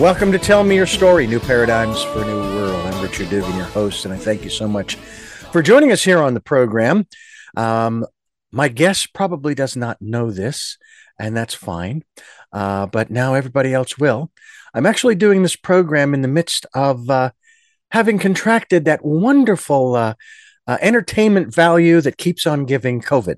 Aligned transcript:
Welcome 0.00 0.32
to 0.32 0.38
Tell 0.38 0.64
Me 0.64 0.76
Your 0.76 0.86
Story, 0.86 1.26
New 1.26 1.40
Paradigms 1.40 2.02
for 2.02 2.22
a 2.22 2.24
New 2.24 2.38
World. 2.38 2.86
I'm 2.86 3.02
Richard 3.02 3.28
Dugan, 3.28 3.54
your 3.54 3.66
host, 3.66 4.06
and 4.06 4.14
I 4.14 4.16
thank 4.16 4.44
you 4.44 4.48
so 4.48 4.66
much 4.66 4.94
for 4.94 5.60
joining 5.60 5.92
us 5.92 6.02
here 6.02 6.20
on 6.20 6.32
the 6.32 6.40
program. 6.40 7.06
Um, 7.54 8.06
my 8.50 8.68
guest 8.68 9.12
probably 9.12 9.54
does 9.54 9.76
not 9.76 10.00
know 10.00 10.30
this, 10.30 10.78
and 11.18 11.36
that's 11.36 11.52
fine, 11.52 12.02
uh, 12.50 12.86
but 12.86 13.10
now 13.10 13.34
everybody 13.34 13.74
else 13.74 13.98
will. 13.98 14.32
I'm 14.72 14.86
actually 14.86 15.16
doing 15.16 15.42
this 15.42 15.54
program 15.54 16.14
in 16.14 16.22
the 16.22 16.28
midst 16.28 16.64
of 16.72 17.10
uh, 17.10 17.32
having 17.90 18.18
contracted 18.18 18.86
that 18.86 19.04
wonderful 19.04 19.96
uh, 19.96 20.14
uh 20.66 20.78
entertainment 20.80 21.54
value 21.54 22.00
that 22.00 22.16
keeps 22.16 22.46
on 22.46 22.64
giving 22.64 23.02
COVID. 23.02 23.36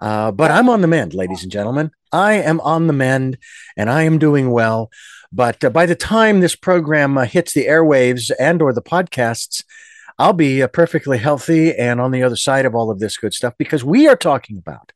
Uh, 0.00 0.32
but 0.32 0.50
I'm 0.50 0.68
on 0.68 0.80
the 0.80 0.88
mend, 0.88 1.14
ladies 1.14 1.44
and 1.44 1.52
gentlemen. 1.52 1.92
I 2.12 2.34
am 2.34 2.60
on 2.60 2.88
the 2.88 2.92
mend 2.92 3.38
and 3.76 3.88
I 3.88 4.02
am 4.02 4.18
doing 4.18 4.50
well. 4.50 4.90
But 5.34 5.64
uh, 5.64 5.70
by 5.70 5.86
the 5.86 5.96
time 5.96 6.38
this 6.38 6.54
program 6.54 7.18
uh, 7.18 7.24
hits 7.24 7.54
the 7.54 7.66
airwaves 7.66 8.30
and 8.38 8.62
or 8.62 8.72
the 8.72 8.82
podcasts, 8.82 9.64
I'll 10.16 10.32
be 10.32 10.62
uh, 10.62 10.68
perfectly 10.68 11.18
healthy 11.18 11.74
and 11.74 12.00
on 12.00 12.12
the 12.12 12.22
other 12.22 12.36
side 12.36 12.66
of 12.66 12.74
all 12.76 12.88
of 12.88 13.00
this 13.00 13.16
good 13.16 13.34
stuff 13.34 13.54
because 13.58 13.82
we 13.82 14.06
are 14.06 14.14
talking 14.14 14.58
about 14.58 14.92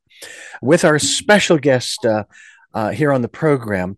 with 0.61 0.85
our 0.85 0.97
special 0.97 1.57
guest 1.57 2.05
uh, 2.05 2.23
uh, 2.73 2.91
here 2.91 3.11
on 3.11 3.21
the 3.21 3.27
program 3.27 3.97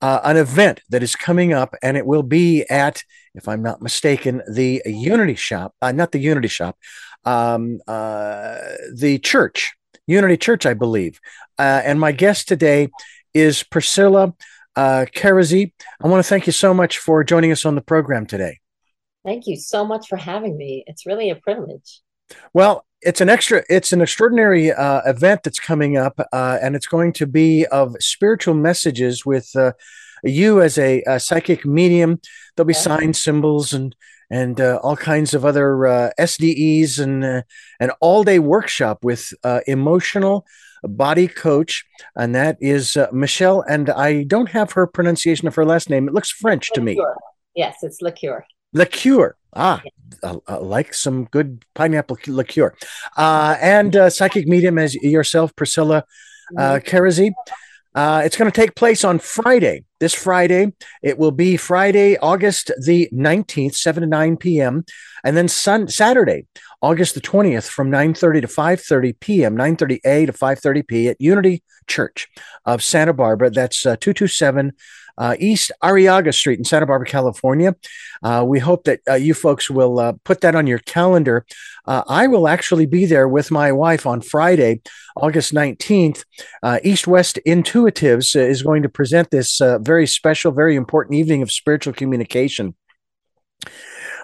uh, 0.00 0.20
an 0.24 0.38
event 0.38 0.80
that 0.88 1.02
is 1.02 1.14
coming 1.14 1.52
up 1.52 1.74
and 1.82 1.98
it 1.98 2.06
will 2.06 2.22
be 2.22 2.64
at 2.70 3.02
if 3.34 3.48
i'm 3.48 3.62
not 3.62 3.80
mistaken 3.80 4.42
the 4.50 4.82
unity 4.84 5.34
shop 5.34 5.74
not 5.82 6.12
the 6.12 6.18
unity 6.18 6.48
shop 6.48 6.76
um, 7.24 7.78
the 7.86 9.18
church 9.22 9.74
unity 10.06 10.36
church 10.36 10.66
i 10.66 10.74
believe. 10.74 11.20
And 11.58 12.00
my 12.00 12.12
guest 12.12 12.48
today 12.48 12.88
is 13.34 13.62
priscilla 13.62 14.34
uh, 14.76 15.06
Keresey, 15.14 15.72
I 16.02 16.08
want 16.08 16.24
to 16.24 16.28
thank 16.28 16.46
you 16.46 16.52
so 16.52 16.72
much 16.72 16.98
for 16.98 17.22
joining 17.24 17.52
us 17.52 17.64
on 17.64 17.74
the 17.74 17.80
program 17.80 18.26
today. 18.26 18.60
Thank 19.24 19.46
you 19.46 19.56
so 19.56 19.84
much 19.84 20.08
for 20.08 20.16
having 20.16 20.56
me. 20.56 20.84
It's 20.86 21.06
really 21.06 21.30
a 21.30 21.36
privilege. 21.36 22.00
Well, 22.52 22.84
it's 23.00 23.20
an 23.20 23.28
extra, 23.28 23.62
it's 23.68 23.92
an 23.92 24.00
extraordinary 24.00 24.72
uh, 24.72 25.02
event 25.04 25.42
that's 25.42 25.60
coming 25.60 25.96
up, 25.96 26.18
uh, 26.32 26.58
and 26.62 26.74
it's 26.74 26.86
going 26.86 27.12
to 27.14 27.26
be 27.26 27.66
of 27.66 27.94
spiritual 28.00 28.54
messages 28.54 29.26
with 29.26 29.54
uh, 29.56 29.72
you 30.24 30.60
as 30.60 30.78
a, 30.78 31.02
a, 31.02 31.18
psychic 31.18 31.66
medium. 31.66 32.20
There'll 32.56 32.66
be 32.66 32.74
signs, 32.74 33.22
symbols, 33.22 33.72
and 33.72 33.94
and 34.30 34.60
uh, 34.60 34.80
all 34.82 34.96
kinds 34.96 35.34
of 35.34 35.44
other 35.44 35.86
uh, 35.86 36.10
SDEs 36.18 36.98
and 36.98 37.22
uh, 37.22 37.42
an 37.80 37.90
all 38.00 38.24
day 38.24 38.38
workshop 38.38 39.04
with 39.04 39.34
uh, 39.44 39.60
emotional 39.66 40.46
body 40.88 41.28
coach, 41.28 41.84
and 42.16 42.34
that 42.34 42.56
is 42.60 42.96
uh, 42.96 43.08
Michelle. 43.12 43.62
And 43.62 43.90
I 43.90 44.24
don't 44.24 44.48
have 44.50 44.72
her 44.72 44.86
pronunciation 44.86 45.48
of 45.48 45.54
her 45.54 45.64
last 45.64 45.90
name. 45.90 46.08
It 46.08 46.14
looks 46.14 46.30
French 46.30 46.70
to 46.74 46.80
me. 46.80 47.02
Yes, 47.54 47.76
it's 47.82 48.00
liqueur. 48.00 48.44
Liqueur. 48.72 49.36
Ah, 49.54 49.82
uh, 50.22 50.60
like 50.60 50.94
some 50.94 51.24
good 51.26 51.64
pineapple 51.74 52.16
liqueur. 52.26 52.74
Uh, 53.16 53.56
and 53.60 53.94
uh, 53.96 54.08
psychic 54.08 54.46
medium 54.46 54.78
as 54.78 54.94
yourself, 54.94 55.54
Priscilla 55.56 56.04
uh, 56.56 56.60
mm-hmm. 56.60 56.96
Keresey. 56.96 57.32
Uh, 57.94 58.22
it's 58.24 58.36
going 58.36 58.50
to 58.50 58.60
take 58.60 58.74
place 58.74 59.04
on 59.04 59.18
Friday. 59.18 59.84
This 60.00 60.14
Friday, 60.14 60.72
it 61.02 61.18
will 61.18 61.30
be 61.30 61.56
Friday, 61.56 62.16
August 62.18 62.72
the 62.84 63.08
19th, 63.12 63.74
7 63.74 64.00
to 64.00 64.06
9 64.06 64.36
p.m. 64.36 64.84
And 65.22 65.36
then 65.36 65.46
sun- 65.46 65.88
Saturday, 65.88 66.46
August 66.80 67.14
the 67.14 67.20
20th 67.20 67.68
from 67.68 67.90
9:30 67.90 68.40
to 68.40 68.48
5:30 68.48 69.20
p.m., 69.20 69.56
9:30 69.56 70.00
a 70.04 70.26
to 70.26 70.32
5:30 70.32 70.88
p 70.88 71.08
at 71.08 71.20
Unity 71.20 71.62
Church 71.86 72.28
of 72.64 72.82
Santa 72.82 73.12
Barbara. 73.12 73.50
That's 73.50 73.86
uh, 73.86 73.96
227 73.96 74.72
uh, 75.18 75.36
East 75.38 75.72
Arrellaga 75.82 76.34
Street 76.34 76.58
in 76.58 76.64
Santa 76.64 76.86
Barbara, 76.86 77.06
California. 77.06 77.74
Uh, 78.22 78.44
we 78.46 78.58
hope 78.58 78.84
that 78.84 79.00
uh, 79.08 79.14
you 79.14 79.34
folks 79.34 79.70
will 79.70 79.98
uh, 79.98 80.12
put 80.24 80.40
that 80.42 80.54
on 80.54 80.66
your 80.66 80.78
calendar. 80.78 81.44
Uh, 81.86 82.02
I 82.08 82.26
will 82.26 82.46
actually 82.46 82.86
be 82.86 83.06
there 83.06 83.28
with 83.28 83.50
my 83.50 83.72
wife 83.72 84.06
on 84.06 84.20
Friday, 84.20 84.82
August 85.16 85.52
19th. 85.52 86.24
East 86.84 87.06
West 87.06 87.38
Intuitives 87.46 88.36
is 88.36 88.62
going 88.62 88.82
to 88.82 88.88
present 88.88 89.30
this 89.30 89.60
very 89.80 90.06
special, 90.06 90.52
very 90.52 90.76
important 90.76 91.16
evening 91.16 91.42
of 91.42 91.50
spiritual 91.50 91.92
communication 91.92 92.74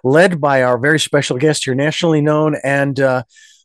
led 0.04 0.41
by 0.41 0.62
our 0.62 0.78
very 0.78 1.00
special 1.00 1.38
guest 1.38 1.65
here, 1.65 1.75
nationally 1.75 2.21
known 2.21 2.56
and 2.62 3.00
uh, 3.00 3.22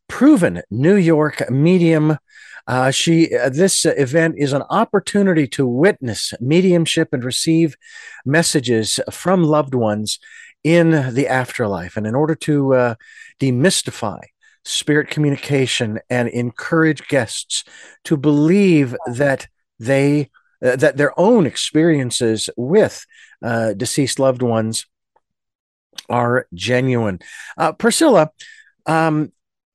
proven 0.07 0.61
New 0.69 0.95
York 0.95 1.49
medium. 1.49 2.17
Uh, 2.65 2.91
she 2.91 3.35
uh, 3.35 3.49
this 3.49 3.85
event 3.85 4.35
is 4.37 4.53
an 4.53 4.63
opportunity 4.69 5.47
to 5.47 5.67
witness 5.67 6.33
mediumship 6.39 7.09
and 7.11 7.23
receive 7.23 7.75
messages 8.25 8.99
from 9.11 9.43
loved 9.43 9.75
ones 9.75 10.19
in 10.63 11.13
the 11.13 11.27
afterlife. 11.27 11.97
And 11.97 12.07
in 12.07 12.15
order 12.15 12.35
to 12.35 12.73
uh, 12.73 12.95
demystify 13.39 14.19
spirit 14.65 15.09
communication 15.09 15.99
and 16.09 16.29
encourage 16.29 17.07
guests 17.07 17.65
to 18.05 18.15
believe 18.15 18.95
that 19.07 19.47
they 19.79 20.29
uh, 20.63 20.77
that 20.77 20.97
their 20.97 21.17
own 21.19 21.45
experiences 21.45 22.49
with 22.55 23.05
uh, 23.43 23.73
deceased 23.73 24.19
loved 24.19 24.41
ones 24.41 24.85
are 26.09 26.47
genuine. 26.53 27.19
Uh, 27.57 27.73
Priscilla, 27.73 28.31
um, 28.85 29.31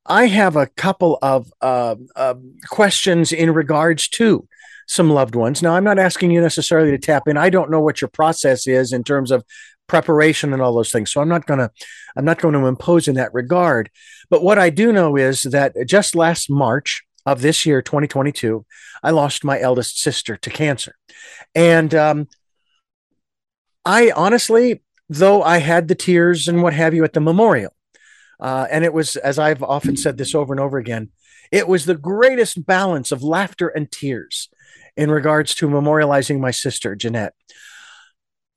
I 0.08 0.26
have 0.26 0.56
a 0.56 0.66
couple 0.66 1.18
of 1.22 1.52
uh, 1.60 1.96
uh, 2.16 2.34
questions 2.68 3.30
in 3.32 3.52
regards 3.52 4.08
to 4.10 4.48
some 4.86 5.10
loved 5.10 5.34
ones. 5.34 5.62
Now, 5.62 5.74
I'm 5.74 5.84
not 5.84 5.98
asking 5.98 6.30
you 6.30 6.40
necessarily 6.40 6.90
to 6.90 6.98
tap 6.98 7.28
in. 7.28 7.36
I 7.36 7.50
don't 7.50 7.70
know 7.70 7.80
what 7.80 8.00
your 8.00 8.08
process 8.08 8.66
is 8.66 8.92
in 8.92 9.04
terms 9.04 9.30
of 9.30 9.44
preparation 9.86 10.52
and 10.52 10.62
all 10.62 10.74
those 10.74 10.90
things. 10.90 11.12
So 11.12 11.20
I'm 11.20 11.28
not 11.28 11.46
going 11.46 11.60
to 11.60 11.70
I'm 12.16 12.24
not 12.24 12.40
going 12.40 12.54
to 12.54 12.66
impose 12.66 13.06
in 13.06 13.14
that 13.16 13.34
regard. 13.34 13.90
But 14.30 14.42
what 14.42 14.58
I 14.58 14.70
do 14.70 14.92
know 14.92 15.16
is 15.16 15.42
that 15.44 15.74
just 15.86 16.14
last 16.14 16.50
March 16.50 17.02
of 17.26 17.42
this 17.42 17.66
year, 17.66 17.82
2022, 17.82 18.64
I 19.02 19.10
lost 19.10 19.44
my 19.44 19.60
eldest 19.60 20.00
sister 20.00 20.36
to 20.36 20.50
cancer, 20.50 20.94
and 21.54 21.94
um, 21.94 22.28
I 23.84 24.10
honestly 24.14 24.82
though 25.08 25.42
I 25.42 25.58
had 25.58 25.88
the 25.88 25.94
tears 25.94 26.48
and 26.48 26.62
what 26.62 26.74
have 26.74 26.94
you 26.94 27.04
at 27.04 27.12
the 27.12 27.20
memorial. 27.20 27.72
Uh, 28.40 28.66
and 28.70 28.84
it 28.84 28.92
was, 28.92 29.16
as 29.16 29.38
I've 29.38 29.62
often 29.62 29.96
said 29.96 30.16
this 30.16 30.34
over 30.34 30.52
and 30.52 30.60
over 30.60 30.78
again, 30.78 31.10
it 31.50 31.66
was 31.66 31.84
the 31.84 31.96
greatest 31.96 32.64
balance 32.66 33.10
of 33.10 33.22
laughter 33.22 33.68
and 33.68 33.90
tears 33.90 34.48
in 34.96 35.10
regards 35.10 35.54
to 35.56 35.68
memorializing 35.68 36.40
my 36.40 36.50
sister, 36.50 36.94
Jeanette. 36.94 37.34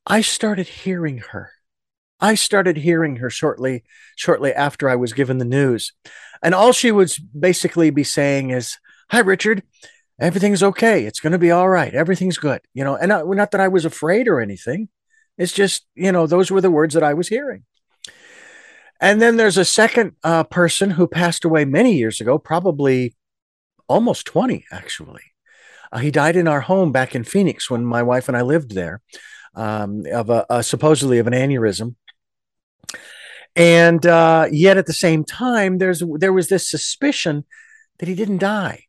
I 0.05 0.21
started 0.21 0.67
hearing 0.67 1.19
her. 1.31 1.51
I 2.19 2.35
started 2.35 2.77
hearing 2.77 3.17
her 3.17 3.29
shortly, 3.29 3.83
shortly 4.15 4.53
after 4.53 4.89
I 4.89 4.95
was 4.95 5.13
given 5.13 5.37
the 5.37 5.45
news. 5.45 5.93
And 6.43 6.53
all 6.53 6.71
she 6.71 6.91
would 6.91 7.11
basically 7.37 7.89
be 7.89 8.03
saying 8.03 8.51
is, 8.51 8.77
Hi, 9.09 9.19
Richard. 9.19 9.63
Everything's 10.19 10.63
okay. 10.63 11.05
It's 11.05 11.19
going 11.19 11.31
to 11.31 11.39
be 11.39 11.51
all 11.51 11.67
right. 11.67 11.93
Everything's 11.93 12.37
good. 12.37 12.61
You 12.73 12.83
know, 12.83 12.95
and 12.95 13.09
not, 13.09 13.27
not 13.27 13.51
that 13.51 13.61
I 13.61 13.67
was 13.67 13.85
afraid 13.85 14.27
or 14.27 14.39
anything. 14.39 14.89
It's 15.37 15.51
just, 15.51 15.85
you 15.95 16.11
know, 16.11 16.27
those 16.27 16.51
were 16.51 16.61
the 16.61 16.69
words 16.69 16.93
that 16.93 17.03
I 17.03 17.15
was 17.15 17.27
hearing. 17.27 17.63
And 19.01 19.19
then 19.19 19.35
there's 19.35 19.57
a 19.57 19.65
second 19.65 20.13
uh, 20.23 20.43
person 20.43 20.91
who 20.91 21.07
passed 21.07 21.43
away 21.43 21.65
many 21.65 21.95
years 21.95 22.21
ago, 22.21 22.37
probably 22.37 23.15
almost 23.87 24.27
20, 24.27 24.65
actually. 24.71 25.23
Uh, 25.91 25.97
he 25.97 26.11
died 26.11 26.35
in 26.35 26.47
our 26.47 26.61
home 26.61 26.91
back 26.91 27.15
in 27.15 27.23
Phoenix 27.23 27.69
when 27.69 27.83
my 27.83 28.03
wife 28.03 28.27
and 28.27 28.37
I 28.37 28.43
lived 28.43 28.75
there, 28.75 29.01
um, 29.55 30.03
of 30.13 30.29
a, 30.29 30.45
a, 30.49 30.63
supposedly 30.63 31.17
of 31.17 31.25
an 31.25 31.33
aneurysm. 31.33 31.95
And 33.55 34.05
uh, 34.05 34.47
yet, 34.51 34.77
at 34.77 34.85
the 34.85 34.93
same 34.93 35.25
time, 35.25 35.79
there's 35.79 36.01
there 36.19 36.31
was 36.31 36.47
this 36.47 36.69
suspicion 36.69 37.43
that 37.99 38.07
he 38.07 38.15
didn't 38.15 38.37
die, 38.37 38.85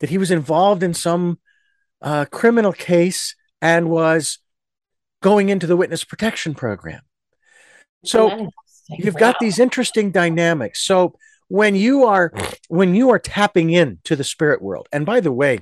that 0.00 0.10
he 0.10 0.18
was 0.18 0.32
involved 0.32 0.82
in 0.82 0.92
some 0.92 1.38
uh, 2.00 2.24
criminal 2.24 2.72
case 2.72 3.36
and 3.60 3.88
was 3.88 4.38
going 5.20 5.50
into 5.50 5.68
the 5.68 5.76
witness 5.76 6.02
protection 6.02 6.52
program. 6.52 7.02
So 8.04 8.50
you've 8.98 9.16
got 9.16 9.38
these 9.38 9.58
interesting 9.58 10.10
dynamics. 10.10 10.84
So 10.84 11.14
when 11.48 11.74
you 11.74 12.04
are 12.04 12.32
when 12.68 12.94
you 12.94 13.10
are 13.10 13.18
tapping 13.18 13.70
into 13.70 14.16
the 14.16 14.24
spirit 14.24 14.62
world, 14.62 14.88
and 14.92 15.04
by 15.04 15.20
the 15.20 15.32
way, 15.32 15.60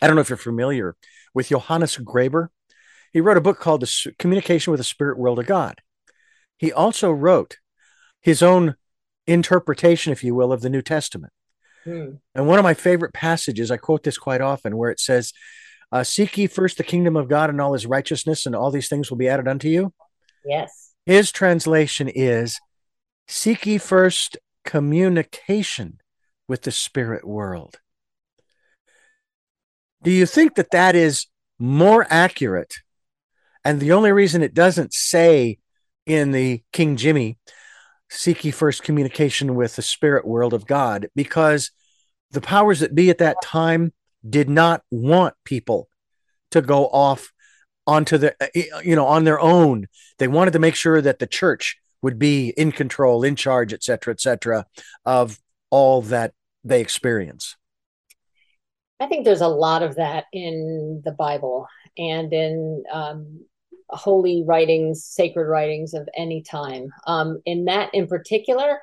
I 0.00 0.06
don't 0.06 0.16
know 0.16 0.22
if 0.22 0.28
you're 0.28 0.36
familiar 0.38 0.96
with 1.34 1.48
Johannes 1.48 1.96
Greber. 1.98 2.48
He 3.12 3.20
wrote 3.20 3.36
a 3.36 3.42
book 3.42 3.58
called 3.58 3.80
The 3.80 4.14
Communication 4.18 4.70
with 4.70 4.78
the 4.78 4.84
Spirit 4.84 5.18
World 5.18 5.38
of 5.38 5.46
God. 5.46 5.80
He 6.58 6.72
also 6.72 7.10
wrote 7.10 7.56
his 8.20 8.42
own 8.42 8.74
interpretation, 9.26 10.12
if 10.12 10.22
you 10.22 10.34
will, 10.34 10.52
of 10.52 10.60
the 10.60 10.70
New 10.70 10.82
Testament. 10.82 11.32
Hmm. 11.84 12.16
And 12.34 12.46
one 12.46 12.58
of 12.58 12.64
my 12.64 12.74
favorite 12.74 13.14
passages, 13.14 13.70
I 13.70 13.76
quote 13.76 14.02
this 14.02 14.18
quite 14.18 14.40
often, 14.40 14.76
where 14.76 14.90
it 14.90 15.00
says, 15.00 15.32
uh, 15.90 16.04
Seek 16.04 16.36
ye 16.36 16.46
first 16.46 16.76
the 16.76 16.84
kingdom 16.84 17.16
of 17.16 17.28
God 17.28 17.50
and 17.50 17.60
all 17.60 17.72
his 17.72 17.86
righteousness, 17.86 18.46
and 18.46 18.54
all 18.54 18.70
these 18.70 18.88
things 18.88 19.10
will 19.10 19.16
be 19.16 19.28
added 19.28 19.48
unto 19.48 19.68
you. 19.68 19.92
Yes. 20.44 20.87
His 21.08 21.32
translation 21.32 22.06
is 22.06 22.60
Seek 23.26 23.64
ye 23.64 23.78
first 23.78 24.36
communication 24.66 26.00
with 26.46 26.62
the 26.64 26.70
spirit 26.70 27.26
world. 27.26 27.80
Do 30.02 30.10
you 30.10 30.26
think 30.26 30.56
that 30.56 30.70
that 30.72 30.94
is 30.94 31.26
more 31.58 32.06
accurate 32.10 32.74
And 33.64 33.80
the 33.80 33.92
only 33.92 34.12
reason 34.12 34.42
it 34.42 34.52
doesn't 34.52 34.92
say 34.92 35.58
in 36.04 36.32
the 36.32 36.62
King 36.74 36.96
Jimmy, 36.96 37.38
seek 38.10 38.44
ye 38.44 38.50
first 38.50 38.82
communication 38.82 39.54
with 39.54 39.76
the 39.76 39.82
spirit 39.82 40.26
world 40.26 40.52
of 40.52 40.66
God, 40.66 41.08
because 41.16 41.70
the 42.32 42.42
powers 42.42 42.80
that 42.80 42.94
be 42.94 43.08
at 43.08 43.18
that 43.18 43.36
time 43.42 43.94
did 44.28 44.50
not 44.50 44.82
want 44.90 45.34
people 45.44 45.88
to 46.50 46.60
go 46.60 46.84
off 46.86 47.32
onto 47.88 48.18
the 48.18 48.34
you 48.84 48.94
know 48.94 49.06
on 49.06 49.24
their 49.24 49.40
own. 49.40 49.86
They 50.18 50.28
wanted 50.28 50.52
to 50.52 50.58
make 50.58 50.74
sure 50.74 51.00
that 51.00 51.18
the 51.18 51.26
church 51.26 51.78
would 52.02 52.18
be 52.18 52.50
in 52.50 52.70
control 52.70 53.24
in 53.24 53.34
charge 53.34 53.72
et 53.72 53.82
cetera 53.82 54.12
et 54.12 54.20
cetera 54.20 54.66
of 55.04 55.40
all 55.70 56.02
that 56.02 56.34
they 56.62 56.80
experience. 56.80 57.56
I 59.00 59.06
think 59.06 59.24
there's 59.24 59.40
a 59.40 59.48
lot 59.48 59.82
of 59.82 59.96
that 59.96 60.24
in 60.32 61.02
the 61.04 61.12
bible 61.12 61.66
and 61.96 62.32
in 62.32 62.84
um, 62.92 63.40
holy 63.88 64.44
writings 64.46 65.04
sacred 65.04 65.48
writings 65.48 65.94
of 65.94 66.08
any 66.16 66.42
time. 66.42 66.90
Um, 67.06 67.40
in 67.46 67.64
that 67.64 67.94
in 67.94 68.06
particular 68.06 68.80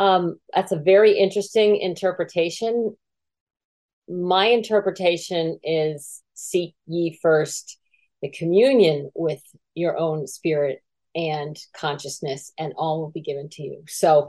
um, 0.00 0.38
that's 0.52 0.72
a 0.72 0.76
very 0.76 1.16
interesting 1.16 1.76
interpretation. 1.76 2.96
My 4.08 4.46
interpretation 4.46 5.58
is 5.62 6.22
seek 6.34 6.74
ye 6.86 7.18
first 7.22 7.78
the 8.22 8.30
communion 8.30 9.10
with 9.14 9.42
your 9.74 9.96
own 9.96 10.26
spirit 10.26 10.82
and 11.14 11.58
consciousness 11.74 12.52
and 12.58 12.74
all 12.76 13.00
will 13.00 13.10
be 13.10 13.22
given 13.22 13.48
to 13.48 13.62
you. 13.62 13.82
So 13.88 14.28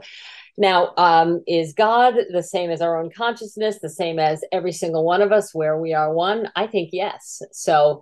now 0.56 0.94
um, 0.96 1.42
is 1.46 1.74
god 1.74 2.14
the 2.32 2.42
same 2.42 2.70
as 2.70 2.80
our 2.80 2.96
own 2.96 3.10
consciousness 3.10 3.78
the 3.80 3.90
same 3.90 4.18
as 4.18 4.42
every 4.52 4.72
single 4.72 5.04
one 5.04 5.20
of 5.20 5.32
us 5.32 5.54
where 5.54 5.78
we 5.78 5.92
are 5.92 6.12
one? 6.12 6.50
I 6.56 6.66
think 6.66 6.90
yes. 6.92 7.42
So 7.52 8.00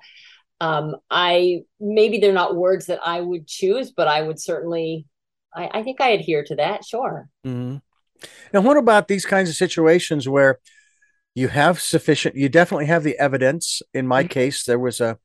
um, 0.60 0.96
i 1.10 1.60
maybe 1.80 2.18
they're 2.18 2.32
not 2.32 2.56
words 2.56 2.86
that 2.86 3.00
i 3.04 3.20
would 3.20 3.46
choose 3.46 3.90
but 3.90 4.08
i 4.08 4.22
would 4.22 4.40
certainly 4.40 5.06
i, 5.54 5.68
I 5.74 5.82
think 5.82 6.00
i 6.00 6.08
adhere 6.08 6.44
to 6.44 6.56
that 6.56 6.84
sure. 6.84 7.28
Mm-hmm. 7.46 7.76
now 8.52 8.60
what 8.60 8.76
about 8.76 9.08
these 9.08 9.26
kinds 9.26 9.50
of 9.50 9.56
situations 9.56 10.28
where 10.28 10.58
you 11.34 11.48
have 11.48 11.80
sufficient 11.80 12.36
you 12.36 12.48
definitely 12.48 12.86
have 12.86 13.04
the 13.04 13.18
evidence? 13.18 13.82
In 13.92 14.06
my 14.06 14.22
mm-hmm. 14.22 14.28
case 14.28 14.64
there 14.64 14.78
was 14.78 15.00
a 15.00 15.18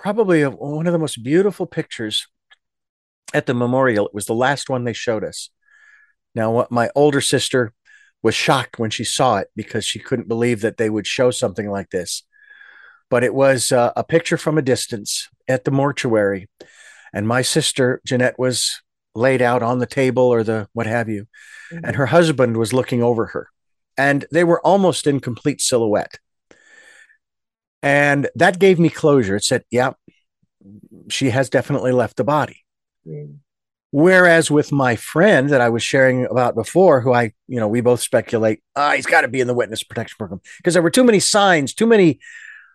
probably 0.00 0.42
a, 0.42 0.50
one 0.50 0.86
of 0.86 0.92
the 0.92 0.98
most 0.98 1.22
beautiful 1.22 1.66
pictures 1.66 2.26
at 3.34 3.46
the 3.46 3.54
memorial. 3.54 4.06
It 4.06 4.14
was 4.14 4.26
the 4.26 4.34
last 4.34 4.68
one 4.70 4.84
they 4.84 4.92
showed 4.92 5.24
us. 5.24 5.50
Now 6.34 6.50
what 6.52 6.70
my 6.70 6.90
older 6.94 7.20
sister 7.20 7.72
was 8.22 8.34
shocked 8.34 8.78
when 8.78 8.90
she 8.90 9.04
saw 9.04 9.38
it 9.38 9.48
because 9.54 9.84
she 9.84 9.98
couldn't 9.98 10.28
believe 10.28 10.60
that 10.60 10.76
they 10.76 10.90
would 10.90 11.06
show 11.06 11.30
something 11.30 11.70
like 11.70 11.90
this. 11.90 12.22
But 13.08 13.24
it 13.24 13.34
was 13.34 13.72
uh, 13.72 13.92
a 13.96 14.04
picture 14.04 14.36
from 14.36 14.58
a 14.58 14.62
distance 14.62 15.28
at 15.48 15.64
the 15.64 15.70
mortuary. 15.70 16.48
And 17.12 17.26
my 17.26 17.42
sister 17.42 18.00
jeanette 18.06 18.38
was 18.38 18.80
laid 19.14 19.42
out 19.42 19.62
on 19.62 19.78
the 19.80 19.86
table 19.86 20.24
or 20.24 20.44
the 20.44 20.68
what 20.72 20.86
have 20.86 21.08
you. 21.08 21.26
Mm-hmm. 21.72 21.84
and 21.84 21.96
her 21.96 22.06
husband 22.06 22.56
was 22.56 22.72
looking 22.72 23.02
over 23.02 23.26
her. 23.26 23.48
And 23.96 24.24
they 24.32 24.44
were 24.44 24.64
almost 24.66 25.06
in 25.06 25.20
complete 25.20 25.60
silhouette. 25.60 26.18
And 27.82 28.28
that 28.34 28.58
gave 28.58 28.78
me 28.78 28.90
closure. 28.90 29.36
It 29.36 29.44
said, 29.44 29.64
yeah, 29.70 29.92
she 31.08 31.30
has 31.30 31.48
definitely 31.48 31.92
left 31.92 32.16
the 32.16 32.24
body. 32.24 32.64
Mm. 33.06 33.38
Whereas 33.92 34.50
with 34.50 34.70
my 34.70 34.94
friend 34.94 35.50
that 35.50 35.60
I 35.60 35.68
was 35.68 35.82
sharing 35.82 36.26
about 36.26 36.54
before, 36.54 37.00
who 37.00 37.12
I, 37.12 37.32
you 37.48 37.58
know, 37.58 37.66
we 37.66 37.80
both 37.80 38.00
speculate, 38.00 38.62
ah, 38.76 38.92
he's 38.92 39.06
got 39.06 39.22
to 39.22 39.28
be 39.28 39.40
in 39.40 39.48
the 39.48 39.54
witness 39.54 39.82
protection 39.82 40.14
program 40.16 40.40
because 40.58 40.74
there 40.74 40.82
were 40.82 40.90
too 40.90 41.02
many 41.02 41.18
signs, 41.18 41.74
too 41.74 41.86
many 41.86 42.20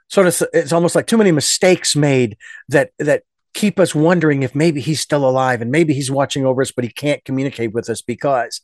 sort 0.09 0.27
of, 0.27 0.43
it's 0.51 0.73
almost 0.73 0.93
like 0.93 1.07
too 1.07 1.17
many 1.17 1.31
mistakes 1.31 1.95
made 1.95 2.35
that, 2.67 2.91
that 2.99 3.23
keep 3.53 3.79
us 3.79 3.95
wondering 3.95 4.43
if 4.43 4.53
maybe 4.53 4.81
he's 4.81 4.99
still 4.99 5.27
alive 5.27 5.61
and 5.61 5.71
maybe 5.71 5.93
he's 5.93 6.11
watching 6.11 6.45
over 6.45 6.61
us, 6.61 6.73
but 6.73 6.83
he 6.83 6.91
can't 6.91 7.23
communicate 7.23 7.71
with 7.71 7.89
us 7.89 8.01
because 8.01 8.59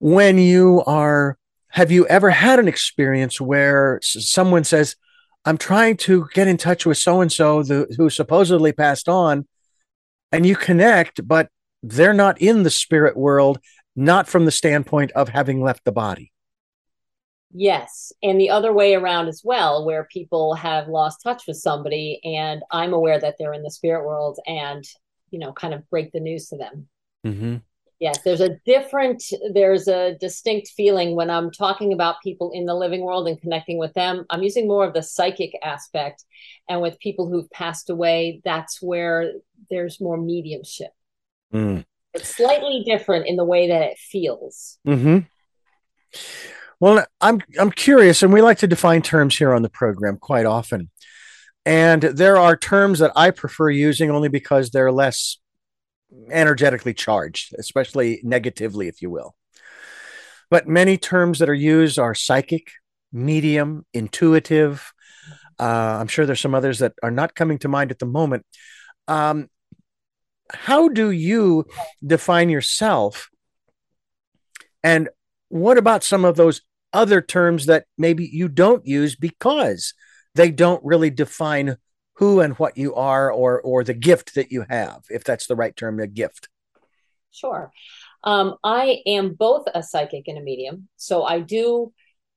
when 0.00 0.36
you 0.36 0.82
are 0.86 1.38
have 1.70 1.90
you 1.90 2.06
ever 2.08 2.30
had 2.30 2.58
an 2.58 2.68
experience 2.68 3.40
where 3.40 3.98
someone 4.02 4.64
says 4.64 4.96
i'm 5.44 5.58
trying 5.58 5.96
to 5.96 6.28
get 6.34 6.48
in 6.48 6.56
touch 6.56 6.84
with 6.84 6.98
so 6.98 7.20
and 7.20 7.32
so 7.32 7.62
who 7.96 8.10
supposedly 8.10 8.72
passed 8.72 9.08
on 9.08 9.46
and 10.32 10.46
you 10.46 10.54
connect 10.54 11.26
but 11.26 11.48
they're 11.82 12.12
not 12.12 12.40
in 12.40 12.62
the 12.62 12.70
spirit 12.70 13.16
world 13.16 13.58
not 13.96 14.28
from 14.28 14.44
the 14.44 14.50
standpoint 14.50 15.10
of 15.12 15.28
having 15.28 15.62
left 15.62 15.84
the 15.84 15.92
body 15.92 16.32
yes 17.52 18.12
and 18.22 18.40
the 18.40 18.50
other 18.50 18.72
way 18.72 18.94
around 18.94 19.28
as 19.28 19.42
well 19.44 19.84
where 19.84 20.04
people 20.04 20.54
have 20.54 20.88
lost 20.88 21.22
touch 21.22 21.44
with 21.46 21.56
somebody 21.56 22.20
and 22.24 22.62
i'm 22.70 22.92
aware 22.92 23.18
that 23.18 23.36
they're 23.38 23.54
in 23.54 23.62
the 23.62 23.70
spirit 23.70 24.04
world 24.04 24.38
and 24.46 24.84
you 25.30 25.38
know 25.38 25.52
kind 25.52 25.74
of 25.74 25.88
break 25.90 26.12
the 26.12 26.20
news 26.20 26.48
to 26.48 26.56
them 26.56 26.88
mm-hmm. 27.26 27.56
Yes, 28.00 28.18
there's 28.24 28.40
a 28.40 28.56
different, 28.64 29.22
there's 29.52 29.86
a 29.86 30.16
distinct 30.18 30.68
feeling 30.68 31.14
when 31.14 31.28
I'm 31.28 31.50
talking 31.50 31.92
about 31.92 32.22
people 32.24 32.50
in 32.52 32.64
the 32.64 32.74
living 32.74 33.02
world 33.02 33.28
and 33.28 33.38
connecting 33.38 33.76
with 33.76 33.92
them. 33.92 34.24
I'm 34.30 34.42
using 34.42 34.66
more 34.66 34.86
of 34.86 34.94
the 34.94 35.02
psychic 35.02 35.52
aspect. 35.62 36.24
And 36.66 36.80
with 36.80 36.98
people 36.98 37.28
who've 37.28 37.50
passed 37.50 37.90
away, 37.90 38.40
that's 38.42 38.80
where 38.80 39.32
there's 39.68 40.00
more 40.00 40.16
mediumship. 40.16 40.92
Mm. 41.52 41.84
It's 42.14 42.34
slightly 42.34 42.82
different 42.86 43.26
in 43.26 43.36
the 43.36 43.44
way 43.44 43.68
that 43.68 43.82
it 43.82 43.98
feels. 43.98 44.78
Mm-hmm. 44.88 45.18
Well, 46.80 47.04
I'm 47.20 47.42
I'm 47.58 47.70
curious, 47.70 48.22
and 48.22 48.32
we 48.32 48.40
like 48.40 48.58
to 48.58 48.66
define 48.66 49.02
terms 49.02 49.36
here 49.36 49.52
on 49.52 49.60
the 49.60 49.68
program 49.68 50.16
quite 50.16 50.46
often. 50.46 50.90
And 51.66 52.02
there 52.02 52.38
are 52.38 52.56
terms 52.56 53.00
that 53.00 53.12
I 53.14 53.30
prefer 53.30 53.68
using 53.68 54.10
only 54.10 54.28
because 54.28 54.70
they're 54.70 54.90
less 54.90 55.38
energetically 56.30 56.94
charged, 56.94 57.54
especially 57.58 58.20
negatively, 58.22 58.88
if 58.88 59.02
you 59.02 59.10
will. 59.10 59.34
But 60.50 60.66
many 60.66 60.96
terms 60.96 61.38
that 61.38 61.48
are 61.48 61.54
used 61.54 61.98
are 61.98 62.14
psychic, 62.14 62.72
medium, 63.12 63.86
intuitive. 63.94 64.92
Uh, 65.58 65.98
I'm 66.00 66.08
sure 66.08 66.26
there's 66.26 66.40
some 66.40 66.54
others 66.54 66.80
that 66.80 66.94
are 67.02 67.10
not 67.10 67.34
coming 67.34 67.58
to 67.58 67.68
mind 67.68 67.90
at 67.90 67.98
the 67.98 68.06
moment. 68.06 68.44
Um, 69.06 69.48
how 70.52 70.88
do 70.88 71.10
you 71.10 71.66
define 72.04 72.48
yourself? 72.48 73.28
And 74.82 75.08
what 75.48 75.78
about 75.78 76.02
some 76.02 76.24
of 76.24 76.36
those 76.36 76.62
other 76.92 77.20
terms 77.20 77.66
that 77.66 77.84
maybe 77.96 78.26
you 78.26 78.48
don't 78.48 78.86
use 78.86 79.14
because 79.14 79.94
they 80.34 80.50
don't 80.50 80.84
really 80.84 81.10
define 81.10 81.76
who 82.20 82.40
and 82.40 82.52
what 82.58 82.76
you 82.76 82.94
are 82.94 83.32
or 83.32 83.62
or 83.62 83.82
the 83.82 83.94
gift 83.94 84.34
that 84.34 84.52
you 84.52 84.64
have 84.68 85.02
if 85.08 85.24
that's 85.24 85.46
the 85.46 85.56
right 85.56 85.74
term 85.74 85.98
a 85.98 86.06
gift. 86.06 86.48
Sure. 87.32 87.72
Um, 88.22 88.56
i 88.62 88.98
am 89.06 89.32
both 89.32 89.64
a 89.74 89.82
psychic 89.82 90.28
and 90.28 90.36
a 90.36 90.42
medium. 90.42 90.88
So 90.96 91.24
i 91.24 91.40
do 91.40 91.92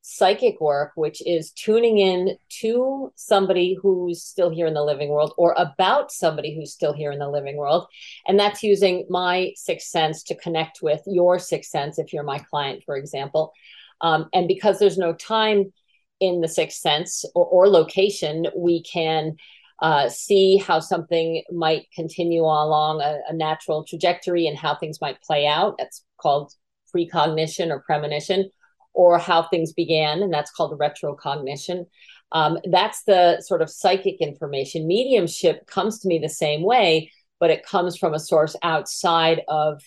psychic 0.06 0.60
work 0.60 0.92
which 0.96 1.22
is 1.26 1.52
tuning 1.52 1.98
in 1.98 2.38
to 2.50 3.12
somebody 3.16 3.78
who's 3.82 4.22
still 4.24 4.50
here 4.50 4.68
in 4.68 4.74
the 4.74 4.84
living 4.84 5.10
world 5.10 5.34
or 5.38 5.54
about 5.58 6.12
somebody 6.12 6.54
who's 6.56 6.74
still 6.74 6.94
here 6.94 7.12
in 7.12 7.20
the 7.20 7.30
living 7.30 7.58
world. 7.58 7.86
And 8.26 8.40
that's 8.40 8.64
using 8.64 9.06
my 9.10 9.52
sixth 9.56 9.88
sense 9.90 10.24
to 10.24 10.36
connect 10.36 10.82
with 10.82 11.02
your 11.08 11.40
sixth 11.40 11.72
sense 11.72 12.00
if 12.00 12.14
you're 12.14 12.24
my 12.24 12.40
client 12.40 12.84
for 12.86 12.96
example. 12.96 13.52
Um, 14.00 14.30
and 14.34 14.48
because 14.48 14.80
there's 14.80 14.98
no 14.98 15.12
time 15.14 15.74
in 16.22 16.40
the 16.40 16.48
sixth 16.48 16.80
sense 16.80 17.26
or, 17.36 17.46
or 17.46 17.68
location 17.68 18.48
we 18.56 18.82
can 18.82 19.36
uh, 19.82 20.10
see 20.10 20.58
how 20.58 20.80
something 20.80 21.44
might 21.52 21.88
continue 21.94 22.44
along 22.44 23.02
a, 23.02 23.20
a, 23.28 23.34
natural 23.34 23.84
trajectory 23.84 24.48
and 24.48 24.58
how 24.58 24.76
things 24.76 25.02
might 25.02 25.22
play 25.22 25.46
out. 25.48 25.76
That's 25.78 26.06
called 26.18 26.54
precognition 26.94 27.72
or 27.72 27.80
premonition, 27.80 28.50
or 28.94 29.18
how 29.18 29.44
things 29.44 29.74
began, 29.74 30.22
and 30.22 30.32
that's 30.32 30.52
called 30.52 30.80
retrocognition. 30.80 31.86
Um, 32.32 32.60
that's 32.70 33.04
the 33.04 33.42
sort 33.42 33.62
of 33.62 33.70
psychic 33.70 34.22
information. 34.22 34.88
Mediumship 34.88 35.68
comes 35.68 36.00
to 36.00 36.08
me 36.08 36.20
the 36.20 36.30
same 36.30 36.64
way, 36.64 37.12
but 37.40 37.50
it 37.50 37.66
comes 37.66 37.98
from 37.98 38.14
a 38.14 38.20
source 38.20 38.56
outside 38.64 39.42
of 39.48 39.82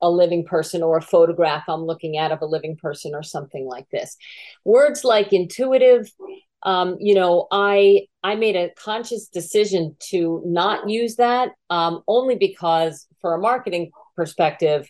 a 0.00 0.10
living 0.10 0.44
person 0.44 0.82
or 0.82 0.98
a 0.98 1.02
photograph 1.02 1.64
I'm 1.68 1.84
looking 1.84 2.18
at 2.18 2.32
of 2.32 2.42
a 2.42 2.46
living 2.46 2.76
person 2.76 3.14
or 3.14 3.22
something 3.22 3.66
like 3.66 3.88
this. 3.90 4.16
Words 4.64 5.04
like 5.04 5.32
intuitive 5.32 6.10
um, 6.64 6.96
you 7.00 7.14
know, 7.14 7.46
I 7.50 8.06
I 8.22 8.36
made 8.36 8.56
a 8.56 8.70
conscious 8.76 9.28
decision 9.28 9.96
to 10.10 10.42
not 10.44 10.88
use 10.88 11.16
that 11.16 11.50
um, 11.70 12.02
only 12.06 12.36
because, 12.36 13.06
for 13.20 13.34
a 13.34 13.40
marketing 13.40 13.90
perspective, 14.16 14.88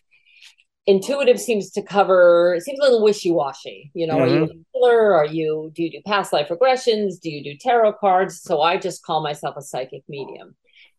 intuitive 0.86 1.40
seems 1.40 1.70
to 1.72 1.82
cover 1.82 2.58
seems 2.60 2.78
a 2.78 2.82
little 2.82 3.02
wishy-washy. 3.02 3.90
You 3.94 4.06
know 4.06 4.16
mm-hmm. 4.16 4.22
are 4.22 4.28
you 4.28 4.46
mm-hmm. 4.46 4.58
a 4.58 4.78
healer? 4.78 5.14
Are 5.14 5.26
you 5.26 5.72
do 5.74 5.82
you 5.82 5.90
do 5.90 6.00
past 6.06 6.32
life 6.32 6.48
regressions? 6.48 7.20
Do 7.20 7.30
you 7.30 7.42
do 7.42 7.56
tarot 7.58 7.94
cards? 7.94 8.42
So 8.42 8.60
i 8.60 8.76
just 8.76 9.04
call 9.04 9.22
myself 9.22 9.56
a 9.56 9.62
psychic 9.62 10.02
medium. 10.08 10.54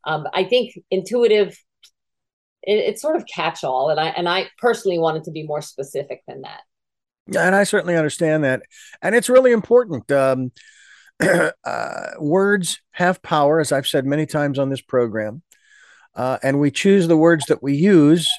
Um, 0.05 0.27
i 0.33 0.43
think 0.43 0.73
intuitive 0.91 1.57
it, 2.63 2.73
it's 2.73 3.01
sort 3.01 3.15
of 3.15 3.25
catch-all 3.25 3.89
and 3.89 3.99
i 3.99 4.07
and 4.07 4.27
i 4.27 4.47
personally 4.57 4.99
wanted 4.99 5.23
to 5.25 5.31
be 5.31 5.43
more 5.43 5.61
specific 5.61 6.21
than 6.27 6.41
that 6.41 6.61
and 7.27 7.55
I 7.55 7.63
certainly 7.63 7.95
understand 7.95 8.43
that. 8.43 8.63
And 9.01 9.15
it's 9.15 9.29
really 9.29 9.51
important. 9.51 10.11
Um, 10.11 10.51
uh, 11.65 12.07
words 12.19 12.81
have 12.91 13.21
power, 13.21 13.59
as 13.59 13.71
I've 13.71 13.87
said 13.87 14.05
many 14.05 14.25
times 14.25 14.59
on 14.59 14.69
this 14.69 14.81
program, 14.81 15.41
uh, 16.15 16.37
and 16.43 16.59
we 16.59 16.71
choose 16.71 17.07
the 17.07 17.17
words 17.17 17.45
that 17.47 17.63
we 17.63 17.73
use 17.75 18.29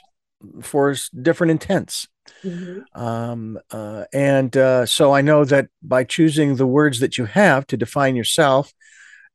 for 0.62 0.94
different 1.20 1.52
intents. 1.52 2.06
Mm-hmm. 2.42 3.00
Um, 3.00 3.58
uh, 3.70 4.04
and 4.12 4.56
uh, 4.56 4.86
so 4.86 5.12
I 5.12 5.20
know 5.20 5.44
that 5.44 5.68
by 5.82 6.04
choosing 6.04 6.56
the 6.56 6.66
words 6.66 7.00
that 7.00 7.18
you 7.18 7.24
have 7.26 7.66
to 7.68 7.76
define 7.76 8.16
yourself, 8.16 8.72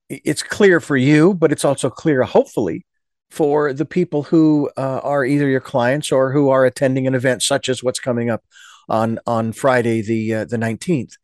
it's 0.10 0.44
clear 0.44 0.80
for 0.80 0.98
you, 0.98 1.34
but 1.34 1.52
it's 1.52 1.66
also 1.66 1.90
clear, 1.90 2.24
hopefully, 2.24 2.86
for 3.30 3.74
the 3.74 3.86
people 3.86 4.24
who 4.24 4.70
uh, 4.76 5.02
are 5.04 5.24
either 5.24 5.48
your 5.48 5.62
clients 5.62 6.12
or 6.12 6.32
who 6.32 6.50
are 6.50 6.66
attending 6.66 7.06
an 7.06 7.14
event 7.14 7.44
such 7.44 7.70
as 7.70 7.84
what's 7.84 8.00
coming 8.00 8.30
up 8.30 8.44
on 8.90 9.20
on 9.26 9.52
Friday 9.52 10.02
the 10.02 10.34
uh, 10.34 10.46
the 10.46 10.58
nineteenth. 10.58 11.16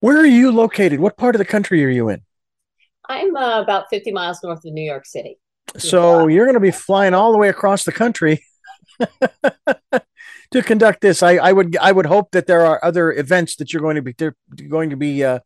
Where 0.00 0.18
are 0.18 0.26
you 0.26 0.50
located? 0.50 1.00
What 1.00 1.16
part 1.16 1.34
of 1.34 1.38
the 1.38 1.44
country 1.44 1.84
are 1.84 1.90
you 1.90 2.08
in? 2.08 2.22
I'm 3.10 3.36
uh, 3.36 3.60
about 3.60 3.90
50 3.90 4.12
miles 4.12 4.38
north 4.42 4.64
of 4.64 4.72
New 4.72 4.84
York 4.84 5.04
City. 5.04 5.38
So 5.76 6.26
you're 6.26 6.46
going 6.46 6.54
to 6.54 6.60
be 6.60 6.70
flying 6.70 7.12
all 7.12 7.32
the 7.32 7.38
way 7.38 7.48
across 7.48 7.84
the 7.84 7.92
country 7.92 8.42
to 10.52 10.62
conduct 10.62 11.00
this. 11.00 11.22
I, 11.22 11.36
I, 11.36 11.52
would 11.52 11.76
I 11.76 11.92
would 11.92 12.06
hope 12.06 12.30
that 12.32 12.46
there 12.46 12.64
are 12.64 12.82
other 12.84 13.12
events 13.12 13.56
that 13.56 13.72
you're 13.72 13.82
going 13.82 13.96
to 13.96 14.02
be 14.02 14.14
going 14.68 14.90
to 14.90 14.96
be 14.96 15.24
uh, 15.24 15.40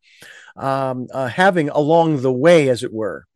um, 0.56 1.08
uh, 1.12 1.26
having 1.26 1.68
along 1.68 2.22
the 2.22 2.32
way, 2.32 2.68
as 2.68 2.84
it 2.84 2.92
were. 2.92 3.26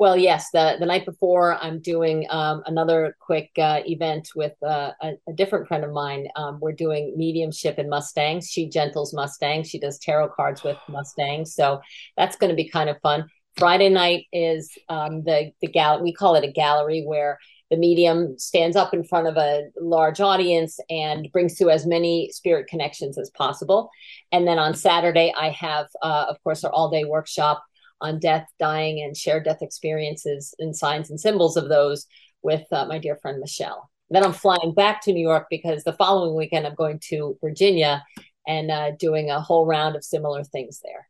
Well, 0.00 0.16
yes. 0.16 0.48
The 0.50 0.76
the 0.80 0.86
night 0.86 1.04
before, 1.04 1.56
I'm 1.62 1.78
doing 1.78 2.26
um, 2.30 2.62
another 2.64 3.14
quick 3.20 3.50
uh, 3.58 3.82
event 3.84 4.30
with 4.34 4.54
uh, 4.62 4.92
a, 5.02 5.12
a, 5.28 5.34
different 5.34 5.68
friend 5.68 5.84
of 5.84 5.92
mine. 5.92 6.26
Um, 6.36 6.58
we're 6.58 6.72
doing 6.72 7.12
mediumship 7.18 7.78
in 7.78 7.90
Mustangs. 7.90 8.48
She 8.48 8.66
gentles 8.66 9.12
Mustangs. 9.12 9.68
She 9.68 9.78
does 9.78 9.98
tarot 9.98 10.30
cards 10.30 10.62
with 10.62 10.78
Mustangs. 10.88 11.54
So 11.54 11.82
that's 12.16 12.36
going 12.36 12.48
to 12.48 12.56
be 12.56 12.66
kind 12.66 12.88
of 12.88 12.98
fun. 13.02 13.26
Friday 13.58 13.90
night 13.90 14.24
is 14.32 14.70
um, 14.88 15.22
the 15.24 15.52
the 15.60 15.68
gal. 15.68 16.02
We 16.02 16.14
call 16.14 16.34
it 16.34 16.44
a 16.44 16.50
gallery 16.50 17.02
where 17.04 17.38
the 17.70 17.76
medium 17.76 18.38
stands 18.38 18.76
up 18.76 18.94
in 18.94 19.04
front 19.04 19.26
of 19.26 19.36
a 19.36 19.64
large 19.78 20.22
audience 20.22 20.80
and 20.88 21.30
brings 21.30 21.56
to 21.56 21.68
as 21.68 21.84
many 21.84 22.30
spirit 22.32 22.68
connections 22.68 23.18
as 23.18 23.28
possible. 23.28 23.90
And 24.32 24.48
then 24.48 24.58
on 24.58 24.72
Saturday, 24.72 25.34
I 25.38 25.50
have, 25.50 25.88
uh, 26.02 26.24
of 26.30 26.42
course, 26.42 26.64
our 26.64 26.72
all 26.72 26.88
day 26.88 27.04
workshop 27.04 27.62
on 28.00 28.18
death, 28.18 28.46
dying, 28.58 29.02
and 29.02 29.16
shared 29.16 29.44
death 29.44 29.62
experiences 29.62 30.54
and 30.58 30.76
signs 30.76 31.10
and 31.10 31.20
symbols 31.20 31.56
of 31.56 31.68
those 31.68 32.06
with 32.42 32.64
uh, 32.72 32.86
my 32.86 32.98
dear 32.98 33.16
friend 33.16 33.40
Michelle. 33.40 33.90
Then 34.10 34.24
I'm 34.24 34.32
flying 34.32 34.74
back 34.74 35.02
to 35.02 35.12
New 35.12 35.20
York 35.20 35.46
because 35.50 35.84
the 35.84 35.92
following 35.92 36.34
weekend 36.34 36.66
I'm 36.66 36.74
going 36.74 36.98
to 37.10 37.38
Virginia 37.40 38.02
and 38.46 38.70
uh, 38.70 38.90
doing 38.98 39.30
a 39.30 39.40
whole 39.40 39.66
round 39.66 39.94
of 39.94 40.04
similar 40.04 40.42
things 40.42 40.80
there. 40.82 41.08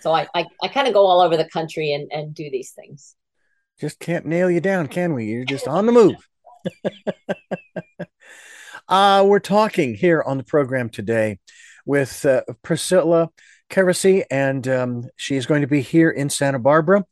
So 0.00 0.12
I, 0.12 0.26
I, 0.34 0.46
I 0.62 0.68
kind 0.68 0.88
of 0.88 0.94
go 0.94 1.04
all 1.04 1.20
over 1.20 1.36
the 1.36 1.48
country 1.48 1.92
and, 1.92 2.10
and 2.12 2.34
do 2.34 2.50
these 2.50 2.70
things. 2.70 3.14
Just 3.80 3.98
can't 3.98 4.26
nail 4.26 4.50
you 4.50 4.60
down, 4.60 4.88
can 4.88 5.14
we? 5.14 5.26
You're 5.26 5.44
just 5.44 5.68
on 5.68 5.86
the 5.86 5.92
move. 5.92 6.16
uh, 8.88 9.24
we're 9.26 9.38
talking 9.38 9.94
here 9.94 10.22
on 10.22 10.36
the 10.38 10.44
program 10.44 10.88
today 10.88 11.38
with 11.84 12.24
uh, 12.24 12.42
Priscilla 12.62 13.30
Keresey, 13.70 14.24
and 14.30 14.66
um, 14.68 15.04
she 15.16 15.36
is 15.36 15.46
going 15.46 15.60
to 15.60 15.66
be 15.66 15.80
here 15.80 16.10
in 16.10 16.30
Santa 16.30 16.58
Barbara, 16.58 17.04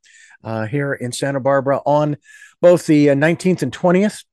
uh, 0.44 0.66
here 0.66 0.92
in 0.94 1.12
Santa 1.12 1.40
Barbara 1.40 1.80
on 1.86 2.16
both 2.60 2.86
the 2.86 3.08
19th 3.08 3.62
uh, 3.62 3.66
and 3.66 3.72
20th 3.72 4.24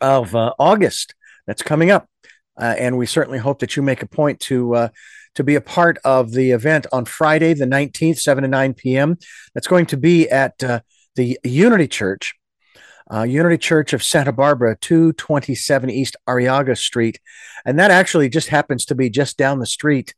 of 0.00 0.34
uh, 0.34 0.54
August. 0.58 1.14
That's 1.46 1.62
coming 1.62 1.90
up. 1.90 2.08
Uh, 2.60 2.74
and 2.78 2.98
we 2.98 3.06
certainly 3.06 3.38
hope 3.38 3.60
that 3.60 3.76
you 3.76 3.82
make 3.82 4.02
a 4.02 4.08
point 4.08 4.40
to 4.40 4.74
uh, 4.74 4.88
to 5.34 5.44
be 5.44 5.54
a 5.54 5.60
part 5.60 5.98
of 6.04 6.32
the 6.32 6.50
event 6.50 6.86
on 6.90 7.04
Friday, 7.04 7.54
the 7.54 7.64
19th, 7.64 8.18
7 8.18 8.42
to 8.42 8.48
9 8.48 8.74
p.m. 8.74 9.16
That's 9.54 9.68
going 9.68 9.86
to 9.86 9.96
be 9.96 10.28
at 10.28 10.62
uh, 10.64 10.80
the 11.14 11.38
Unity 11.44 11.86
Church, 11.86 12.34
uh, 13.12 13.22
Unity 13.22 13.58
Church 13.58 13.92
of 13.92 14.02
Santa 14.02 14.32
Barbara, 14.32 14.76
227 14.80 15.90
East 15.90 16.16
Arrellaga 16.28 16.76
Street. 16.76 17.20
And 17.64 17.78
that 17.78 17.92
actually 17.92 18.28
just 18.28 18.48
happens 18.48 18.84
to 18.86 18.96
be 18.96 19.10
just 19.10 19.36
down 19.36 19.60
the 19.60 19.66
street 19.66 20.14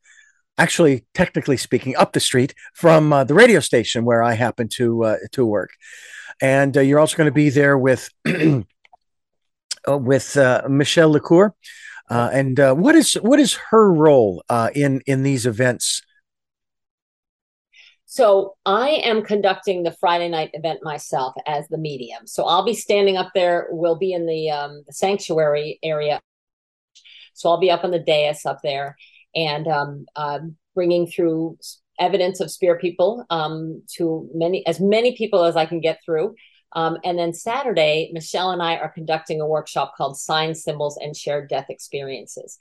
actually, 0.60 1.04
technically 1.14 1.56
speaking, 1.56 1.96
up 1.96 2.12
the 2.12 2.20
street 2.20 2.54
from 2.74 3.12
uh, 3.12 3.24
the 3.24 3.34
radio 3.34 3.60
station 3.60 4.04
where 4.04 4.22
I 4.22 4.34
happen 4.34 4.68
to 4.76 5.04
uh, 5.04 5.16
to 5.32 5.46
work. 5.46 5.70
And 6.40 6.76
uh, 6.76 6.80
you're 6.80 7.00
also 7.00 7.16
going 7.16 7.28
to 7.28 7.32
be 7.32 7.50
there 7.50 7.76
with 7.78 8.10
uh, 8.28 8.62
with 9.98 10.36
uh, 10.36 10.62
Michelle 10.68 11.12
Lecour. 11.12 11.52
Uh, 12.08 12.28
and 12.32 12.58
what 12.58 12.94
is 12.94 13.14
what 13.14 13.38
is 13.38 13.58
her 13.70 13.92
role 13.92 14.42
in 14.74 15.00
in 15.06 15.22
these 15.22 15.46
events? 15.46 16.02
So 18.10 18.56
I 18.66 18.88
am 19.04 19.22
conducting 19.22 19.84
the 19.84 19.92
Friday 20.00 20.28
night 20.28 20.50
event 20.52 20.80
myself 20.82 21.32
as 21.46 21.68
the 21.68 21.78
medium. 21.78 22.26
So 22.26 22.44
I'll 22.44 22.64
be 22.64 22.74
standing 22.74 23.16
up 23.16 23.30
there. 23.36 23.68
We'll 23.70 23.98
be 23.98 24.12
in 24.12 24.26
the, 24.26 24.50
um, 24.50 24.82
the 24.84 24.92
sanctuary 24.92 25.78
area. 25.80 26.20
So 27.34 27.50
I'll 27.50 27.60
be 27.60 27.70
up 27.70 27.84
on 27.84 27.92
the 27.92 28.00
dais 28.00 28.44
up 28.44 28.58
there, 28.64 28.96
and 29.34 29.66
um, 29.66 30.06
uh, 30.16 30.40
bringing 30.74 31.06
through 31.06 31.58
evidence 31.98 32.40
of 32.40 32.50
spirit 32.50 32.80
people 32.80 33.24
um, 33.30 33.82
to 33.96 34.28
many 34.34 34.66
as 34.66 34.80
many 34.80 35.16
people 35.16 35.44
as 35.44 35.56
I 35.56 35.66
can 35.66 35.80
get 35.80 36.00
through. 36.04 36.34
Um, 36.72 36.98
and 37.04 37.18
then 37.18 37.34
Saturday, 37.34 38.10
Michelle 38.12 38.52
and 38.52 38.62
I 38.62 38.76
are 38.76 38.90
conducting 38.90 39.40
a 39.40 39.46
workshop 39.46 39.94
called 39.96 40.16
Signs, 40.16 40.62
Symbols, 40.62 40.96
and 41.02 41.16
Shared 41.16 41.48
Death 41.48 41.66
Experiences. 41.68 42.56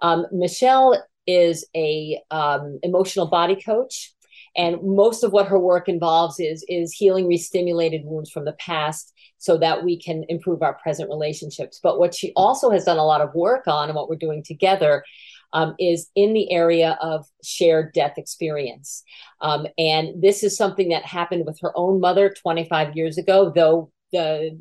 Um, 0.00 0.26
Michelle 0.30 1.02
is 1.26 1.66
a 1.74 2.20
um, 2.30 2.78
emotional 2.82 3.26
body 3.26 3.60
coach, 3.60 4.14
and 4.56 4.78
most 4.82 5.24
of 5.24 5.32
what 5.32 5.48
her 5.48 5.58
work 5.58 5.88
involves 5.88 6.40
is 6.40 6.64
is 6.68 6.92
healing 6.92 7.26
restimulated 7.26 8.04
wounds 8.04 8.30
from 8.30 8.44
the 8.44 8.54
past 8.54 9.12
so 9.38 9.56
that 9.58 9.84
we 9.84 9.98
can 10.00 10.24
improve 10.28 10.62
our 10.62 10.74
present 10.74 11.08
relationships. 11.08 11.80
But 11.82 11.98
what 11.98 12.14
she 12.14 12.32
also 12.34 12.70
has 12.70 12.84
done 12.84 12.98
a 12.98 13.04
lot 13.04 13.20
of 13.20 13.34
work 13.34 13.66
on, 13.66 13.88
and 13.88 13.96
what 13.96 14.08
we're 14.08 14.16
doing 14.16 14.42
together, 14.42 15.04
um, 15.52 15.74
is 15.78 16.10
in 16.14 16.34
the 16.34 16.50
area 16.50 16.98
of 17.00 17.26
shared 17.42 17.92
death 17.92 18.14
experience. 18.16 19.02
Um, 19.40 19.66
and 19.78 20.22
this 20.22 20.42
is 20.42 20.56
something 20.56 20.90
that 20.90 21.04
happened 21.04 21.46
with 21.46 21.58
her 21.62 21.72
own 21.76 22.00
mother 22.00 22.30
25 22.30 22.96
years 22.96 23.18
ago, 23.18 23.52
though 23.54 23.90
the 24.12 24.58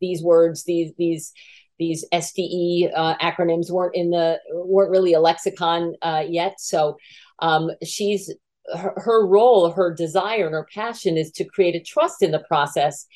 these 0.00 0.22
words, 0.22 0.64
these 0.64 0.92
these 0.98 1.32
these 1.78 2.04
SDE 2.12 2.92
uh, 2.94 3.16
acronyms 3.18 3.70
weren't 3.70 3.96
in 3.96 4.10
the 4.10 4.38
weren't 4.50 4.90
really 4.90 5.14
a 5.14 5.20
lexicon 5.20 5.94
uh, 6.02 6.24
yet. 6.28 6.60
So 6.60 6.96
um, 7.40 7.70
she's 7.84 8.32
her, 8.72 8.92
her 8.96 9.26
role, 9.26 9.70
her 9.70 9.92
desire, 9.92 10.46
and 10.46 10.54
her 10.54 10.68
passion 10.72 11.16
is 11.16 11.30
to 11.32 11.44
create 11.44 11.74
a 11.74 11.80
trust 11.80 12.22
in 12.22 12.30
the 12.30 12.44
process 12.46 13.06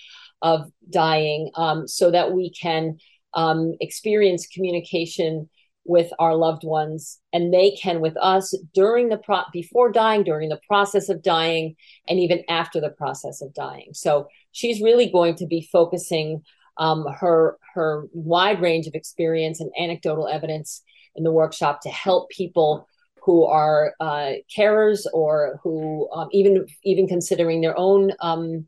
of 0.43 0.71
dying, 0.91 1.51
um, 1.55 1.87
so 1.87 2.11
that 2.11 2.33
we 2.33 2.51
can 2.51 2.99
um, 3.35 3.75
experience 3.81 4.47
communication 4.47 5.49
with 5.89 6.13
our 6.19 6.35
loved 6.35 6.65
ones 6.65 7.19
and 7.33 7.53
they 7.53 7.71
can 7.73 8.01
with 8.01 8.17
us 8.17 8.55
during 8.75 9.09
the 9.09 9.19
pro 9.19 9.43
before 9.53 9.91
dying 9.91 10.23
during 10.23 10.49
the 10.49 10.61
process 10.67 11.09
of 11.09 11.23
dying 11.23 11.77
and 12.09 12.19
even 12.19 12.43
after 12.49 12.81
the 12.81 12.91
process 12.91 13.41
of 13.41 13.55
dying. 13.55 13.91
So 13.93 14.29
she's 14.53 14.81
really 14.81 15.11
going 15.11 15.37
to 15.37 15.47
be 15.47 15.69
focusing 15.73 16.43
um, 16.79 17.07
her 17.21 17.57
her 17.75 18.07
wide 18.13 18.61
range 18.61 18.87
of 18.87 18.95
experience 18.95 19.61
and 19.61 19.71
anecdotal 19.79 20.29
evidence 20.29 20.83
in 21.15 21.25
the 21.25 21.33
workshop 21.33 21.81
to 21.83 21.89
help 21.89 22.31
people 22.31 22.87
who 23.23 23.45
are 23.45 23.95
uh, 24.01 24.33
carers 24.57 25.07
or 25.13 25.59
who 25.63 26.09
um, 26.13 26.29
even 26.33 26.67
even 26.85 27.09
considering 27.09 27.61
their 27.61 27.79
own 27.79 28.13
um, 28.21 28.67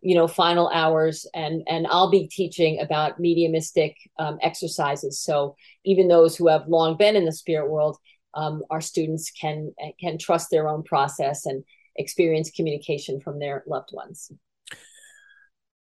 you 0.00 0.14
know 0.14 0.28
final 0.28 0.68
hours 0.68 1.26
and 1.34 1.62
and 1.68 1.86
i'll 1.88 2.10
be 2.10 2.28
teaching 2.28 2.80
about 2.80 3.18
mediumistic 3.18 3.96
um, 4.18 4.38
exercises. 4.42 5.20
So 5.20 5.56
even 5.84 6.08
those 6.08 6.36
who 6.36 6.48
have 6.48 6.68
long 6.68 6.96
been 6.96 7.16
in 7.16 7.24
the 7.24 7.32
spirit 7.32 7.70
world 7.70 7.98
um, 8.34 8.62
our 8.70 8.80
students 8.80 9.30
can 9.30 9.72
can 10.00 10.18
trust 10.18 10.50
their 10.50 10.68
own 10.68 10.82
process 10.82 11.46
and 11.46 11.64
experience 11.96 12.50
communication 12.50 13.20
from 13.20 13.38
their 13.38 13.64
loved 13.66 13.90
ones. 13.92 14.30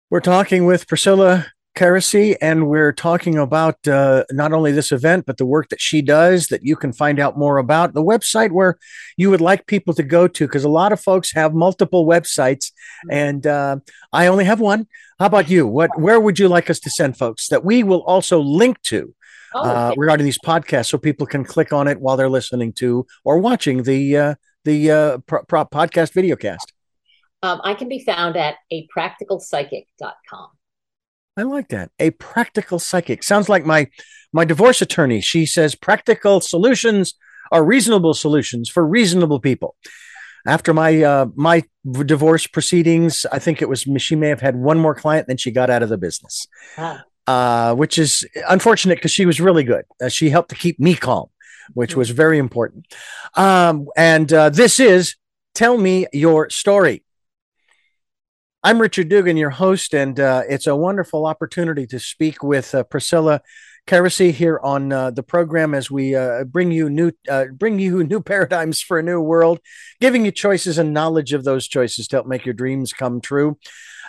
We're 0.09 0.21
talking 0.21 0.65
with 0.65 0.87
priscilla 0.87 1.47
Keresey, 1.77 2.35
and 2.41 2.67
we're 2.67 2.91
talking 2.91 3.37
about 3.37 3.87
uh, 3.87 4.23
not 4.31 4.51
only 4.51 4.71
this 4.71 4.91
event, 4.91 5.27
but 5.27 5.37
the 5.37 5.45
work 5.45 5.69
that 5.69 5.79
she 5.79 6.01
does 6.01 6.47
that 6.47 6.65
you 6.65 6.75
can 6.75 6.91
find 6.91 7.19
out 7.19 7.37
more 7.37 7.59
about. 7.59 7.93
The 7.93 8.03
website 8.03 8.51
where 8.51 8.79
you 9.15 9.29
would 9.29 9.41
like 9.41 9.67
people 9.67 9.93
to 9.93 10.01
go 10.01 10.27
to, 10.27 10.47
because 10.47 10.63
a 10.63 10.69
lot 10.69 10.91
of 10.91 10.99
folks 10.99 11.33
have 11.33 11.53
multiple 11.53 12.07
websites, 12.07 12.71
and 13.11 13.45
uh, 13.45 13.77
I 14.11 14.25
only 14.25 14.45
have 14.45 14.59
one. 14.59 14.87
How 15.19 15.27
about 15.27 15.51
you? 15.51 15.67
What, 15.67 15.91
where 15.99 16.19
would 16.19 16.39
you 16.39 16.47
like 16.47 16.71
us 16.71 16.79
to 16.79 16.89
send 16.89 17.15
folks 17.15 17.49
that 17.49 17.63
we 17.63 17.83
will 17.83 18.01
also 18.05 18.39
link 18.39 18.81
to 18.83 19.13
oh, 19.53 19.61
uh, 19.61 19.93
regarding 19.95 20.25
these 20.25 20.39
podcasts, 20.43 20.87
so 20.87 20.97
people 20.97 21.27
can 21.27 21.43
click 21.43 21.71
on 21.71 21.87
it 21.87 22.01
while 22.01 22.17
they're 22.17 22.27
listening 22.27 22.73
to 22.73 23.05
or 23.23 23.37
watching 23.37 23.83
the 23.83 24.17
uh, 24.17 24.35
the 24.65 24.89
uh, 24.89 25.17
pro- 25.27 25.43
pro- 25.43 25.65
podcast 25.65 26.11
videocast? 26.13 26.73
Um, 27.43 27.61
I 27.63 27.75
can 27.75 27.87
be 27.87 28.03
found 28.03 28.35
at 28.35 28.55
a 28.71 28.87
practicalpsychic.com. 28.97 30.56
I 31.37 31.43
like 31.43 31.69
that. 31.69 31.91
A 31.99 32.09
practical 32.11 32.79
psychic 32.79 33.23
sounds 33.23 33.47
like 33.47 33.65
my 33.65 33.87
my 34.33 34.43
divorce 34.43 34.81
attorney. 34.81 35.21
She 35.21 35.45
says 35.45 35.75
practical 35.75 36.41
solutions 36.41 37.13
are 37.51 37.63
reasonable 37.63 38.13
solutions 38.13 38.69
for 38.69 38.85
reasonable 38.85 39.39
people. 39.39 39.75
After 40.45 40.73
my 40.73 41.03
uh, 41.03 41.27
my 41.35 41.63
divorce 42.05 42.47
proceedings, 42.47 43.25
I 43.31 43.39
think 43.39 43.61
it 43.61 43.69
was 43.69 43.85
she 43.97 44.15
may 44.15 44.29
have 44.29 44.41
had 44.41 44.55
one 44.55 44.79
more 44.79 44.95
client, 44.95 45.27
then 45.27 45.37
she 45.37 45.51
got 45.51 45.69
out 45.69 45.83
of 45.83 45.89
the 45.89 45.97
business, 45.97 46.47
ah. 46.77 47.03
uh, 47.27 47.75
which 47.75 47.97
is 47.97 48.27
unfortunate 48.49 48.95
because 48.95 49.11
she 49.11 49.25
was 49.25 49.39
really 49.39 49.63
good. 49.63 49.85
Uh, 50.01 50.09
she 50.09 50.29
helped 50.29 50.49
to 50.49 50.55
keep 50.55 50.79
me 50.79 50.95
calm, 50.95 51.27
which 51.73 51.91
mm-hmm. 51.91 51.99
was 51.99 52.09
very 52.09 52.37
important. 52.37 52.87
Um, 53.35 53.87
and 53.95 54.31
uh, 54.33 54.49
this 54.49 54.79
is 54.79 55.15
tell 55.53 55.77
me 55.77 56.07
your 56.13 56.49
story. 56.49 57.03
I'm 58.63 58.81
Richard 58.81 59.09
Dugan, 59.09 59.37
your 59.37 59.51
host, 59.51 59.93
and 59.93 60.19
uh, 60.19 60.41
it's 60.49 60.65
a 60.65 60.75
wonderful 60.75 61.27
opportunity 61.27 61.85
to 61.87 61.99
speak 61.99 62.41
with 62.41 62.73
uh, 62.73 62.83
Priscilla 62.83 63.41
Keresey 63.85 64.31
here 64.31 64.59
on 64.63 64.91
uh, 64.91 65.11
the 65.11 65.21
program 65.21 65.75
as 65.75 65.91
we 65.91 66.15
uh, 66.15 66.43
bring 66.43 66.71
you 66.71 66.89
new 66.89 67.11
uh, 67.29 67.45
bring 67.53 67.77
you 67.77 68.03
new 68.07 68.19
paradigms 68.19 68.81
for 68.81 68.97
a 68.97 69.03
new 69.03 69.21
world, 69.21 69.59
giving 70.01 70.25
you 70.25 70.31
choices 70.31 70.79
and 70.79 70.91
knowledge 70.91 71.33
of 71.33 71.43
those 71.43 71.67
choices 71.67 72.07
to 72.07 72.15
help 72.15 72.25
make 72.25 72.45
your 72.45 72.55
dreams 72.55 72.93
come 72.93 73.21
true. 73.21 73.59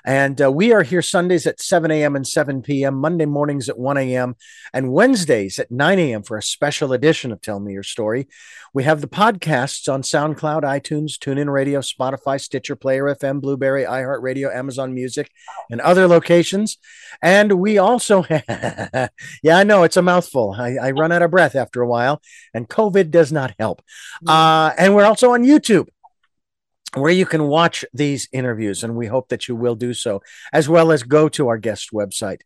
And 0.04 0.40
uh, 0.40 0.50
we 0.50 0.72
are 0.72 0.82
here 0.82 1.02
Sundays 1.02 1.46
at 1.46 1.60
7 1.60 1.90
a.m. 1.90 2.16
and 2.16 2.26
7 2.26 2.62
p.m., 2.62 2.94
Monday 2.94 3.26
mornings 3.26 3.68
at 3.68 3.78
1 3.78 3.96
a.m., 3.98 4.36
and 4.72 4.92
Wednesdays 4.92 5.58
at 5.58 5.70
9 5.70 5.98
a.m. 5.98 6.22
for 6.22 6.36
a 6.36 6.42
special 6.42 6.92
edition 6.92 7.32
of 7.32 7.40
Tell 7.40 7.60
Me 7.60 7.72
Your 7.72 7.82
Story. 7.82 8.28
We 8.74 8.84
have 8.84 9.00
the 9.00 9.08
podcasts 9.08 9.92
on 9.92 10.02
SoundCloud, 10.02 10.62
iTunes, 10.62 11.18
TuneIn 11.18 11.50
Radio, 11.52 11.80
Spotify, 11.80 12.40
Stitcher, 12.40 12.76
Player 12.76 13.04
FM, 13.04 13.40
Blubrry, 13.40 13.84
iHeartRadio, 13.84 14.54
Amazon 14.54 14.94
Music, 14.94 15.30
and 15.70 15.80
other 15.80 16.06
locations. 16.06 16.76
And 17.22 17.54
we 17.54 17.78
also, 17.78 18.24
yeah, 18.48 19.08
I 19.46 19.64
know 19.64 19.82
it's 19.82 19.96
a 19.96 20.02
mouthful. 20.02 20.54
I, 20.58 20.76
I, 20.76 20.90
run 20.90 21.12
out 21.12 21.22
of 21.22 21.30
breath 21.30 21.56
after 21.56 21.82
a 21.82 21.88
while, 21.88 22.20
and 22.52 22.68
COVID 22.68 23.10
does 23.10 23.32
not 23.32 23.54
help. 23.58 23.82
Uh, 24.26 24.72
and 24.78 24.94
we're 24.94 25.04
also 25.04 25.32
on 25.32 25.44
YouTube 25.44 25.88
where 26.94 27.12
you 27.12 27.26
can 27.26 27.44
watch 27.44 27.84
these 27.92 28.28
interviews, 28.32 28.82
and 28.82 28.96
we 28.96 29.06
hope 29.06 29.28
that 29.28 29.48
you 29.48 29.54
will 29.54 29.74
do 29.74 29.92
so, 29.92 30.22
as 30.52 30.68
well 30.68 30.90
as 30.90 31.02
go 31.02 31.28
to 31.28 31.48
our 31.48 31.58
guest 31.58 31.90
website. 31.92 32.40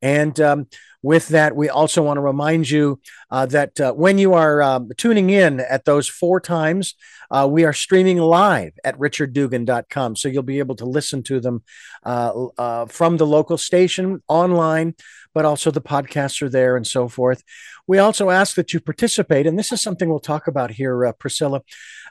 And 0.00 0.38
um, 0.40 0.66
with 1.02 1.28
that, 1.28 1.56
we 1.56 1.68
also 1.68 2.02
want 2.02 2.16
to 2.16 2.22
remind 2.22 2.70
you 2.70 3.00
uh, 3.30 3.46
that 3.46 3.80
uh, 3.80 3.92
when 3.92 4.18
you 4.18 4.34
are 4.34 4.62
um, 4.62 4.90
tuning 4.96 5.30
in 5.30 5.60
at 5.60 5.84
those 5.84 6.08
four 6.08 6.40
times, 6.40 6.94
uh, 7.30 7.46
we 7.50 7.64
are 7.64 7.72
streaming 7.72 8.18
live 8.18 8.72
at 8.84 8.98
richarddugan.com. 8.98 10.16
So 10.16 10.28
you'll 10.28 10.42
be 10.42 10.58
able 10.60 10.76
to 10.76 10.86
listen 10.86 11.22
to 11.24 11.40
them 11.40 11.62
uh, 12.04 12.46
uh, 12.56 12.86
from 12.86 13.16
the 13.16 13.26
local 13.26 13.58
station 13.58 14.22
online, 14.28 14.94
but 15.34 15.44
also 15.44 15.70
the 15.70 15.80
podcasts 15.80 16.40
are 16.42 16.48
there 16.48 16.76
and 16.76 16.86
so 16.86 17.08
forth. 17.08 17.42
We 17.86 17.98
also 17.98 18.30
ask 18.30 18.56
that 18.56 18.72
you 18.72 18.80
participate, 18.80 19.46
and 19.46 19.58
this 19.58 19.72
is 19.72 19.80
something 19.80 20.08
we'll 20.08 20.20
talk 20.20 20.46
about 20.46 20.70
here, 20.70 21.06
uh, 21.06 21.12
Priscilla. 21.12 21.62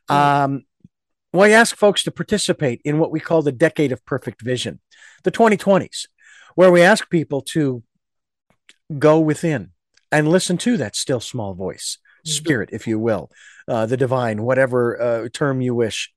Um, 0.10 0.64
well, 1.38 1.48
I 1.48 1.54
ask 1.54 1.76
folks 1.76 2.04
to 2.04 2.12
participate 2.12 2.82
in 2.84 2.98
what 2.98 3.12
we 3.12 3.20
call 3.20 3.44
the 3.44 3.52
decade 3.52 3.92
of 3.92 4.04
perfect 4.06 4.42
vision, 4.42 4.80
the 5.24 5.32
2020s, 5.32 6.08
where 6.56 6.72
we 6.72 6.82
ask 6.82 7.12
people 7.12 7.42
to 7.42 7.84
go 8.98 9.20
within 9.20 9.70
and 10.12 10.28
listen 10.28 10.58
to 10.58 10.78
that 10.78 10.96
still 10.96 11.20
small 11.20 11.54
voice, 11.54 12.00
mm-hmm. 12.26 12.32
spirit, 12.32 12.70
if 12.72 12.88
you 12.88 12.98
will, 12.98 13.30
uh, 13.68 13.86
the 13.86 13.98
divine, 13.98 14.42
whatever 14.42 15.00
uh, 15.00 15.30
term 15.32 15.62
you 15.62 15.76
wish. 15.76 16.12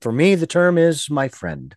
For 0.00 0.12
me, 0.12 0.36
the 0.36 0.46
term 0.46 0.78
is 0.78 1.10
my 1.10 1.26
friend. 1.26 1.74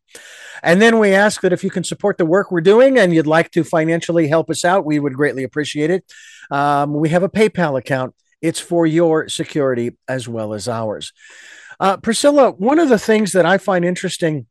And 0.61 0.79
then 0.79 0.99
we 0.99 1.15
ask 1.15 1.41
that 1.41 1.53
if 1.53 1.63
you 1.63 1.71
can 1.71 1.83
support 1.83 2.19
the 2.19 2.27
work 2.27 2.51
we're 2.51 2.61
doing 2.61 2.99
and 2.99 3.11
you'd 3.11 3.25
like 3.25 3.49
to 3.51 3.63
financially 3.63 4.27
help 4.27 4.51
us 4.51 4.63
out, 4.63 4.85
we 4.85 4.99
would 4.99 5.15
greatly 5.15 5.43
appreciate 5.43 5.89
it. 5.89 6.05
Um, 6.51 6.93
we 6.93 7.09
have 7.09 7.23
a 7.23 7.29
PayPal 7.29 7.79
account, 7.79 8.13
it's 8.39 8.59
for 8.59 8.85
your 8.85 9.29
security 9.29 9.97
as 10.07 10.27
well 10.27 10.53
as 10.53 10.67
ours. 10.67 11.11
Uh, 11.79 11.97
Priscilla, 11.97 12.51
one 12.51 12.79
of 12.79 12.89
the 12.89 12.99
things 12.99 13.33
that 13.33 13.45
I 13.45 13.57
find 13.57 13.85
interesting 13.85 14.47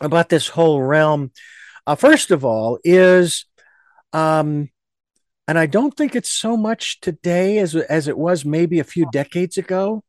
about 0.00 0.28
this 0.28 0.48
whole 0.48 0.80
realm, 0.80 1.30
uh, 1.86 1.94
first 1.94 2.30
of 2.30 2.44
all, 2.44 2.78
is, 2.84 3.44
um, 4.12 4.70
and 5.46 5.58
I 5.58 5.66
don't 5.66 5.94
think 5.96 6.16
it's 6.16 6.32
so 6.32 6.56
much 6.56 7.00
today 7.00 7.58
as 7.58 7.74
as 7.74 8.08
it 8.08 8.16
was 8.16 8.44
maybe 8.44 8.78
a 8.78 8.84
few 8.84 9.06
decades 9.12 9.58
ago. 9.58 10.04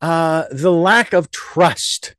Uh, 0.00 0.44
the 0.50 0.72
lack 0.72 1.12
of 1.12 1.30
trust 1.30 2.16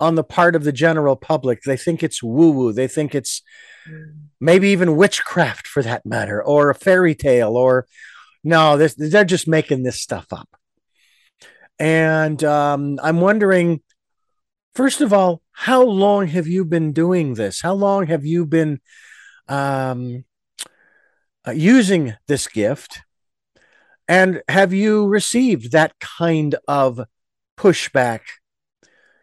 on 0.00 0.14
the 0.14 0.24
part 0.24 0.54
of 0.54 0.64
the 0.64 0.72
general 0.72 1.16
public. 1.16 1.62
They 1.62 1.76
think 1.76 2.02
it's 2.02 2.22
woo 2.22 2.50
woo. 2.50 2.72
They 2.72 2.88
think 2.88 3.14
it's 3.14 3.42
maybe 4.40 4.68
even 4.68 4.96
witchcraft 4.96 5.66
for 5.66 5.82
that 5.82 6.04
matter, 6.04 6.42
or 6.42 6.70
a 6.70 6.74
fairy 6.74 7.14
tale, 7.14 7.56
or 7.56 7.86
no, 8.42 8.76
they're 8.76 9.24
just 9.24 9.48
making 9.48 9.82
this 9.82 10.00
stuff 10.00 10.26
up. 10.32 10.48
And 11.78 12.42
um, 12.44 12.98
I'm 13.02 13.20
wondering, 13.20 13.80
first 14.74 15.00
of 15.00 15.12
all, 15.12 15.42
how 15.52 15.82
long 15.82 16.28
have 16.28 16.46
you 16.46 16.64
been 16.64 16.92
doing 16.92 17.34
this? 17.34 17.60
How 17.60 17.74
long 17.74 18.06
have 18.06 18.24
you 18.24 18.46
been 18.46 18.80
um, 19.48 20.24
uh, 21.46 21.52
using 21.52 22.14
this 22.26 22.46
gift? 22.48 23.00
And 24.08 24.42
have 24.48 24.72
you 24.72 25.06
received 25.06 25.72
that 25.72 25.98
kind 25.98 26.54
of 26.68 27.00
pushback? 27.56 28.20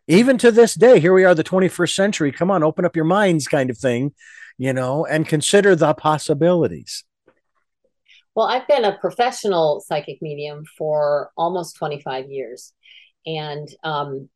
Even 0.07 0.37
to 0.39 0.51
this 0.51 0.73
day, 0.73 0.99
here 0.99 1.13
we 1.13 1.23
are, 1.23 1.35
the 1.35 1.43
21st 1.43 1.93
century. 1.93 2.31
Come 2.31 2.51
on, 2.51 2.63
open 2.63 2.83
up 2.83 2.95
your 2.95 3.05
minds, 3.05 3.47
kind 3.47 3.69
of 3.69 3.77
thing, 3.77 4.13
you 4.57 4.73
know, 4.73 5.05
and 5.05 5.27
consider 5.27 5.75
the 5.75 5.93
possibilities. 5.93 7.03
Well, 8.35 8.47
I've 8.47 8.67
been 8.67 8.85
a 8.85 8.97
professional 8.97 9.83
psychic 9.85 10.21
medium 10.21 10.63
for 10.77 11.31
almost 11.35 11.75
25 11.75 12.29
years. 12.29 12.73
And 13.25 13.67
um, 13.83 14.29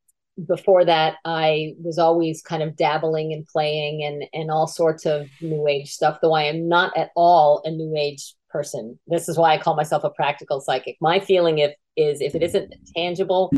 before 0.48 0.84
that, 0.86 1.16
I 1.24 1.76
was 1.82 1.98
always 1.98 2.42
kind 2.42 2.62
of 2.62 2.76
dabbling 2.76 3.32
and 3.32 3.46
playing 3.46 4.04
and, 4.04 4.26
and 4.34 4.52
all 4.52 4.68
sorts 4.68 5.06
of 5.06 5.30
new 5.42 5.68
age 5.68 5.92
stuff, 5.92 6.20
though 6.22 6.34
I 6.34 6.44
am 6.44 6.68
not 6.68 6.96
at 6.98 7.12
all 7.16 7.62
a 7.64 7.72
new 7.72 7.96
age 7.96 8.36
person. 8.50 9.00
This 9.08 9.30
is 9.30 9.38
why 9.38 9.54
I 9.54 9.58
call 9.58 9.76
myself 9.76 10.04
a 10.04 10.10
practical 10.10 10.60
psychic. 10.60 10.98
My 11.00 11.20
feeling 11.20 11.60
if, 11.60 11.74
is 11.96 12.20
if 12.20 12.36
it 12.36 12.44
isn't 12.44 12.74
tangible, 12.96 13.52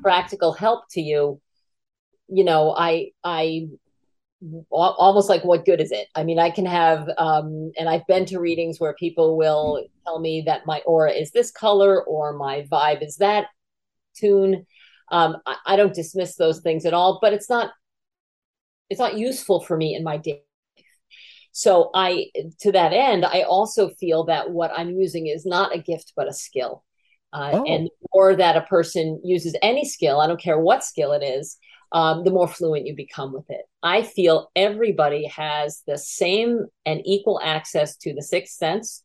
practical 0.00 0.52
help 0.52 0.84
to 0.90 1.00
you, 1.02 1.40
you 2.28 2.44
know, 2.44 2.74
I 2.76 3.10
I 3.22 3.68
almost 4.70 5.28
like 5.28 5.44
what 5.44 5.64
good 5.64 5.80
is 5.80 5.92
it? 5.92 6.08
I 6.14 6.24
mean 6.24 6.38
i 6.38 6.50
can 6.50 6.66
have 6.66 7.08
um 7.18 7.72
and 7.78 7.88
i've 7.88 8.06
been 8.06 8.26
to 8.26 8.40
readings 8.40 8.78
where 8.78 8.94
people 8.94 9.36
will 9.36 9.86
tell 10.04 10.18
me 10.20 10.42
that 10.46 10.66
my 10.66 10.80
aura 10.80 11.12
is 11.12 11.30
this 11.30 11.50
color 11.50 12.02
or 12.04 12.32
my 12.32 12.66
vibe 12.70 13.04
is 13.04 13.16
that 13.16 13.46
tune. 14.16 14.66
Um 15.10 15.36
I, 15.46 15.56
I 15.66 15.76
don't 15.76 15.94
dismiss 15.94 16.36
those 16.36 16.60
things 16.60 16.86
at 16.86 16.94
all 16.94 17.18
but 17.20 17.32
it's 17.32 17.50
not 17.50 17.70
it's 18.88 19.00
not 19.00 19.18
useful 19.18 19.60
for 19.60 19.76
me 19.76 19.94
in 19.94 20.04
my 20.04 20.16
day. 20.16 20.42
So 21.52 21.90
i 21.94 22.26
to 22.60 22.72
that 22.72 22.92
end 22.92 23.24
i 23.24 23.42
also 23.42 23.88
feel 23.88 24.24
that 24.24 24.50
what 24.50 24.70
i'm 24.76 24.90
using 24.90 25.26
is 25.26 25.46
not 25.46 25.74
a 25.74 25.78
gift 25.78 26.12
but 26.16 26.28
a 26.28 26.32
skill. 26.32 26.82
Uh, 27.32 27.50
oh. 27.54 27.64
and 27.64 27.90
or 28.12 28.36
that 28.36 28.56
a 28.56 28.62
person 28.62 29.20
uses 29.24 29.54
any 29.60 29.84
skill 29.84 30.20
i 30.20 30.26
don't 30.28 30.40
care 30.40 30.58
what 30.58 30.84
skill 30.84 31.12
it 31.12 31.24
is 31.24 31.58
um, 31.92 32.24
the 32.24 32.30
more 32.30 32.48
fluent 32.48 32.86
you 32.86 32.94
become 32.94 33.32
with 33.32 33.48
it. 33.48 33.62
I 33.82 34.02
feel 34.02 34.50
everybody 34.56 35.26
has 35.26 35.82
the 35.86 35.98
same 35.98 36.66
and 36.84 37.00
equal 37.04 37.40
access 37.42 37.96
to 37.98 38.14
the 38.14 38.22
sixth 38.22 38.54
sense, 38.54 39.02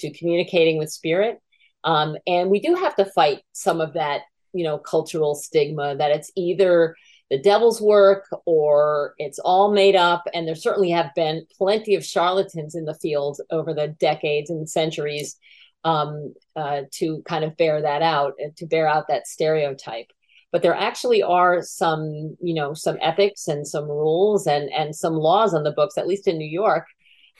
to 0.00 0.12
communicating 0.12 0.78
with 0.78 0.90
spirit. 0.90 1.38
Um, 1.84 2.16
and 2.26 2.50
we 2.50 2.60
do 2.60 2.74
have 2.74 2.96
to 2.96 3.04
fight 3.04 3.42
some 3.52 3.80
of 3.80 3.92
that, 3.94 4.22
you 4.52 4.64
know, 4.64 4.78
cultural 4.78 5.34
stigma 5.34 5.96
that 5.96 6.10
it's 6.10 6.32
either 6.34 6.96
the 7.30 7.38
devil's 7.38 7.80
work 7.80 8.26
or 8.44 9.14
it's 9.18 9.38
all 9.38 9.72
made 9.72 9.96
up. 9.96 10.24
And 10.34 10.48
there 10.48 10.54
certainly 10.54 10.90
have 10.90 11.10
been 11.14 11.46
plenty 11.56 11.94
of 11.94 12.04
charlatans 12.04 12.74
in 12.74 12.84
the 12.84 12.94
field 12.94 13.40
over 13.50 13.72
the 13.72 13.88
decades 13.88 14.50
and 14.50 14.68
centuries 14.68 15.36
um, 15.84 16.34
uh, 16.56 16.82
to 16.92 17.22
kind 17.26 17.44
of 17.44 17.56
bear 17.56 17.82
that 17.82 18.02
out, 18.02 18.34
to 18.56 18.66
bear 18.66 18.88
out 18.88 19.08
that 19.08 19.26
stereotype 19.26 20.10
but 20.54 20.62
there 20.62 20.72
actually 20.72 21.20
are 21.20 21.62
some 21.62 22.36
you 22.40 22.54
know 22.54 22.74
some 22.74 22.96
ethics 23.02 23.48
and 23.48 23.66
some 23.66 23.86
rules 23.86 24.46
and 24.46 24.70
and 24.72 24.94
some 24.94 25.14
laws 25.14 25.52
on 25.52 25.64
the 25.64 25.72
books 25.72 25.98
at 25.98 26.06
least 26.06 26.28
in 26.28 26.38
new 26.38 26.48
york 26.48 26.86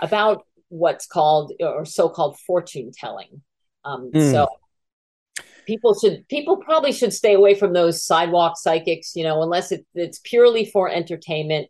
about 0.00 0.42
what's 0.68 1.06
called 1.06 1.52
or 1.60 1.84
so-called 1.84 2.36
fortune 2.40 2.90
telling. 2.92 3.40
Um, 3.84 4.10
mm. 4.12 4.32
so 4.32 4.48
people 5.64 5.96
should 5.96 6.26
people 6.26 6.56
probably 6.56 6.90
should 6.90 7.12
stay 7.12 7.34
away 7.34 7.54
from 7.54 7.72
those 7.72 8.04
sidewalk 8.04 8.58
psychics 8.58 9.14
you 9.14 9.22
know 9.22 9.42
unless 9.42 9.70
it, 9.70 9.86
it's 9.94 10.20
purely 10.24 10.64
for 10.64 10.90
entertainment. 10.90 11.68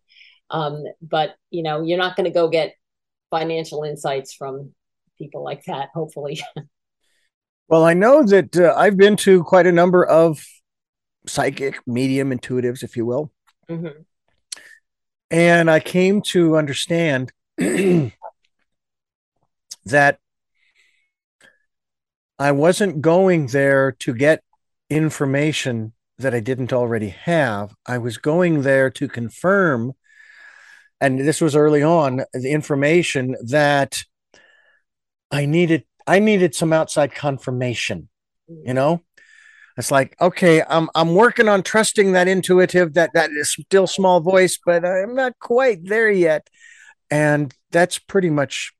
Um, 0.48 0.84
but 1.02 1.34
you 1.50 1.62
know 1.62 1.82
you're 1.82 1.98
not 1.98 2.16
going 2.16 2.24
to 2.24 2.32
go 2.32 2.48
get 2.48 2.72
financial 3.28 3.84
insights 3.84 4.32
from 4.32 4.72
people 5.18 5.44
like 5.44 5.64
that 5.66 5.90
hopefully. 5.92 6.40
Well 7.66 7.82
i 7.82 7.94
know 7.94 8.22
that 8.22 8.58
uh, 8.58 8.74
i've 8.76 8.98
been 8.98 9.16
to 9.16 9.42
quite 9.42 9.66
a 9.66 9.72
number 9.72 10.04
of 10.04 10.44
psychic, 11.26 11.80
medium, 11.86 12.30
intuitives, 12.30 12.82
if 12.82 12.96
you 12.96 13.06
will. 13.06 13.32
Mm-hmm. 13.68 14.02
And 15.30 15.70
I 15.70 15.80
came 15.80 16.22
to 16.22 16.56
understand 16.56 17.32
that 17.58 18.12
I 22.38 22.52
wasn't 22.52 23.00
going 23.00 23.46
there 23.48 23.92
to 23.92 24.14
get 24.14 24.42
information 24.90 25.92
that 26.18 26.34
I 26.34 26.40
didn't 26.40 26.72
already 26.72 27.08
have. 27.08 27.74
I 27.86 27.98
was 27.98 28.18
going 28.18 28.62
there 28.62 28.90
to 28.90 29.08
confirm, 29.08 29.92
and 31.00 31.18
this 31.18 31.40
was 31.40 31.56
early 31.56 31.82
on, 31.82 32.24
the 32.32 32.50
information 32.50 33.36
that 33.46 34.04
I 35.30 35.46
needed. 35.46 35.84
I 36.06 36.18
needed 36.18 36.54
some 36.54 36.72
outside 36.72 37.14
confirmation. 37.14 38.08
You 38.46 38.74
know, 38.74 39.02
it's 39.76 39.90
like 39.90 40.14
okay, 40.20 40.62
I'm 40.68 40.88
I'm 40.94 41.14
working 41.14 41.48
on 41.48 41.62
trusting 41.62 42.12
that 42.12 42.28
intuitive, 42.28 42.94
that 42.94 43.10
that 43.14 43.30
is 43.30 43.52
still 43.52 43.86
small 43.86 44.20
voice, 44.20 44.58
but 44.64 44.84
I'm 44.84 45.14
not 45.14 45.38
quite 45.40 45.84
there 45.84 46.10
yet. 46.10 46.48
And 47.10 47.54
that's 47.70 47.98
pretty 47.98 48.30
much 48.30 48.72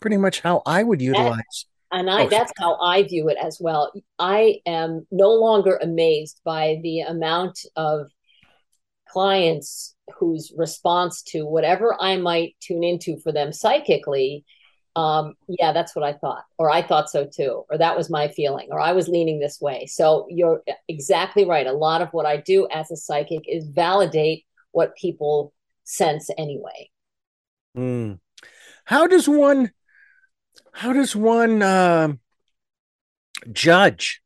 pretty 0.00 0.16
much 0.16 0.40
how 0.40 0.62
I 0.66 0.82
would 0.82 1.02
utilize. 1.02 1.66
And 1.92 2.10
I, 2.10 2.24
oh, 2.24 2.28
that's 2.28 2.52
how 2.58 2.76
I 2.80 3.04
view 3.04 3.28
it 3.28 3.38
as 3.40 3.58
well. 3.60 3.92
I 4.18 4.60
am 4.66 5.06
no 5.10 5.30
longer 5.30 5.78
amazed 5.80 6.40
by 6.44 6.80
the 6.82 7.00
amount 7.00 7.60
of 7.76 8.08
clients 9.08 9.94
whose 10.18 10.52
response 10.56 11.22
to 11.22 11.44
whatever 11.44 11.96
I 12.00 12.16
might 12.16 12.56
tune 12.60 12.82
into 12.82 13.18
for 13.20 13.32
them 13.32 13.52
psychically. 13.52 14.44
Um, 14.96 15.34
yeah, 15.46 15.72
that's 15.72 15.94
what 15.94 16.04
I 16.04 16.14
thought, 16.14 16.44
or 16.58 16.70
I 16.70 16.80
thought 16.80 17.10
so 17.10 17.26
too, 17.26 17.64
or 17.70 17.76
that 17.76 17.96
was 17.96 18.08
my 18.08 18.28
feeling, 18.28 18.68
or 18.70 18.80
I 18.80 18.92
was 18.92 19.08
leaning 19.08 19.38
this 19.38 19.60
way. 19.60 19.86
So 19.86 20.26
you're 20.30 20.62
exactly 20.88 21.44
right. 21.44 21.66
A 21.66 21.72
lot 21.72 22.00
of 22.00 22.08
what 22.12 22.24
I 22.24 22.38
do 22.38 22.66
as 22.72 22.90
a 22.90 22.96
psychic 22.96 23.42
is 23.46 23.68
validate 23.68 24.46
what 24.72 24.96
people 24.96 25.52
sense 25.84 26.30
anyway. 26.38 26.90
Mm. 27.76 28.20
How 28.86 29.06
does 29.06 29.28
one 29.28 29.70
how 30.72 30.92
does 30.92 31.14
one 31.14 31.62
uh, 31.62 32.14
judge 33.52 34.22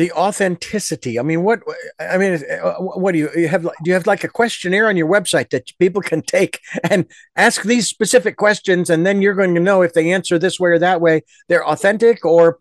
the 0.00 0.10
authenticity? 0.12 1.18
I 1.18 1.22
mean, 1.22 1.42
what 1.42 1.60
I 2.00 2.16
mean, 2.16 2.40
uh, 2.50 2.76
what 2.76 3.12
do 3.12 3.18
you, 3.18 3.28
you 3.36 3.48
have? 3.48 3.64
Do 3.64 3.70
you 3.84 3.92
have 3.92 4.06
like 4.06 4.24
a 4.24 4.28
questionnaire 4.28 4.88
on 4.88 4.96
your 4.96 5.06
website 5.06 5.50
that 5.50 5.70
people 5.78 6.00
can 6.00 6.22
take 6.22 6.60
and 6.84 7.04
ask 7.36 7.64
these 7.64 7.86
specific 7.86 8.38
questions, 8.38 8.88
and 8.88 9.04
then 9.04 9.20
you're 9.20 9.34
going 9.34 9.54
to 9.54 9.60
know 9.60 9.82
if 9.82 9.92
they 9.92 10.10
answer 10.10 10.38
this 10.38 10.58
way 10.58 10.70
or 10.70 10.78
that 10.78 11.02
way, 11.02 11.20
they're 11.48 11.66
authentic, 11.66 12.24
or 12.24 12.58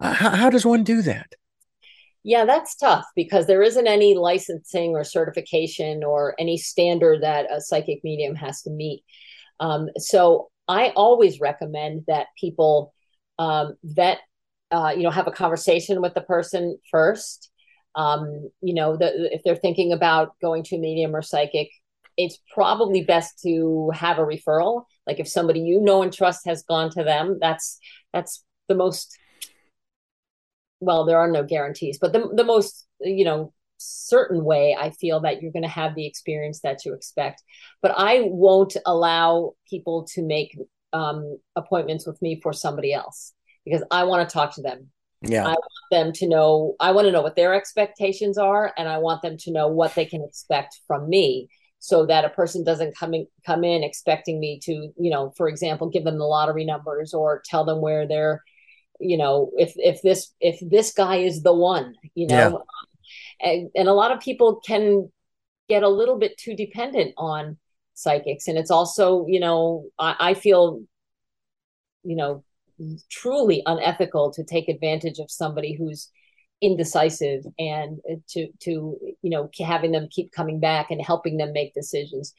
uh, 0.00 0.12
how, 0.12 0.30
how 0.30 0.50
does 0.50 0.66
one 0.66 0.82
do 0.82 1.02
that? 1.02 1.36
Yeah, 2.24 2.44
that's 2.46 2.74
tough 2.74 3.04
because 3.14 3.46
there 3.46 3.62
isn't 3.62 3.86
any 3.86 4.16
licensing 4.16 4.90
or 4.96 5.04
certification 5.04 6.02
or 6.02 6.34
any 6.36 6.58
standard 6.58 7.22
that 7.22 7.46
a 7.48 7.60
psychic 7.60 8.00
medium 8.02 8.34
has 8.34 8.62
to 8.62 8.70
meet. 8.70 9.04
Um, 9.60 9.88
so 9.98 10.50
I 10.66 10.88
always 10.96 11.38
recommend 11.38 12.06
that 12.08 12.26
people 12.40 12.92
um, 13.38 13.76
vet, 13.84 14.18
uh, 14.72 14.92
you 14.96 15.02
know, 15.02 15.10
have 15.10 15.26
a 15.26 15.32
conversation 15.32 16.00
with 16.00 16.14
the 16.14 16.22
person 16.22 16.78
first. 16.90 17.50
Um, 17.94 18.50
you 18.62 18.74
know, 18.74 18.96
the, 18.96 19.32
if 19.32 19.42
they're 19.44 19.54
thinking 19.54 19.92
about 19.92 20.34
going 20.40 20.64
to 20.64 20.76
a 20.76 20.78
medium 20.78 21.14
or 21.14 21.20
psychic, 21.20 21.68
it's 22.16 22.38
probably 22.52 23.02
best 23.02 23.40
to 23.42 23.90
have 23.94 24.18
a 24.18 24.22
referral. 24.22 24.84
Like 25.06 25.20
if 25.20 25.28
somebody 25.28 25.60
you 25.60 25.80
know 25.80 26.02
and 26.02 26.12
trust 26.12 26.46
has 26.46 26.62
gone 26.62 26.90
to 26.92 27.04
them, 27.04 27.38
that's 27.40 27.78
that's 28.12 28.44
the 28.68 28.74
most. 28.74 29.16
Well, 30.80 31.04
there 31.04 31.18
are 31.18 31.30
no 31.30 31.44
guarantees, 31.44 31.98
but 32.00 32.12
the 32.12 32.30
the 32.34 32.44
most 32.44 32.86
you 33.00 33.24
know 33.24 33.52
certain 33.76 34.44
way, 34.44 34.76
I 34.78 34.90
feel 34.90 35.20
that 35.20 35.42
you're 35.42 35.52
going 35.52 35.64
to 35.64 35.68
have 35.68 35.94
the 35.94 36.06
experience 36.06 36.60
that 36.60 36.84
you 36.84 36.94
expect. 36.94 37.42
But 37.82 37.92
I 37.96 38.22
won't 38.26 38.76
allow 38.86 39.52
people 39.68 40.06
to 40.14 40.22
make 40.22 40.56
um, 40.92 41.38
appointments 41.56 42.06
with 42.06 42.20
me 42.22 42.40
for 42.40 42.52
somebody 42.52 42.92
else 42.92 43.32
because 43.64 43.82
I 43.90 44.04
want 44.04 44.28
to 44.28 44.32
talk 44.32 44.54
to 44.56 44.62
them. 44.62 44.88
Yeah. 45.22 45.44
I 45.44 45.50
want 45.50 45.90
them 45.90 46.12
to 46.14 46.28
know, 46.28 46.74
I 46.80 46.92
want 46.92 47.06
to 47.06 47.12
know 47.12 47.22
what 47.22 47.36
their 47.36 47.54
expectations 47.54 48.38
are, 48.38 48.72
and 48.76 48.88
I 48.88 48.98
want 48.98 49.22
them 49.22 49.36
to 49.38 49.52
know 49.52 49.68
what 49.68 49.94
they 49.94 50.04
can 50.04 50.22
expect 50.22 50.80
from 50.86 51.08
me 51.08 51.48
so 51.78 52.06
that 52.06 52.24
a 52.24 52.28
person 52.28 52.64
doesn't 52.64 52.96
come 52.96 53.14
in, 53.14 53.26
come 53.44 53.64
in 53.64 53.82
expecting 53.82 54.40
me 54.40 54.60
to, 54.64 54.72
you 54.72 55.10
know, 55.10 55.32
for 55.36 55.48
example, 55.48 55.88
give 55.88 56.04
them 56.04 56.18
the 56.18 56.24
lottery 56.24 56.64
numbers 56.64 57.14
or 57.14 57.42
tell 57.44 57.64
them 57.64 57.80
where 57.80 58.06
they're, 58.06 58.42
you 59.00 59.16
know, 59.16 59.50
if 59.56 59.72
if 59.76 60.00
this 60.02 60.32
if 60.40 60.58
this 60.60 60.92
guy 60.92 61.16
is 61.16 61.42
the 61.42 61.52
one, 61.52 61.94
you 62.14 62.26
know, 62.26 62.36
yeah 62.36 62.58
and, 63.40 63.70
and 63.74 63.88
a 63.88 63.92
lot 63.92 64.12
of 64.12 64.20
people 64.20 64.60
can 64.64 65.10
get 65.68 65.82
a 65.82 65.88
little 65.88 66.18
bit 66.18 66.36
too 66.38 66.54
dependent 66.54 67.14
on 67.16 67.58
psychics 67.94 68.48
and 68.48 68.56
it's 68.56 68.70
also 68.70 69.26
you 69.28 69.38
know 69.38 69.84
I, 69.98 70.16
I 70.18 70.34
feel 70.34 70.82
you 72.02 72.16
know 72.16 72.42
truly 73.10 73.62
unethical 73.66 74.32
to 74.32 74.44
take 74.44 74.68
advantage 74.68 75.18
of 75.18 75.30
somebody 75.30 75.74
who's 75.74 76.10
indecisive 76.60 77.44
and 77.58 77.98
to 78.28 78.46
to 78.60 78.96
you 79.20 79.30
know 79.30 79.50
having 79.60 79.90
them 79.90 80.08
keep 80.10 80.32
coming 80.32 80.60
back 80.60 80.90
and 80.90 81.02
helping 81.04 81.36
them 81.36 81.52
make 81.52 81.74
decisions. 81.74 82.34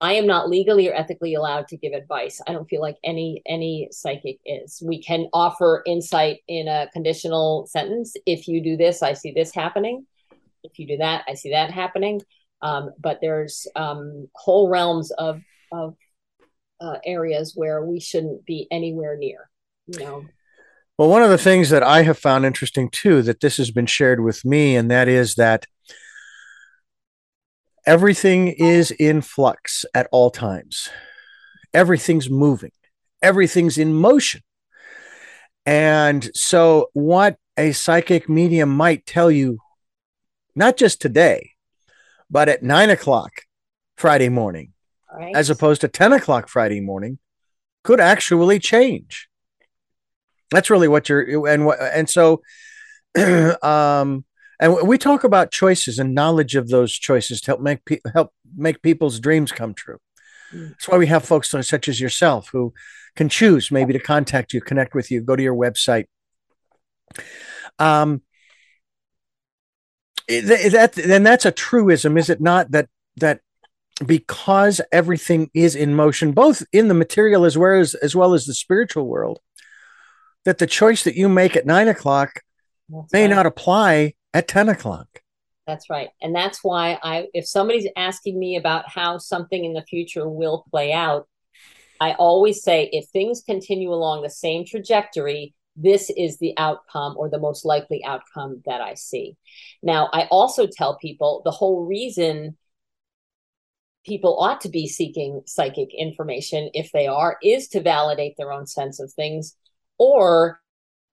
I 0.00 0.14
am 0.14 0.26
not 0.26 0.50
legally 0.50 0.88
or 0.88 0.94
ethically 0.94 1.34
allowed 1.34 1.68
to 1.68 1.76
give 1.76 1.92
advice. 1.92 2.40
I 2.46 2.52
don't 2.52 2.68
feel 2.68 2.80
like 2.80 2.96
any 3.04 3.42
any 3.46 3.88
psychic 3.90 4.38
is. 4.44 4.82
We 4.84 5.02
can 5.02 5.28
offer 5.32 5.82
insight 5.86 6.40
in 6.48 6.68
a 6.68 6.88
conditional 6.92 7.66
sentence. 7.66 8.14
If 8.26 8.48
you 8.48 8.62
do 8.62 8.76
this 8.76 9.02
i 9.02 9.12
see 9.12 9.32
this 9.32 9.54
happening. 9.54 10.06
If 10.62 10.78
you 10.78 10.86
do 10.86 10.96
that, 10.96 11.24
I 11.28 11.34
see 11.34 11.50
that 11.50 11.70
happening. 11.70 12.22
Um, 12.62 12.90
but 12.98 13.18
there's 13.20 13.66
um, 13.76 14.28
whole 14.34 14.68
realms 14.68 15.10
of 15.12 15.42
of 15.70 15.96
uh, 16.80 16.96
areas 17.04 17.52
where 17.54 17.84
we 17.84 18.00
shouldn't 18.00 18.44
be 18.46 18.66
anywhere 18.70 19.16
near. 19.16 19.50
You 19.86 19.98
know. 19.98 20.24
Well, 20.96 21.08
one 21.08 21.22
of 21.22 21.30
the 21.30 21.38
things 21.38 21.70
that 21.70 21.82
I 21.82 22.02
have 22.02 22.18
found 22.18 22.44
interesting 22.44 22.88
too 22.88 23.22
that 23.22 23.40
this 23.40 23.56
has 23.56 23.70
been 23.70 23.86
shared 23.86 24.20
with 24.20 24.44
me, 24.44 24.76
and 24.76 24.90
that 24.90 25.08
is 25.08 25.34
that 25.34 25.66
everything 27.84 28.48
is 28.48 28.90
in 28.92 29.20
flux 29.20 29.84
at 29.92 30.08
all 30.12 30.30
times. 30.30 30.88
Everything's 31.72 32.30
moving. 32.30 32.70
Everything's 33.20 33.78
in 33.78 33.92
motion. 33.92 34.42
And 35.66 36.30
so, 36.34 36.90
what 36.92 37.36
a 37.56 37.72
psychic 37.72 38.28
medium 38.28 38.68
might 38.68 39.06
tell 39.06 39.30
you 39.30 39.58
not 40.54 40.76
just 40.76 41.00
today, 41.00 41.52
but 42.30 42.48
at 42.48 42.62
nine 42.62 42.90
o'clock 42.90 43.42
Friday 43.96 44.28
morning, 44.28 44.72
right. 45.12 45.34
as 45.34 45.50
opposed 45.50 45.80
to 45.80 45.88
10 45.88 46.12
o'clock 46.12 46.48
Friday 46.48 46.80
morning, 46.80 47.18
could 47.82 48.00
actually 48.00 48.58
change. 48.58 49.28
That's 50.54 50.70
really 50.70 50.88
what 50.88 51.08
you're, 51.08 51.48
and 51.48 51.66
what 51.66 51.78
and 51.80 52.08
so, 52.08 52.42
um, 53.62 54.24
and 54.60 54.88
we 54.88 54.98
talk 54.98 55.24
about 55.24 55.50
choices 55.50 55.98
and 55.98 56.14
knowledge 56.14 56.54
of 56.54 56.68
those 56.68 56.92
choices 56.92 57.40
to 57.42 57.46
help 57.52 57.60
make 57.60 57.84
pe- 57.84 58.00
help 58.12 58.32
make 58.56 58.82
people's 58.82 59.20
dreams 59.20 59.52
come 59.52 59.74
true. 59.74 59.98
Mm. 60.52 60.70
That's 60.70 60.88
why 60.88 60.98
we 60.98 61.06
have 61.08 61.24
folks 61.24 61.50
such 61.50 61.88
as 61.88 62.00
yourself 62.00 62.48
who 62.52 62.72
can 63.16 63.28
choose 63.28 63.70
maybe 63.70 63.92
to 63.92 63.98
contact 63.98 64.52
you, 64.52 64.60
connect 64.60 64.94
with 64.94 65.10
you, 65.10 65.20
go 65.20 65.36
to 65.36 65.42
your 65.42 65.54
website. 65.54 66.06
Um, 67.78 68.22
that 70.28 70.92
then 70.94 71.22
that's 71.22 71.44
a 71.44 71.52
truism, 71.52 72.16
is 72.16 72.30
it 72.30 72.40
not? 72.40 72.70
That 72.70 72.88
that 73.16 73.40
because 74.04 74.80
everything 74.90 75.50
is 75.54 75.76
in 75.76 75.94
motion, 75.94 76.32
both 76.32 76.62
in 76.72 76.88
the 76.88 76.94
material 76.94 77.44
as 77.44 77.56
well 77.58 77.80
as 77.80 77.94
as 77.94 78.16
well 78.16 78.34
as 78.34 78.46
the 78.46 78.54
spiritual 78.54 79.06
world, 79.06 79.40
that 80.44 80.58
the 80.58 80.66
choice 80.66 81.04
that 81.04 81.16
you 81.16 81.28
make 81.28 81.56
at 81.56 81.66
nine 81.66 81.88
o'clock 81.88 82.40
that's 82.88 83.12
may 83.12 83.22
right. 83.22 83.34
not 83.34 83.46
apply 83.46 84.14
at 84.32 84.48
ten 84.48 84.68
o'clock. 84.68 85.22
That's 85.66 85.88
right, 85.88 86.08
and 86.20 86.34
that's 86.34 86.62
why 86.62 86.98
I, 87.02 87.28
if 87.32 87.46
somebody's 87.46 87.88
asking 87.96 88.38
me 88.38 88.56
about 88.56 88.88
how 88.88 89.18
something 89.18 89.64
in 89.64 89.72
the 89.72 89.82
future 89.82 90.28
will 90.28 90.64
play 90.70 90.92
out, 90.92 91.26
I 92.00 92.12
always 92.12 92.62
say 92.62 92.90
if 92.92 93.08
things 93.08 93.42
continue 93.44 93.92
along 93.92 94.22
the 94.22 94.30
same 94.30 94.66
trajectory, 94.66 95.54
this 95.76 96.10
is 96.10 96.38
the 96.38 96.52
outcome 96.56 97.14
or 97.16 97.30
the 97.30 97.38
most 97.38 97.64
likely 97.64 98.04
outcome 98.04 98.62
that 98.66 98.80
I 98.80 98.94
see. 98.94 99.36
Now, 99.82 100.08
I 100.12 100.26
also 100.30 100.66
tell 100.66 100.98
people 100.98 101.42
the 101.44 101.50
whole 101.50 101.86
reason 101.86 102.56
people 104.04 104.38
ought 104.38 104.60
to 104.60 104.68
be 104.68 104.86
seeking 104.86 105.42
psychic 105.46 105.88
information, 105.96 106.70
if 106.74 106.92
they 106.92 107.06
are, 107.06 107.38
is 107.42 107.68
to 107.68 107.80
validate 107.80 108.36
their 108.36 108.52
own 108.52 108.66
sense 108.66 109.00
of 109.00 109.12
things 109.12 109.56
or 109.98 110.60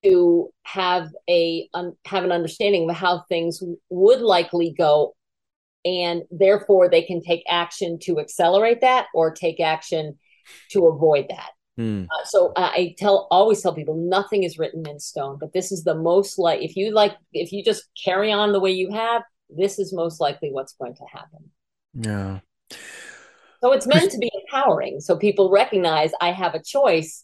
to 0.04 0.50
have 0.63 1.10
a 1.30 1.70
um, 1.74 1.94
have 2.06 2.24
an 2.24 2.32
understanding 2.32 2.89
of 2.89 2.96
how 2.96 3.24
things 3.30 3.62
would 3.89 4.22
likely 4.22 4.74
go 4.76 5.15
and 5.86 6.24
therefore 6.32 6.89
they 6.89 7.04
can 7.04 7.22
take 7.22 7.44
action 7.48 8.00
to 8.00 8.20
accelerate 8.20 8.82
that 8.82 9.08
or 9.13 9.32
take 9.32 9.60
action 9.60 10.17
to 10.72 10.88
avoid 10.88 11.28
that 11.30 11.52
Mm. 11.80 12.06
Uh, 12.06 12.26
so 12.26 12.52
uh, 12.56 12.70
I 12.72 12.96
tell 12.98 13.28
always 13.32 13.62
tell 13.62 13.74
people 13.74 13.96
nothing 13.96 14.44
is 14.44 14.60
written 14.60 14.88
in 14.88 15.00
stone, 15.00 15.38
but 15.39 15.54
this 15.54 15.72
is 15.72 15.84
the 15.84 15.96
most 15.96 16.38
like 16.38 16.62
if 16.62 16.76
you 16.76 16.91
like 16.91 17.15
if 17.34 17.52
you 17.52 17.63
just 17.63 17.89
carry 18.04 18.32
on 18.32 18.52
the 18.52 18.60
way 18.60 18.72
you 18.72 18.91
have, 18.91 19.24
this 19.50 19.80
is 19.80 19.94
most 19.94 20.20
likely 20.20 20.52
what's 20.52 20.74
going 20.74 20.96
to 20.96 21.06
happen. 21.12 21.50
Yeah. 21.94 22.39
So 23.62 23.72
it's 23.72 23.88
meant 23.88 24.12
to 24.12 24.17
be 24.17 24.32
empowering, 24.44 25.00
so 25.00 25.15
people 25.15 25.52
recognize 25.52 26.12
I 26.20 26.32
have 26.32 26.56
a 26.56 26.63
choice, 26.63 27.24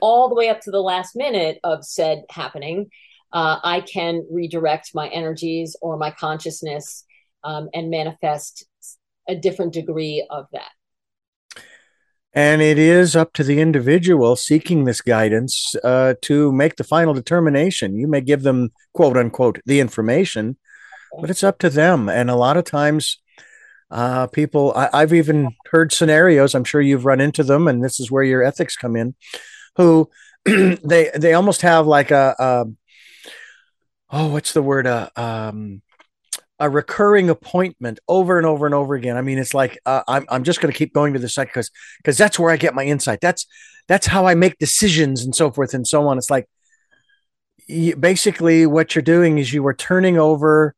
all 0.00 0.28
the 0.28 0.34
way 0.34 0.48
up 0.48 0.60
to 0.62 0.70
the 0.70 0.80
last 0.80 1.16
minute 1.16 1.58
of 1.64 1.84
said 1.84 2.24
happening, 2.30 2.90
uh, 3.32 3.58
I 3.62 3.80
can 3.80 4.26
redirect 4.30 4.90
my 4.94 5.08
energies 5.08 5.76
or 5.82 5.96
my 5.96 6.10
consciousness 6.10 7.04
um, 7.44 7.68
and 7.74 7.90
manifest 7.90 8.66
a 9.28 9.34
different 9.34 9.74
degree 9.74 10.26
of 10.30 10.46
that. 10.52 10.70
And 12.34 12.62
it 12.62 12.78
is 12.78 13.16
up 13.16 13.32
to 13.34 13.44
the 13.44 13.60
individual 13.60 14.36
seeking 14.36 14.84
this 14.84 15.00
guidance 15.00 15.74
uh, 15.82 16.14
to 16.22 16.52
make 16.52 16.76
the 16.76 16.84
final 16.84 17.14
determination. 17.14 17.96
You 17.96 18.06
may 18.06 18.20
give 18.20 18.42
them, 18.42 18.70
quote 18.92 19.16
unquote, 19.16 19.60
the 19.66 19.80
information, 19.80 20.56
but 21.20 21.30
it's 21.30 21.42
up 21.42 21.58
to 21.60 21.70
them. 21.70 22.08
And 22.08 22.30
a 22.30 22.36
lot 22.36 22.56
of 22.56 22.64
times, 22.64 23.18
uh, 23.90 24.26
people, 24.26 24.72
I, 24.76 25.00
have 25.00 25.14
even 25.14 25.54
heard 25.70 25.92
scenarios, 25.92 26.54
I'm 26.54 26.64
sure 26.64 26.80
you've 26.80 27.06
run 27.06 27.20
into 27.20 27.42
them, 27.42 27.66
and 27.66 27.82
this 27.82 27.98
is 27.98 28.10
where 28.10 28.22
your 28.22 28.44
ethics 28.44 28.76
come 28.76 28.96
in, 28.96 29.14
who 29.78 30.10
they 30.44 31.10
they 31.14 31.32
almost 31.32 31.62
have 31.62 31.86
like 31.86 32.10
a, 32.10 32.34
a 32.38 32.66
oh, 34.10 34.28
what's 34.28 34.52
the 34.52 34.62
word? 34.62 34.86
Uh, 34.86 35.08
um, 35.16 35.80
a 36.60 36.68
recurring 36.68 37.30
appointment 37.30 38.00
over 38.08 38.36
and 38.36 38.46
over 38.46 38.66
and 38.66 38.74
over 38.74 38.94
again. 38.94 39.16
I 39.16 39.22
mean, 39.22 39.38
it's 39.38 39.54
like 39.54 39.78
uh, 39.86 40.02
I'm 40.06 40.26
I'm 40.28 40.44
just 40.44 40.60
going 40.60 40.72
to 40.72 40.76
keep 40.76 40.92
going 40.92 41.14
to 41.14 41.18
the 41.18 41.28
site 41.28 41.46
because 41.46 41.70
because 41.98 42.18
that's 42.18 42.38
where 42.38 42.50
I 42.50 42.56
get 42.56 42.74
my 42.74 42.84
insight. 42.84 43.20
That's 43.22 43.46
that's 43.86 44.06
how 44.06 44.26
I 44.26 44.34
make 44.34 44.58
decisions 44.58 45.24
and 45.24 45.34
so 45.34 45.50
forth 45.50 45.72
and 45.72 45.86
so 45.86 46.06
on. 46.08 46.18
It's 46.18 46.30
like 46.30 46.46
you, 47.66 47.96
basically 47.96 48.66
what 48.66 48.94
you're 48.94 49.02
doing 49.02 49.38
is 49.38 49.52
you 49.52 49.66
are 49.66 49.74
turning 49.74 50.18
over 50.18 50.74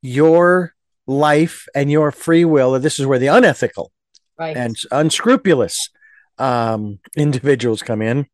your 0.00 0.74
life 1.06 1.66
and 1.74 1.90
your 1.90 2.10
free 2.10 2.44
will. 2.44 2.78
This 2.80 2.98
is 2.98 3.06
where 3.06 3.18
the 3.18 3.26
unethical 3.28 3.92
right. 4.38 4.56
and 4.56 4.76
unscrupulous 4.90 5.90
um, 6.38 7.00
individuals 7.16 7.82
come 7.82 8.02
in, 8.02 8.26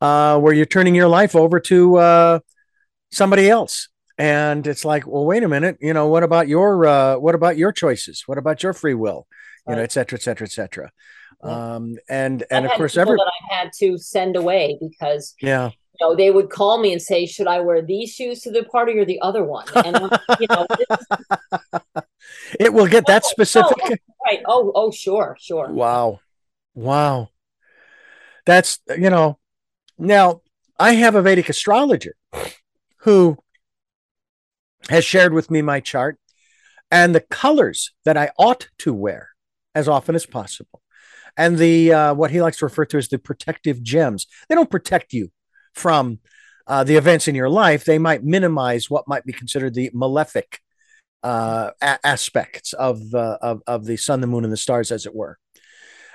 uh, 0.00 0.38
where 0.38 0.52
you're 0.52 0.66
turning 0.66 0.94
your 0.94 1.08
life 1.08 1.36
over 1.36 1.60
to 1.60 1.96
uh, 1.96 2.38
somebody 3.10 3.48
else. 3.48 3.88
And 4.18 4.66
it's 4.66 4.84
like 4.84 5.06
well 5.06 5.24
wait 5.24 5.42
a 5.42 5.48
minute 5.48 5.78
you 5.80 5.94
know 5.94 6.08
what 6.08 6.22
about 6.22 6.46
your 6.46 6.86
uh, 6.86 7.16
what 7.16 7.34
about 7.34 7.56
your 7.56 7.72
choices? 7.72 8.24
What 8.26 8.36
about 8.36 8.62
your 8.62 8.74
free 8.74 8.94
will? 8.94 9.26
You 9.66 9.72
right. 9.72 9.76
know 9.76 9.82
et 9.82 9.92
cetera 9.92 10.18
et 10.18 10.22
cetera 10.22 10.46
et 10.46 10.50
cetera. 10.50 10.90
Yeah. 11.42 11.74
um, 11.74 11.96
and 12.10 12.44
and 12.50 12.66
of 12.66 12.72
course 12.72 12.98
every 12.98 13.16
that 13.16 13.32
i 13.50 13.54
had 13.54 13.70
to 13.78 13.96
send 13.96 14.36
away 14.36 14.78
because 14.78 15.34
yeah. 15.40 15.68
you 15.68 16.06
know 16.06 16.14
they 16.14 16.30
would 16.30 16.50
call 16.50 16.78
me 16.78 16.92
and 16.92 17.00
say 17.00 17.24
should 17.24 17.46
i 17.46 17.60
wear 17.60 17.80
these 17.80 18.12
shoes 18.12 18.42
to 18.42 18.50
the 18.50 18.64
party 18.64 18.98
or 18.98 19.06
the 19.06 19.18
other 19.22 19.42
one? 19.42 19.64
And 19.74 19.96
you 20.38 20.46
know 20.50 20.66
it 22.60 22.74
will 22.74 22.88
get 22.88 23.06
that 23.06 23.24
specific 23.34 23.78
oh, 23.84 23.96
right. 24.26 24.40
Oh 24.44 24.70
oh 24.74 24.90
sure 24.90 25.38
sure. 25.40 25.70
Wow. 25.70 26.20
Wow 26.74 27.29
that's 28.46 28.78
you 28.96 29.10
know 29.10 29.38
now 29.98 30.40
i 30.78 30.92
have 30.94 31.14
a 31.14 31.22
vedic 31.22 31.48
astrologer 31.48 32.14
who 32.98 33.36
has 34.88 35.04
shared 35.04 35.32
with 35.32 35.50
me 35.50 35.62
my 35.62 35.80
chart 35.80 36.18
and 36.90 37.14
the 37.14 37.20
colors 37.20 37.92
that 38.04 38.16
I 38.16 38.30
ought 38.38 38.68
to 38.78 38.92
wear 38.92 39.30
as 39.74 39.88
often 39.88 40.14
as 40.14 40.26
possible. 40.26 40.82
And 41.36 41.58
the 41.58 41.92
uh, 41.92 42.14
what 42.14 42.32
he 42.32 42.42
likes 42.42 42.58
to 42.58 42.66
refer 42.66 42.84
to 42.86 42.98
as 42.98 43.08
the 43.08 43.18
protective 43.18 43.82
gems. 43.82 44.26
They 44.48 44.54
don't 44.54 44.70
protect 44.70 45.12
you 45.12 45.30
from 45.74 46.18
uh, 46.66 46.82
the 46.84 46.96
events 46.96 47.28
in 47.28 47.34
your 47.34 47.48
life. 47.48 47.84
They 47.84 47.98
might 47.98 48.24
minimize 48.24 48.90
what 48.90 49.06
might 49.06 49.24
be 49.24 49.32
considered 49.32 49.74
the 49.74 49.90
malefic 49.94 50.58
uh, 51.22 51.70
a- 51.80 52.04
aspects 52.04 52.72
of, 52.72 53.14
uh, 53.14 53.38
of 53.40 53.62
of 53.66 53.84
the 53.84 53.96
sun, 53.96 54.20
the 54.20 54.26
moon, 54.26 54.42
and 54.42 54.52
the 54.52 54.56
stars, 54.56 54.90
as 54.90 55.06
it 55.06 55.14
were. 55.14 55.38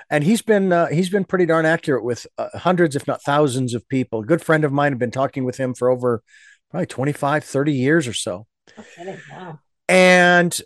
And 0.08 0.22
he's 0.22 0.42
been 0.42 0.72
uh, 0.72 0.86
he's 0.86 1.10
been 1.10 1.24
pretty 1.24 1.46
darn 1.46 1.66
accurate 1.66 2.04
with 2.04 2.26
uh, 2.38 2.56
hundreds, 2.58 2.94
if 2.94 3.06
not 3.06 3.22
thousands, 3.22 3.74
of 3.74 3.88
people. 3.88 4.20
A 4.20 4.26
good 4.26 4.42
friend 4.42 4.64
of 4.64 4.72
mine 4.72 4.92
had 4.92 4.98
been 4.98 5.10
talking 5.10 5.44
with 5.44 5.56
him 5.56 5.74
for 5.74 5.90
over 5.90 6.22
probably 6.70 6.86
25, 6.86 7.44
30 7.44 7.72
years 7.72 8.06
or 8.06 8.12
so. 8.12 8.46
Okay, 8.78 9.18
wow. 9.30 9.58
And 9.88 10.58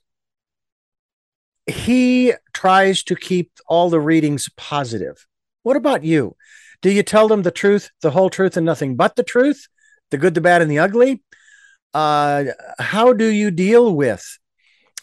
he 1.66 2.32
tries 2.52 3.02
to 3.04 3.16
keep 3.16 3.50
all 3.66 3.90
the 3.90 4.00
readings 4.00 4.48
positive. 4.56 5.26
What 5.62 5.76
about 5.76 6.04
you? 6.04 6.36
Do 6.82 6.90
you 6.90 7.02
tell 7.02 7.28
them 7.28 7.42
the 7.42 7.50
truth, 7.50 7.90
the 8.02 8.10
whole 8.10 8.30
truth, 8.30 8.56
and 8.56 8.64
nothing 8.64 8.96
but 8.96 9.16
the 9.16 9.22
truth, 9.22 9.68
the 10.10 10.18
good, 10.18 10.34
the 10.34 10.40
bad, 10.40 10.62
and 10.62 10.70
the 10.70 10.78
ugly? 10.78 11.22
Uh, 11.92 12.44
how 12.78 13.12
do 13.12 13.26
you 13.26 13.50
deal 13.50 13.94
with 13.94 14.38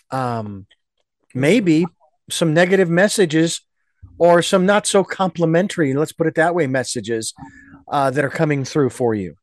um, 0.10 0.66
maybe 1.34 1.86
some 2.30 2.54
negative 2.54 2.90
messages 2.90 3.62
or 4.20 4.42
some 4.42 4.66
not 4.66 4.88
so 4.88 5.04
complimentary, 5.04 5.94
let's 5.94 6.12
put 6.12 6.28
it 6.28 6.36
that 6.36 6.56
way, 6.56 6.68
messages 6.68 7.34
uh, 7.88 8.10
that 8.12 8.24
are 8.26 8.30
coming 8.30 8.66
through 8.66 8.90
for 8.90 9.14
you? 9.14 9.36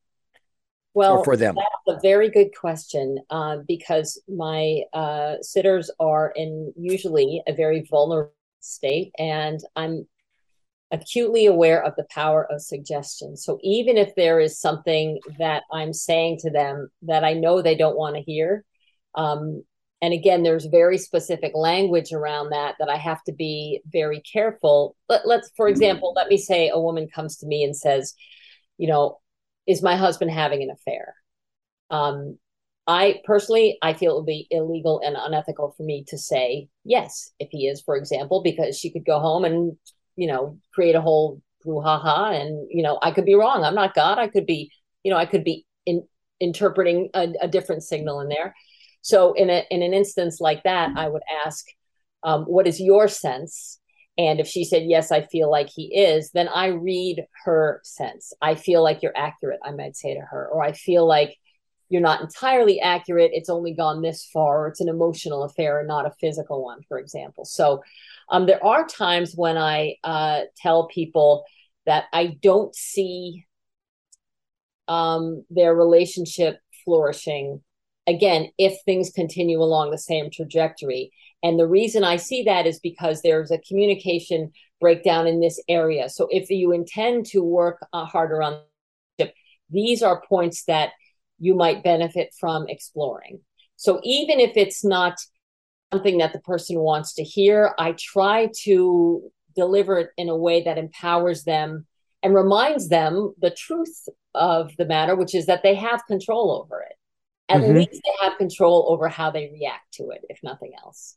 well 0.94 1.22
for 1.24 1.36
them 1.36 1.56
that's 1.56 1.98
a 1.98 2.00
very 2.00 2.30
good 2.30 2.50
question 2.58 3.18
uh, 3.30 3.58
because 3.68 4.20
my 4.28 4.80
uh, 4.92 5.34
sitters 5.42 5.90
are 6.00 6.32
in 6.34 6.72
usually 6.76 7.42
a 7.46 7.52
very 7.52 7.86
vulnerable 7.90 8.32
state 8.60 9.12
and 9.18 9.60
i'm 9.76 10.06
acutely 10.90 11.46
aware 11.46 11.82
of 11.82 11.94
the 11.96 12.06
power 12.10 12.50
of 12.50 12.62
suggestion 12.62 13.36
so 13.36 13.58
even 13.62 13.98
if 13.98 14.14
there 14.14 14.38
is 14.40 14.58
something 14.58 15.18
that 15.38 15.64
i'm 15.72 15.92
saying 15.92 16.38
to 16.38 16.50
them 16.50 16.88
that 17.02 17.24
i 17.24 17.32
know 17.32 17.60
they 17.60 17.74
don't 17.74 17.96
want 17.96 18.14
to 18.14 18.22
hear 18.22 18.64
um, 19.16 19.62
and 20.04 20.12
again 20.12 20.42
there's 20.42 20.66
very 20.66 20.98
specific 20.98 21.52
language 21.54 22.12
around 22.12 22.50
that 22.50 22.74
that 22.78 22.88
i 22.88 22.96
have 22.96 23.22
to 23.24 23.32
be 23.32 23.80
very 23.86 24.20
careful 24.20 24.96
Let, 25.08 25.26
let's 25.26 25.50
for 25.56 25.68
example 25.68 26.12
let 26.16 26.28
me 26.28 26.36
say 26.36 26.68
a 26.68 26.80
woman 26.80 27.08
comes 27.08 27.36
to 27.38 27.46
me 27.46 27.64
and 27.64 27.76
says 27.76 28.14
you 28.78 28.88
know 28.88 29.18
is 29.66 29.82
my 29.82 29.96
husband 29.96 30.30
having 30.30 30.62
an 30.62 30.70
affair? 30.70 31.14
Um, 31.90 32.38
I 32.86 33.22
personally, 33.24 33.78
I 33.80 33.94
feel 33.94 34.12
it 34.12 34.16
would 34.16 34.26
be 34.26 34.46
illegal 34.50 35.00
and 35.04 35.16
unethical 35.18 35.74
for 35.76 35.84
me 35.84 36.04
to 36.08 36.18
say 36.18 36.68
yes 36.84 37.32
if 37.38 37.48
he 37.50 37.66
is, 37.66 37.80
for 37.80 37.96
example, 37.96 38.42
because 38.42 38.78
she 38.78 38.90
could 38.90 39.06
go 39.06 39.20
home 39.20 39.44
and 39.44 39.76
you 40.16 40.26
know 40.26 40.58
create 40.74 40.94
a 40.94 41.00
whole 41.00 41.40
brouhaha, 41.64 42.38
and 42.38 42.66
you 42.70 42.82
know 42.82 42.98
I 43.00 43.10
could 43.10 43.24
be 43.24 43.34
wrong. 43.34 43.64
I'm 43.64 43.74
not 43.74 43.94
God. 43.94 44.18
I 44.18 44.28
could 44.28 44.44
be, 44.44 44.70
you 45.02 45.10
know, 45.10 45.16
I 45.16 45.24
could 45.24 45.44
be 45.44 45.64
in, 45.86 46.06
interpreting 46.40 47.08
a, 47.14 47.32
a 47.40 47.48
different 47.48 47.84
signal 47.84 48.20
in 48.20 48.28
there. 48.28 48.54
So 49.04 49.34
in 49.34 49.50
a 49.50 49.64
in 49.70 49.82
an 49.82 49.92
instance 49.92 50.40
like 50.40 50.62
that, 50.62 50.92
I 50.96 51.08
would 51.08 51.22
ask, 51.44 51.66
um, 52.22 52.44
what 52.44 52.66
is 52.66 52.80
your 52.80 53.06
sense? 53.06 53.78
And 54.16 54.40
if 54.40 54.46
she 54.46 54.64
said, 54.64 54.84
Yes, 54.86 55.12
I 55.12 55.26
feel 55.26 55.50
like 55.50 55.68
he 55.68 55.94
is, 55.94 56.30
then 56.30 56.48
I 56.48 56.68
read 56.68 57.26
her 57.44 57.82
sense. 57.84 58.32
I 58.40 58.54
feel 58.54 58.82
like 58.82 59.02
you're 59.02 59.16
accurate, 59.16 59.60
I 59.62 59.72
might 59.72 59.94
say 59.94 60.14
to 60.14 60.20
her. 60.20 60.48
Or 60.48 60.62
I 60.62 60.72
feel 60.72 61.06
like 61.06 61.36
you're 61.90 62.00
not 62.00 62.22
entirely 62.22 62.80
accurate. 62.80 63.32
It's 63.34 63.50
only 63.50 63.74
gone 63.74 64.00
this 64.00 64.24
far, 64.32 64.64
or 64.64 64.68
it's 64.68 64.80
an 64.80 64.88
emotional 64.88 65.42
affair 65.42 65.80
and 65.80 65.86
not 65.88 66.06
a 66.06 66.14
physical 66.18 66.64
one, 66.64 66.80
for 66.88 66.98
example. 66.98 67.44
So 67.44 67.82
um, 68.30 68.46
there 68.46 68.64
are 68.64 68.86
times 68.86 69.34
when 69.36 69.58
I 69.58 69.96
uh, 70.02 70.44
tell 70.56 70.86
people 70.86 71.44
that 71.84 72.04
I 72.10 72.38
don't 72.40 72.74
see 72.74 73.44
um, 74.88 75.44
their 75.50 75.74
relationship 75.74 76.58
flourishing 76.86 77.60
again 78.06 78.48
if 78.58 78.76
things 78.84 79.10
continue 79.10 79.62
along 79.62 79.90
the 79.90 79.98
same 79.98 80.30
trajectory 80.30 81.10
and 81.44 81.60
the 81.60 81.66
reason 81.66 82.04
I 82.04 82.16
see 82.16 82.42
that 82.44 82.66
is 82.66 82.80
because 82.80 83.20
there's 83.20 83.50
a 83.50 83.58
communication 83.58 84.50
breakdown 84.80 85.26
in 85.26 85.40
this 85.40 85.62
area. 85.68 86.08
So 86.08 86.26
if 86.30 86.48
you 86.48 86.72
intend 86.72 87.26
to 87.26 87.42
work 87.42 87.86
uh, 87.92 88.06
harder 88.06 88.42
on 88.42 88.60
these 89.70 90.02
are 90.02 90.22
points 90.26 90.64
that 90.64 90.92
you 91.38 91.54
might 91.54 91.84
benefit 91.84 92.34
from 92.38 92.66
exploring. 92.68 93.40
So 93.76 94.00
even 94.04 94.40
if 94.40 94.56
it's 94.56 94.84
not 94.84 95.18
something 95.92 96.18
that 96.18 96.32
the 96.32 96.40
person 96.40 96.78
wants 96.78 97.14
to 97.14 97.22
hear, 97.22 97.74
I 97.78 97.92
try 97.98 98.50
to 98.62 99.30
deliver 99.54 99.98
it 99.98 100.10
in 100.16 100.28
a 100.28 100.36
way 100.36 100.62
that 100.62 100.78
empowers 100.78 101.44
them 101.44 101.86
and 102.22 102.34
reminds 102.34 102.88
them 102.88 103.34
the 103.40 103.50
truth 103.50 104.08
of 104.34 104.74
the 104.78 104.86
matter, 104.86 105.14
which 105.14 105.34
is 105.34 105.46
that 105.46 105.62
they 105.62 105.74
have 105.74 106.06
control 106.06 106.52
over 106.52 106.80
it. 106.82 106.96
At 107.48 107.60
mm-hmm. 107.60 107.76
least 107.76 108.00
they 108.04 108.26
have 108.26 108.38
control 108.38 108.86
over 108.88 109.08
how 109.08 109.30
they 109.30 109.50
react 109.52 109.92
to 109.94 110.10
it, 110.10 110.24
if 110.28 110.38
nothing 110.42 110.72
else. 110.82 111.16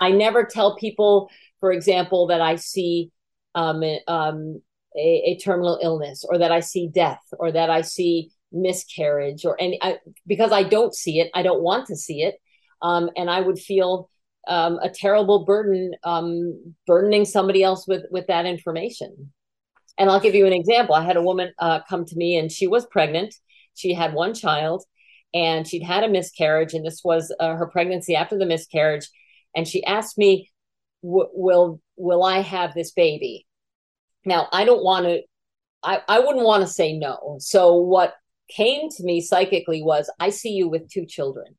I 0.00 0.10
never 0.10 0.44
tell 0.44 0.76
people, 0.76 1.30
for 1.60 1.72
example, 1.72 2.28
that 2.28 2.40
I 2.40 2.56
see 2.56 3.10
um, 3.54 3.82
um, 4.06 4.62
a, 4.96 5.22
a, 5.26 5.38
terminal 5.38 5.78
illness 5.82 6.24
or 6.28 6.38
that 6.38 6.52
I 6.52 6.60
see 6.60 6.88
death 6.88 7.22
or 7.38 7.50
that 7.50 7.70
I 7.70 7.80
see 7.80 8.30
miscarriage 8.52 9.44
or 9.44 9.60
any 9.60 9.78
I, 9.82 9.98
because 10.26 10.52
I 10.52 10.62
don't 10.62 10.94
see 10.94 11.20
it. 11.20 11.30
I 11.34 11.42
don't 11.42 11.62
want 11.62 11.86
to 11.86 11.96
see 11.96 12.22
it, 12.22 12.36
um, 12.82 13.10
and 13.16 13.30
I 13.30 13.40
would 13.40 13.58
feel 13.58 14.10
um, 14.46 14.78
a 14.82 14.88
terrible 14.88 15.44
burden 15.44 15.92
um, 16.04 16.74
burdening 16.86 17.24
somebody 17.24 17.62
else 17.62 17.88
with 17.88 18.04
with 18.10 18.26
that 18.28 18.46
information. 18.46 19.32
And 19.98 20.08
I'll 20.08 20.20
give 20.20 20.34
you 20.34 20.46
an 20.46 20.52
example. 20.52 20.94
I 20.94 21.04
had 21.04 21.16
a 21.16 21.22
woman 21.22 21.52
uh, 21.58 21.80
come 21.88 22.04
to 22.04 22.16
me 22.16 22.36
and 22.36 22.52
she 22.52 22.68
was 22.68 22.86
pregnant. 22.86 23.34
She 23.74 23.94
had 23.94 24.14
one 24.14 24.32
child 24.32 24.84
and 25.34 25.66
she'd 25.66 25.82
had 25.82 26.04
a 26.04 26.08
miscarriage, 26.08 26.74
and 26.74 26.84
this 26.84 27.02
was 27.04 27.34
uh, 27.40 27.54
her 27.54 27.66
pregnancy 27.66 28.14
after 28.14 28.38
the 28.38 28.46
miscarriage 28.46 29.08
and 29.54 29.66
she 29.66 29.82
asked 29.84 30.18
me 30.18 30.50
will 31.00 31.80
will 31.96 32.22
i 32.22 32.40
have 32.40 32.74
this 32.74 32.90
baby 32.90 33.46
now 34.26 34.46
i 34.52 34.64
don't 34.64 34.84
want 34.84 35.06
to 35.06 35.22
I, 35.82 36.00
I 36.08 36.20
wouldn't 36.20 36.44
want 36.44 36.62
to 36.62 36.72
say 36.72 36.96
no. 36.96 37.36
So 37.40 37.74
what 37.74 38.14
came 38.48 38.88
to 38.90 39.04
me 39.04 39.20
psychically 39.20 39.82
was 39.82 40.10
I 40.18 40.30
see 40.30 40.50
you 40.50 40.68
with 40.68 40.90
two 40.90 41.06
children. 41.06 41.56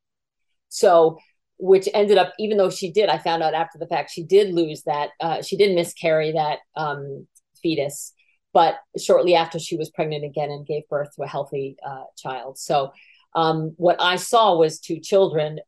So 0.68 1.18
which 1.58 1.88
ended 1.92 2.16
up 2.16 2.32
even 2.38 2.56
though 2.56 2.70
she 2.70 2.90
did, 2.90 3.08
I 3.08 3.18
found 3.18 3.42
out 3.42 3.54
after 3.54 3.78
the 3.78 3.86
fact 3.86 4.10
she 4.10 4.24
did 4.24 4.54
lose 4.54 4.82
that 4.84 5.10
uh, 5.20 5.42
she 5.42 5.56
did 5.56 5.74
miscarry 5.74 6.32
that 6.32 6.58
um, 6.74 7.26
fetus, 7.62 8.12
but 8.52 8.76
shortly 8.98 9.34
after 9.34 9.58
she 9.58 9.76
was 9.76 9.90
pregnant 9.90 10.24
again 10.24 10.50
and 10.50 10.66
gave 10.66 10.88
birth 10.88 11.14
to 11.16 11.22
a 11.22 11.28
healthy 11.28 11.76
uh, 11.86 12.04
child. 12.16 12.58
So 12.58 12.92
um, 13.34 13.74
what 13.76 13.96
I 14.00 14.16
saw 14.16 14.56
was 14.56 14.80
two 14.80 15.00
children. 15.00 15.60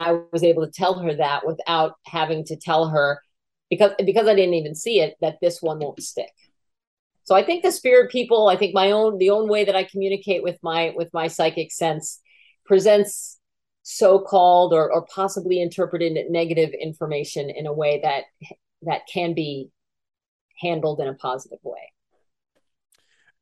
I 0.00 0.18
was 0.32 0.42
able 0.42 0.66
to 0.66 0.72
tell 0.72 0.98
her 0.98 1.14
that 1.14 1.46
without 1.46 1.94
having 2.06 2.44
to 2.46 2.56
tell 2.56 2.88
her 2.88 3.20
because 3.70 3.92
because 4.04 4.28
I 4.28 4.34
didn't 4.34 4.54
even 4.54 4.74
see 4.74 5.00
it 5.00 5.16
that 5.20 5.38
this 5.40 5.62
one 5.62 5.78
won't 5.78 6.02
stick. 6.02 6.32
So 7.24 7.34
I 7.34 7.42
think 7.42 7.62
the 7.62 7.72
spirit 7.72 8.10
people, 8.10 8.48
I 8.48 8.56
think 8.56 8.74
my 8.74 8.90
own 8.90 9.18
the 9.18 9.30
own 9.30 9.48
way 9.48 9.64
that 9.64 9.76
I 9.76 9.84
communicate 9.84 10.42
with 10.42 10.58
my 10.62 10.92
with 10.96 11.10
my 11.12 11.28
psychic 11.28 11.72
sense 11.72 12.20
presents 12.66 13.38
so-called 13.82 14.72
or, 14.72 14.90
or 14.90 15.04
possibly 15.06 15.60
interpreted 15.60 16.16
negative 16.30 16.70
information 16.70 17.50
in 17.50 17.66
a 17.66 17.72
way 17.72 18.00
that 18.02 18.24
that 18.82 19.02
can 19.12 19.34
be 19.34 19.70
handled 20.60 21.00
in 21.00 21.08
a 21.08 21.14
positive 21.14 21.58
way. 21.62 21.92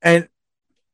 And 0.01 0.29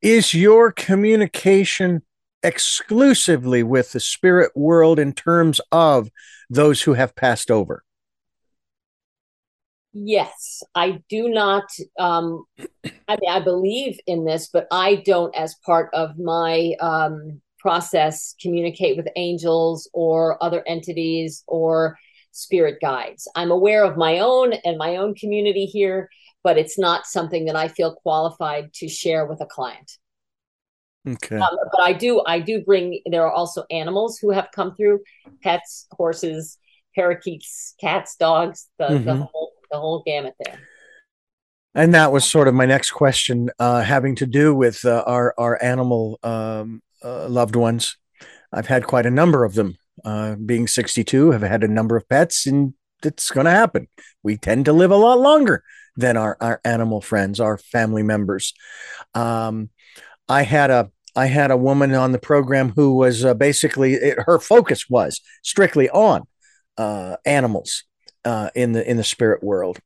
is 0.02 0.34
your 0.34 0.70
communication 0.70 2.02
exclusively 2.42 3.62
with 3.62 3.92
the 3.92 4.00
spirit 4.00 4.52
world 4.54 4.98
in 4.98 5.12
terms 5.12 5.60
of 5.72 6.08
those 6.48 6.82
who 6.82 6.94
have 6.94 7.16
passed 7.16 7.50
over? 7.50 7.82
Yes, 9.92 10.62
I 10.74 11.02
do 11.08 11.28
not. 11.28 11.64
Um, 11.98 12.44
I 13.08 13.16
mean, 13.20 13.30
I 13.30 13.40
believe 13.40 13.98
in 14.06 14.24
this, 14.24 14.48
but 14.52 14.66
I 14.70 14.96
don't, 14.96 15.34
as 15.34 15.56
part 15.64 15.90
of 15.92 16.18
my 16.18 16.74
um, 16.80 17.40
process, 17.58 18.34
communicate 18.40 18.96
with 18.96 19.08
angels 19.16 19.88
or 19.92 20.42
other 20.42 20.62
entities 20.66 21.42
or 21.48 21.98
spirit 22.32 22.78
guides. 22.80 23.26
I'm 23.34 23.50
aware 23.50 23.84
of 23.84 23.96
my 23.96 24.20
own 24.20 24.52
and 24.52 24.78
my 24.78 24.96
own 24.96 25.14
community 25.14 25.64
here, 25.64 26.08
but 26.44 26.58
it's 26.58 26.78
not 26.78 27.06
something 27.06 27.46
that 27.46 27.56
I 27.56 27.68
feel 27.68 27.94
qualified 27.94 28.72
to 28.74 28.88
share 28.88 29.26
with 29.26 29.40
a 29.40 29.46
client. 29.46 29.90
Okay. 31.06 31.36
Um, 31.36 31.56
but 31.72 31.80
I 31.80 31.92
do, 31.92 32.22
I 32.26 32.40
do 32.40 32.62
bring. 32.62 33.00
There 33.06 33.24
are 33.24 33.32
also 33.32 33.64
animals 33.70 34.18
who 34.18 34.30
have 34.30 34.48
come 34.54 34.74
through: 34.74 35.00
pets, 35.42 35.86
horses, 35.92 36.58
parakeets, 36.94 37.74
cats, 37.80 38.16
dogs, 38.16 38.68
the, 38.78 38.86
mm-hmm. 38.86 39.04
the 39.04 39.14
whole 39.14 39.52
the 39.70 39.78
whole 39.78 40.02
gamut 40.04 40.34
there. 40.40 40.58
And 41.74 41.94
that 41.94 42.10
was 42.10 42.24
sort 42.24 42.48
of 42.48 42.54
my 42.54 42.66
next 42.66 42.90
question, 42.90 43.50
uh, 43.58 43.82
having 43.82 44.16
to 44.16 44.26
do 44.26 44.54
with 44.54 44.84
uh, 44.84 45.04
our 45.06 45.34
our 45.38 45.62
animal 45.62 46.18
um, 46.22 46.82
uh, 47.04 47.28
loved 47.28 47.56
ones. 47.56 47.96
I've 48.52 48.66
had 48.66 48.86
quite 48.86 49.06
a 49.06 49.10
number 49.10 49.44
of 49.44 49.54
them. 49.54 49.76
Uh, 50.04 50.36
being 50.36 50.68
62, 50.68 51.32
have 51.32 51.42
had 51.42 51.64
a 51.64 51.68
number 51.68 51.96
of 51.96 52.08
pets, 52.08 52.46
and 52.46 52.74
it's 53.02 53.30
going 53.30 53.46
to 53.46 53.50
happen. 53.50 53.88
We 54.22 54.36
tend 54.36 54.64
to 54.66 54.72
live 54.72 54.92
a 54.92 54.96
lot 54.96 55.18
longer 55.18 55.62
than 55.96 56.16
our 56.16 56.36
our 56.40 56.60
animal 56.64 57.00
friends, 57.00 57.40
our 57.40 57.58
family 57.58 58.02
members. 58.02 58.54
Um, 59.14 59.70
I 60.28 60.42
had 60.42 60.70
a 60.70 60.90
I 61.16 61.26
had 61.26 61.50
a 61.50 61.56
woman 61.56 61.94
on 61.94 62.12
the 62.12 62.18
program 62.18 62.70
who 62.76 62.94
was 62.94 63.24
uh, 63.24 63.34
basically 63.34 63.94
it, 63.94 64.18
her 64.20 64.38
focus 64.38 64.88
was 64.88 65.20
strictly 65.42 65.90
on 65.90 66.22
uh, 66.76 67.16
animals 67.24 67.84
uh, 68.24 68.50
in 68.54 68.72
the 68.72 68.88
in 68.88 68.96
the 68.96 69.04
spirit 69.04 69.42
world. 69.42 69.78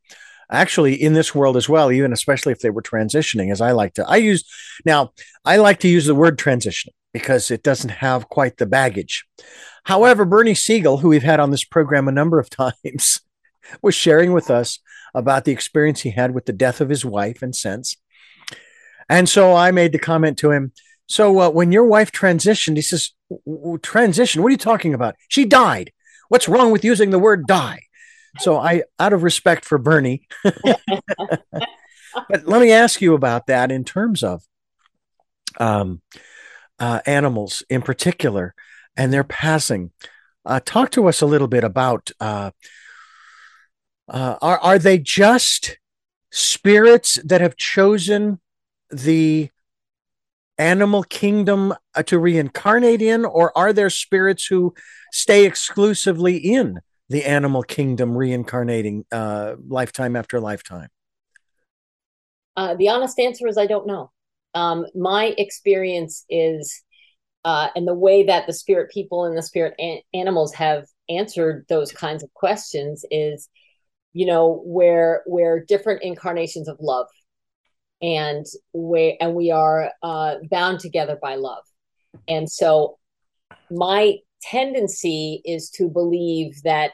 Actually 0.51 1.01
in 1.03 1.15
this 1.15 1.35
world 1.35 1.57
as 1.57 1.67
well 1.67 1.91
even 1.91 2.13
especially 2.13 2.53
if 2.53 2.59
they 2.59 2.69
were 2.69 2.83
transitioning 2.83 3.51
as 3.51 3.63
i 3.63 3.73
like 3.73 3.95
to 3.95 4.07
i 4.07 4.17
use 4.17 4.45
now 4.85 5.11
i 5.47 5.57
like 5.57 5.81
to 5.81 5.89
use 5.89 6.05
the 6.05 6.15
word 6.15 6.39
transitioning 6.39 6.93
because 7.15 7.51
it 7.51 7.63
doesn't 7.63 7.89
have 7.89 8.29
quite 8.29 8.59
the 8.59 8.67
baggage. 8.67 9.25
However 9.85 10.27
bernie 10.27 10.55
siegel 10.55 10.99
who 10.99 11.09
we've 11.09 11.23
had 11.23 11.41
on 11.41 11.53
this 11.53 11.65
program 11.65 12.07
a 12.07 12.13
number 12.13 12.39
of 12.39 12.51
times 12.85 13.23
was 13.81 13.95
sharing 13.95 14.35
with 14.35 14.51
us 14.51 14.79
about 15.15 15.47
the 15.47 15.53
experience 15.53 16.03
he 16.03 16.11
had 16.11 16.35
with 16.35 16.45
the 16.45 16.53
death 16.53 16.83
of 16.83 16.91
his 16.91 17.03
wife 17.03 17.41
and 17.41 17.57
sense 17.57 17.97
and 19.13 19.29
so 19.29 19.55
i 19.55 19.71
made 19.71 19.93
the 19.93 19.99
comment 19.99 20.39
to 20.39 20.51
him 20.51 20.73
so 21.07 21.41
uh, 21.41 21.51
when 21.51 21.73
your 21.73 21.85
wife 21.85 22.11
transitioned 22.11 22.77
he 22.77 22.83
says 22.83 23.13
transition? 23.83 24.43
What 24.43 24.49
are 24.49 24.53
you 24.53 24.57
talking 24.59 24.95
about? 24.95 25.17
She 25.29 25.45
died. 25.45 25.93
What's 26.29 26.49
wrong 26.49 26.71
with 26.73 26.85
using 26.85 27.11
the 27.11 27.19
word 27.19 27.47
die? 27.47 27.83
So 28.39 28.57
I, 28.57 28.85
out 28.99 29.13
of 29.13 29.23
respect 29.23 29.65
for 29.65 29.77
Bernie, 29.77 30.27
but 30.43 30.65
let 32.45 32.63
me 32.63 32.73
ask 32.73 33.03
you 33.03 33.13
about 33.13 33.47
that 33.49 33.71
in 33.71 33.85
terms 33.85 34.23
of 34.23 34.43
um, 35.59 36.01
uh, 36.79 37.01
animals 37.05 37.63
in 37.69 37.83
particular 37.83 38.55
and 38.97 39.13
their 39.13 39.25
passing. 39.25 39.91
Uh, 40.47 40.61
talk 40.65 40.91
to 40.93 41.09
us 41.09 41.21
a 41.21 41.27
little 41.27 41.47
bit 41.47 41.63
about 41.63 42.11
uh, 42.21 42.53
uh, 44.09 44.37
are 44.41 44.59
are 44.59 44.79
they 44.79 44.99
just 44.99 45.79
spirits 46.31 47.19
that 47.23 47.43
have 47.43 47.57
chosen 47.57 48.41
the 48.93 49.51
animal 50.59 51.03
kingdom 51.03 51.75
uh, 51.95 52.03
to 52.05 52.19
reincarnate 52.19 53.03
in, 53.03 53.25
or 53.25 53.57
are 53.57 53.73
there 53.73 53.91
spirits 53.91 54.47
who 54.47 54.75
stay 55.13 55.45
exclusively 55.47 56.37
in 56.37 56.81
the 57.09 57.25
animal 57.25 57.63
kingdom 57.63 58.17
reincarnating 58.17 59.05
uh, 59.11 59.55
lifetime 59.69 60.17
after 60.17 60.41
lifetime? 60.41 60.89
Uh, 62.57 62.75
the 62.75 62.89
honest 62.89 63.19
answer 63.19 63.47
is 63.47 63.59
I 63.59 63.67
don't 63.67 63.87
know. 63.87 64.11
Um, 64.55 64.87
my 64.95 65.35
experience 65.39 66.25
is, 66.29 66.83
uh, 67.45 67.69
and 67.75 67.89
the 67.89 67.95
way 67.95 68.25
that 68.25 68.47
the 68.47 68.53
spirit 68.53 68.91
people 68.91 69.25
and 69.25 69.37
the 69.37 69.43
spirit 69.43 69.75
an- 69.79 70.03
animals 70.13 70.53
have 70.55 70.85
answered 71.09 71.65
those 71.69 71.91
kinds 71.93 72.23
of 72.23 72.33
questions 72.35 73.05
is, 73.11 73.49
you 74.13 74.27
know, 74.27 74.63
where 74.65 75.23
where 75.27 75.65
different 75.65 76.03
incarnations 76.03 76.69
of 76.69 76.77
love, 76.81 77.07
and 78.03 78.45
we 78.73 79.17
and 79.21 79.35
we 79.35 79.51
are 79.51 79.93
uh, 80.03 80.35
bound 80.51 80.81
together 80.81 81.19
by 81.23 81.37
love, 81.37 81.65
and 82.29 82.51
so 82.51 82.99
my 83.71 84.19
tendency 84.43 85.41
is 85.45 85.71
to 85.71 85.89
believe 85.89 86.63
that 86.65 86.91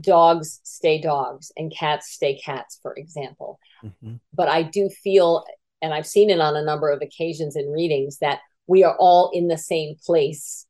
dogs 0.00 0.60
stay 0.62 1.00
dogs 1.00 1.52
and 1.56 1.74
cats 1.76 2.12
stay 2.12 2.38
cats, 2.38 2.78
for 2.82 2.94
example. 2.96 3.58
Mm-hmm. 3.84 4.14
But 4.32 4.48
I 4.48 4.62
do 4.62 4.88
feel, 4.88 5.44
and 5.82 5.92
I've 5.92 6.06
seen 6.06 6.30
it 6.30 6.40
on 6.40 6.56
a 6.56 6.64
number 6.64 6.90
of 6.90 7.02
occasions 7.02 7.56
in 7.56 7.70
readings, 7.70 8.18
that 8.18 8.40
we 8.66 8.84
are 8.84 8.96
all 8.98 9.30
in 9.32 9.48
the 9.48 9.58
same 9.58 9.96
place. 10.04 10.66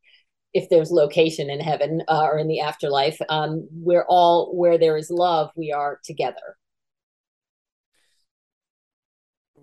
If 0.52 0.68
there's 0.68 0.90
location 0.90 1.50
in 1.50 1.60
heaven 1.60 2.02
uh, 2.06 2.22
or 2.22 2.38
in 2.38 2.48
the 2.48 2.60
afterlife, 2.60 3.18
um, 3.28 3.66
we're 3.72 4.06
all 4.08 4.54
where 4.54 4.78
there 4.78 4.96
is 4.96 5.10
love, 5.10 5.50
we 5.56 5.72
are 5.72 6.00
together. 6.04 6.56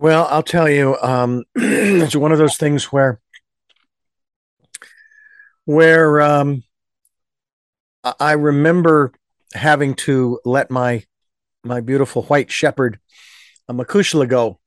Well, 0.01 0.27
I'll 0.31 0.41
tell 0.41 0.67
you, 0.67 0.97
um, 0.99 1.43
it's 1.55 2.15
one 2.15 2.31
of 2.31 2.39
those 2.39 2.57
things 2.57 2.85
where, 2.85 3.19
where 5.65 6.19
um, 6.21 6.63
I 8.19 8.31
remember 8.31 9.11
having 9.53 9.93
to 9.95 10.39
let 10.43 10.71
my 10.71 11.03
my 11.63 11.81
beautiful 11.81 12.23
white 12.23 12.49
shepherd 12.49 12.97
a 13.67 13.75
Makushla 13.75 14.27
go. 14.27 14.59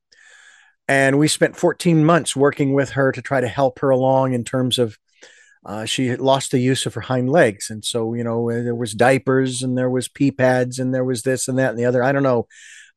And 0.86 1.18
we 1.18 1.26
spent 1.26 1.56
14 1.56 2.04
months 2.04 2.36
working 2.36 2.72
with 2.72 2.90
her 2.90 3.10
to 3.10 3.20
try 3.20 3.40
to 3.40 3.48
help 3.48 3.80
her 3.80 3.90
along 3.90 4.34
in 4.34 4.44
terms 4.44 4.78
of 4.78 4.96
uh, 5.66 5.84
she 5.84 6.14
lost 6.14 6.52
the 6.52 6.60
use 6.60 6.86
of 6.86 6.94
her 6.94 7.00
hind 7.00 7.28
legs. 7.28 7.70
And 7.70 7.84
so, 7.84 8.14
you 8.14 8.22
know, 8.22 8.52
there 8.52 8.76
was 8.76 8.92
diapers 8.92 9.62
and 9.62 9.76
there 9.76 9.90
was 9.90 10.06
pee 10.06 10.30
pads 10.30 10.78
and 10.78 10.94
there 10.94 11.04
was 11.04 11.22
this 11.22 11.48
and 11.48 11.58
that 11.58 11.70
and 11.70 11.78
the 11.78 11.86
other. 11.86 12.04
I 12.04 12.12
don't 12.12 12.22
know 12.22 12.46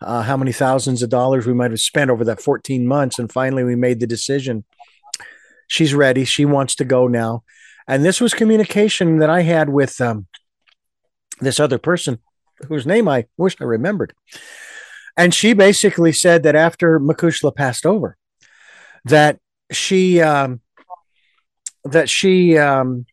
uh, 0.02 0.22
how 0.22 0.38
many 0.38 0.52
thousands 0.52 1.02
of 1.02 1.10
dollars 1.10 1.46
we 1.46 1.54
might 1.54 1.72
have 1.72 1.80
spent 1.80 2.12
over 2.12 2.24
that 2.26 2.42
14 2.42 2.86
months. 2.86 3.20
And 3.20 3.32
finally, 3.32 3.64
we 3.64 3.76
made 3.76 4.00
the 4.00 4.08
decision. 4.08 4.64
She's 5.68 5.94
ready. 5.94 6.24
She 6.24 6.46
wants 6.46 6.76
to 6.76 6.86
go 6.86 7.08
now. 7.08 7.44
And 7.88 8.04
this 8.04 8.22
was 8.22 8.34
communication 8.34 9.20
that 9.20 9.30
I 9.30 9.42
had 9.42 9.70
with 9.70 10.00
um, 10.02 10.28
this 11.40 11.60
other 11.60 11.78
person 11.78 12.20
whose 12.68 12.86
name 12.86 13.08
I 13.08 13.26
wish 13.38 13.56
I 13.60 13.64
remembered. 13.64 14.14
And 15.16 15.34
she 15.34 15.54
basically 15.54 16.12
said 16.12 16.44
that 16.44 16.56
after 16.56 17.00
Makushla 17.00 17.56
passed 17.56 17.86
over, 17.86 18.18
that 19.06 19.40
she 19.72 20.22
um, 20.22 20.62
that 21.84 22.10
she 22.10 22.58
um, 22.58 23.06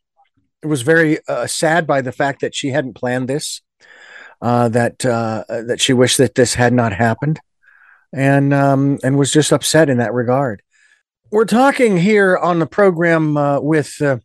was 0.62 0.82
very 0.82 1.18
uh, 1.28 1.46
sad 1.46 1.86
by 1.86 2.00
the 2.00 2.12
fact 2.12 2.40
that 2.40 2.54
she 2.54 2.70
hadn't 2.70 2.94
planned 2.94 3.28
this, 3.28 3.62
uh, 4.44 4.68
that 4.68 5.06
uh, 5.06 5.42
that 5.48 5.80
she 5.80 5.94
wished 5.94 6.18
that 6.18 6.34
this 6.34 6.52
had 6.52 6.74
not 6.74 6.92
happened, 6.92 7.40
and 8.12 8.52
um, 8.52 8.98
and 9.02 9.16
was 9.16 9.32
just 9.32 9.52
upset 9.52 9.88
in 9.88 9.96
that 9.96 10.12
regard. 10.12 10.60
We're 11.30 11.46
talking 11.46 11.96
here 11.96 12.36
on 12.36 12.58
the 12.58 12.66
program 12.66 13.38
uh, 13.38 13.60
with 13.60 14.02
uh, 14.02 14.18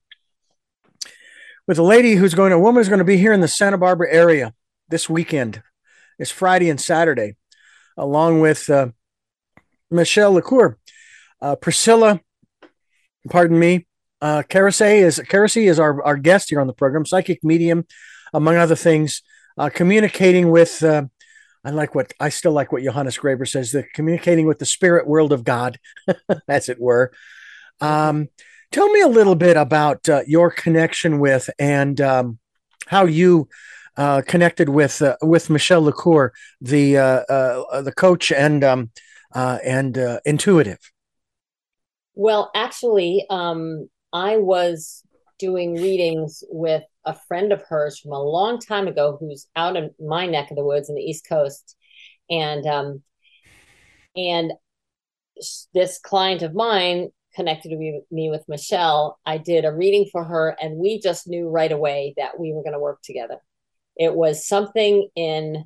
with 1.67 1.79
a 1.79 1.83
lady 1.83 2.15
who's 2.15 2.33
going, 2.33 2.51
a 2.51 2.59
woman 2.59 2.81
who's 2.81 2.89
going 2.89 2.99
to 2.99 3.05
be 3.05 3.15
here 3.15 3.31
in 3.31 3.39
the 3.39 3.47
Santa 3.47 3.77
Barbara 3.77 4.11
area 4.11 4.53
this 4.89 5.09
weekend. 5.09 5.63
It's 6.19 6.31
Friday 6.31 6.69
and 6.69 6.81
Saturday, 6.81 7.37
along 7.95 8.41
with 8.41 8.69
uh, 8.69 8.89
Michelle 9.89 10.33
LaCour. 10.33 10.77
Uh, 11.41 11.55
Priscilla, 11.55 12.19
pardon 13.29 13.57
me, 13.57 13.87
uh, 14.21 14.43
is 14.49 15.19
Keresey 15.19 15.69
is 15.69 15.79
our, 15.79 16.03
our 16.03 16.17
guest 16.17 16.49
here 16.49 16.59
on 16.59 16.67
the 16.67 16.73
program, 16.73 17.05
psychic 17.05 17.41
medium, 17.41 17.85
among 18.33 18.57
other 18.57 18.75
things, 18.75 19.21
uh, 19.59 19.69
communicating 19.69 20.49
with. 20.49 20.83
Uh, 20.83 21.05
I 21.63 21.71
like 21.71 21.93
what 21.93 22.13
I 22.19 22.29
still 22.29 22.53
like 22.53 22.71
what 22.71 22.81
Johannes 22.81 23.17
Greber 23.17 23.47
says: 23.47 23.71
the 23.71 23.83
communicating 23.93 24.47
with 24.47 24.57
the 24.57 24.65
spirit 24.65 25.05
world 25.05 25.33
of 25.33 25.43
God, 25.43 25.77
as 26.47 26.69
it 26.69 26.79
were. 26.79 27.11
Um, 27.81 28.29
tell 28.71 28.89
me 28.89 29.01
a 29.01 29.07
little 29.07 29.35
bit 29.35 29.57
about 29.57 30.07
uh, 30.09 30.21
your 30.25 30.49
connection 30.49 31.19
with 31.19 31.49
and 31.59 31.99
um, 31.99 32.39
how 32.87 33.05
you 33.05 33.49
uh, 33.97 34.21
connected 34.25 34.69
with 34.69 35.01
uh, 35.01 35.17
with 35.21 35.49
Michelle 35.49 35.83
LeCour, 35.83 36.31
the 36.61 36.97
uh, 36.97 37.19
uh, 37.29 37.81
the 37.81 37.91
coach 37.91 38.31
and 38.31 38.63
um, 38.63 38.91
uh, 39.35 39.59
and 39.63 39.97
intuitive. 40.25 40.79
Well, 42.15 42.51
actually, 42.55 43.25
um, 43.29 43.89
I 44.13 44.37
was 44.37 45.03
doing 45.39 45.75
readings 45.75 46.43
with 46.49 46.83
a 47.05 47.15
friend 47.27 47.51
of 47.51 47.63
hers 47.67 47.99
from 47.99 48.11
a 48.11 48.21
long 48.21 48.59
time 48.59 48.87
ago 48.87 49.17
who's 49.19 49.47
out 49.55 49.75
in 49.75 49.91
my 49.99 50.25
neck 50.25 50.51
of 50.51 50.57
the 50.57 50.63
woods 50.63 50.89
in 50.89 50.95
the 50.95 51.01
East 51.01 51.25
Coast. 51.27 51.75
And 52.29 52.65
um 52.67 53.03
and 54.15 54.51
this 55.73 55.99
client 55.99 56.41
of 56.41 56.53
mine 56.53 57.09
connected 57.35 57.71
me, 57.77 58.29
with 58.29 58.43
Michelle. 58.47 59.17
I 59.25 59.37
did 59.37 59.63
a 59.63 59.73
reading 59.73 60.09
for 60.11 60.23
her 60.23 60.55
and 60.59 60.77
we 60.77 60.99
just 60.99 61.27
knew 61.27 61.47
right 61.47 61.71
away 61.71 62.13
that 62.17 62.39
we 62.39 62.53
were 62.53 62.63
going 62.63 62.73
to 62.73 62.79
work 62.79 63.01
together. 63.01 63.37
It 63.95 64.13
was 64.13 64.47
something 64.47 65.07
in 65.15 65.63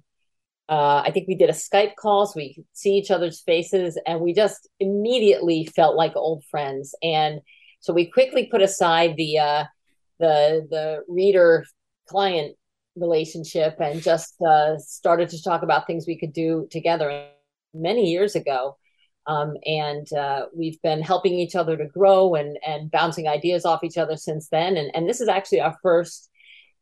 uh, 0.70 1.04
I 1.06 1.12
think 1.12 1.28
we 1.28 1.36
did 1.36 1.50
a 1.50 1.54
Skype 1.54 1.96
call 1.96 2.26
so 2.26 2.34
we 2.38 2.54
could 2.54 2.66
see 2.72 2.92
each 2.92 3.12
other's 3.12 3.42
faces 3.42 4.00
and 4.08 4.22
we 4.22 4.34
just 4.34 4.70
immediately 4.80 5.66
felt 5.66 5.98
like 5.98 6.16
old 6.16 6.44
friends. 6.50 6.96
And 7.04 7.42
so 7.84 7.92
we 7.92 8.06
quickly 8.06 8.46
put 8.46 8.62
aside 8.62 9.16
the 9.18 9.38
uh, 9.38 9.66
the 10.18 10.66
the 10.70 11.04
reader 11.10 11.66
client 12.08 12.56
relationship 12.96 13.76
and 13.82 14.02
just 14.02 14.42
uh, 14.42 14.78
started 14.78 15.28
to 15.30 15.44
talk 15.44 15.64
about 15.64 15.86
things 15.86 16.08
we 16.08 16.18
could 16.18 16.32
do 16.32 16.66
together 16.72 17.28
many 17.74 18.10
years 18.10 18.36
ago. 18.36 18.78
Um, 19.28 19.56
and 19.66 20.08
uh, 20.14 20.46
we've 20.56 20.82
been 20.82 21.02
helping 21.02 21.34
each 21.34 21.56
other 21.58 21.76
to 21.76 21.86
grow 21.86 22.36
and 22.36 22.58
and 22.66 22.90
bouncing 22.90 23.28
ideas 23.28 23.66
off 23.66 23.84
each 23.84 23.98
other 23.98 24.16
since 24.16 24.48
then. 24.48 24.78
And 24.78 24.90
and 24.96 25.10
this 25.10 25.20
is 25.20 25.28
actually 25.28 25.60
our 25.60 25.78
first 25.84 26.30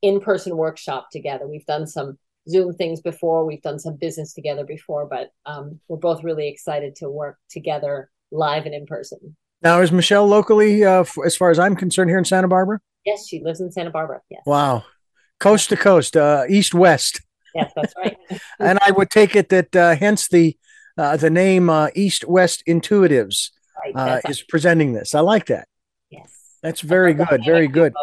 in 0.04 0.20
person 0.20 0.56
workshop 0.56 1.08
together. 1.12 1.48
We've 1.48 1.66
done 1.66 1.88
some 1.88 2.20
Zoom 2.48 2.76
things 2.76 3.02
before, 3.02 3.44
we've 3.44 3.62
done 3.64 3.80
some 3.80 3.96
business 3.96 4.34
together 4.34 4.66
before, 4.66 5.08
but 5.08 5.30
um, 5.48 5.80
we're 5.88 5.98
both 5.98 6.24
really 6.24 6.48
excited 6.48 6.96
to 6.98 7.10
work 7.10 7.40
together 7.50 8.12
live 8.32 8.68
and 8.68 8.76
in 8.76 8.86
person. 8.86 9.36
Now, 9.62 9.82
is 9.82 9.92
Michelle 9.92 10.28
locally, 10.28 10.84
uh, 10.84 11.02
f- 11.02 11.18
as 11.26 11.36
far 11.36 11.52
as 11.52 11.60
I'm 11.60 11.76
concerned, 11.76 12.10
here 12.10 12.18
in 12.18 12.26
Santa 12.26 12.48
Barbara? 12.48 12.80
Yes, 13.06 13.28
she 13.28 13.42
lives 13.44 13.62
in 13.62 13.72
Santa 13.72 13.92
Barbara. 13.92 14.22
Yes. 14.30 14.42
Wow. 14.46 14.84
Coast 15.40 15.70
to 15.70 15.78
coast, 15.78 16.18
uh, 16.18 16.44
east 16.50 16.74
west. 16.74 17.22
Yes, 17.54 17.72
that's 17.76 17.94
right. 17.98 18.18
and 18.60 18.80
I 18.86 18.92
would 18.92 19.10
take 19.10 19.36
it 19.36 19.50
that 19.50 19.76
uh, 19.76 19.96
hence 19.96 20.28
the 20.28 20.58
uh, 20.98 21.18
the 21.18 21.30
name 21.30 21.70
uh, 21.70 21.88
East 21.96 22.26
West 22.28 22.64
Intuitives 22.68 23.52
right, 23.84 23.96
uh, 23.96 24.30
is 24.30 24.42
presenting 24.42 24.94
this. 24.94 25.16
I 25.16 25.22
like 25.22 25.46
that. 25.48 25.68
Yes. 26.10 26.58
That's 26.62 26.82
very 26.82 27.14
that's 27.14 27.30
good. 27.30 27.46
Very 27.46 27.68
good. 27.68 27.94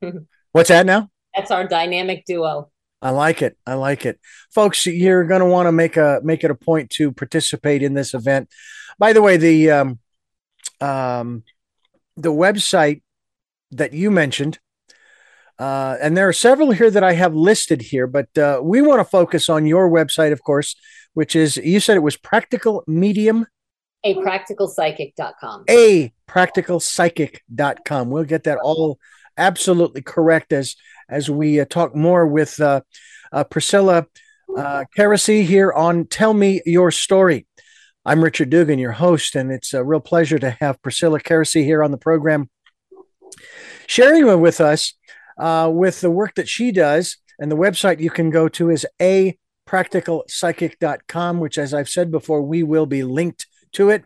What's 0.52 0.68
that 0.68 0.86
now? 0.86 1.10
That's 1.34 1.50
our 1.50 1.66
dynamic 1.66 2.24
duo. 2.24 2.70
I 3.02 3.10
like 3.10 3.40
it. 3.40 3.56
I 3.66 3.74
like 3.74 4.04
it, 4.04 4.20
folks. 4.50 4.84
You're 4.86 5.24
going 5.24 5.40
to 5.40 5.46
want 5.46 5.66
to 5.66 5.72
make 5.72 5.96
a 5.96 6.20
make 6.22 6.44
it 6.44 6.50
a 6.50 6.54
point 6.54 6.90
to 6.90 7.12
participate 7.12 7.82
in 7.82 7.94
this 7.94 8.12
event. 8.12 8.50
By 8.98 9.12
the 9.14 9.22
way, 9.22 9.38
the 9.38 9.70
um, 9.70 9.98
um, 10.80 11.44
the 12.16 12.32
website 12.32 13.02
that 13.70 13.92
you 13.92 14.10
mentioned, 14.10 14.58
uh, 15.58 15.96
and 16.00 16.16
there 16.16 16.28
are 16.28 16.32
several 16.32 16.70
here 16.70 16.90
that 16.90 17.04
I 17.04 17.12
have 17.12 17.34
listed 17.34 17.82
here, 17.82 18.06
but 18.06 18.36
uh, 18.38 18.60
we 18.62 18.80
want 18.80 19.00
to 19.00 19.04
focus 19.04 19.48
on 19.48 19.66
your 19.66 19.90
website, 19.90 20.32
of 20.32 20.42
course, 20.42 20.74
which 21.14 21.36
is 21.36 21.56
you 21.58 21.80
said 21.80 21.96
it 21.96 22.00
was 22.00 22.16
practical 22.16 22.82
medium. 22.86 23.46
A 24.02 24.14
practical 24.22 24.68
practicalpsychic.com. 24.68 25.64
A 25.68 26.12
practical 26.26 26.80
practicalpsychic.com. 26.80 28.10
We'll 28.10 28.24
get 28.24 28.44
that 28.44 28.58
all 28.58 28.98
absolutely 29.36 30.02
correct 30.02 30.52
as 30.52 30.76
as 31.08 31.28
we 31.28 31.60
uh, 31.60 31.64
talk 31.64 31.94
more 31.94 32.26
with 32.26 32.60
uh, 32.60 32.80
uh, 33.32 33.44
Priscilla 33.44 34.06
uh, 34.56 34.84
here 34.96 35.72
on 35.72 36.06
Tell 36.06 36.32
Me 36.32 36.62
Your 36.64 36.90
Story. 36.90 37.46
I'm 38.10 38.24
Richard 38.24 38.50
Dugan, 38.50 38.80
your 38.80 38.90
host, 38.90 39.36
and 39.36 39.52
it's 39.52 39.72
a 39.72 39.84
real 39.84 40.00
pleasure 40.00 40.40
to 40.40 40.50
have 40.58 40.82
Priscilla 40.82 41.20
Keresey 41.20 41.62
here 41.62 41.80
on 41.80 41.92
the 41.92 41.96
program, 41.96 42.50
sharing 43.86 44.40
with 44.40 44.60
us 44.60 44.94
uh, 45.38 45.70
with 45.72 46.00
the 46.00 46.10
work 46.10 46.34
that 46.34 46.48
she 46.48 46.72
does. 46.72 47.18
And 47.38 47.52
the 47.52 47.56
website 47.56 48.00
you 48.00 48.10
can 48.10 48.30
go 48.30 48.48
to 48.48 48.68
is 48.68 48.84
a 49.00 49.38
practicalpsychic.com, 49.68 51.38
which, 51.38 51.56
as 51.56 51.72
I've 51.72 51.88
said 51.88 52.10
before, 52.10 52.42
we 52.42 52.64
will 52.64 52.84
be 52.84 53.04
linked 53.04 53.46
to 53.74 53.90
it. 53.90 54.04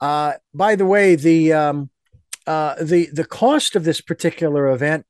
Uh, 0.00 0.32
by 0.54 0.74
the 0.74 0.86
way, 0.86 1.14
the 1.14 1.52
um, 1.52 1.90
uh, 2.46 2.76
the 2.82 3.10
the 3.12 3.26
cost 3.26 3.76
of 3.76 3.84
this 3.84 4.00
particular 4.00 4.68
event. 4.68 5.04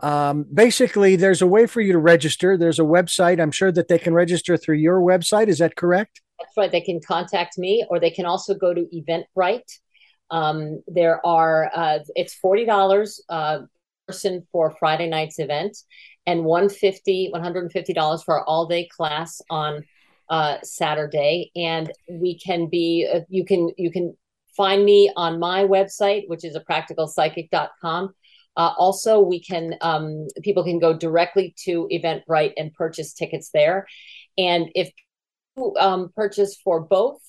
Um, 0.00 0.46
basically, 0.52 1.14
there's 1.14 1.42
a 1.42 1.46
way 1.46 1.66
for 1.66 1.80
you 1.80 1.92
to 1.92 1.98
register. 1.98 2.56
There's 2.56 2.80
a 2.80 2.82
website. 2.82 3.40
I'm 3.40 3.52
sure 3.52 3.70
that 3.70 3.86
they 3.86 4.00
can 4.00 4.14
register 4.14 4.56
through 4.56 4.78
your 4.78 5.00
website. 5.00 5.46
Is 5.46 5.58
that 5.58 5.76
correct? 5.76 6.20
Right. 6.56 6.70
They 6.70 6.80
can 6.80 7.00
contact 7.00 7.58
me, 7.58 7.84
or 7.88 8.00
they 8.00 8.10
can 8.10 8.26
also 8.26 8.54
go 8.54 8.74
to 8.74 8.86
Eventbrite. 8.94 9.70
Um, 10.30 10.82
there 10.86 11.24
are 11.26 11.70
uh, 11.74 12.00
it's 12.14 12.34
forty 12.34 12.64
dollars 12.64 13.22
uh, 13.28 13.60
person 14.06 14.46
for 14.50 14.74
Friday 14.78 15.08
night's 15.08 15.38
event, 15.38 15.76
and 16.26 16.44
150 16.44 17.32
$150 17.34 18.24
for 18.24 18.38
our 18.38 18.44
all 18.44 18.66
day 18.66 18.88
class 18.94 19.40
on 19.50 19.84
uh, 20.28 20.56
Saturday. 20.62 21.50
And 21.56 21.92
we 22.10 22.38
can 22.38 22.68
be 22.68 23.08
uh, 23.12 23.20
you 23.28 23.44
can 23.44 23.70
you 23.76 23.90
can 23.90 24.16
find 24.56 24.84
me 24.84 25.10
on 25.16 25.38
my 25.38 25.64
website, 25.64 26.24
which 26.26 26.44
is 26.44 26.54
a 26.54 26.60
practical 26.60 27.06
practicalpsychic.com. 27.06 28.14
Uh, 28.56 28.72
also, 28.76 29.20
we 29.20 29.40
can 29.40 29.74
um, 29.80 30.26
people 30.42 30.64
can 30.64 30.80
go 30.80 30.92
directly 30.92 31.54
to 31.64 31.88
Eventbrite 31.92 32.54
and 32.56 32.74
purchase 32.74 33.12
tickets 33.12 33.50
there. 33.54 33.86
And 34.36 34.68
if 34.74 34.90
um, 35.78 36.10
purchase 36.14 36.56
for 36.62 36.80
both, 36.80 37.20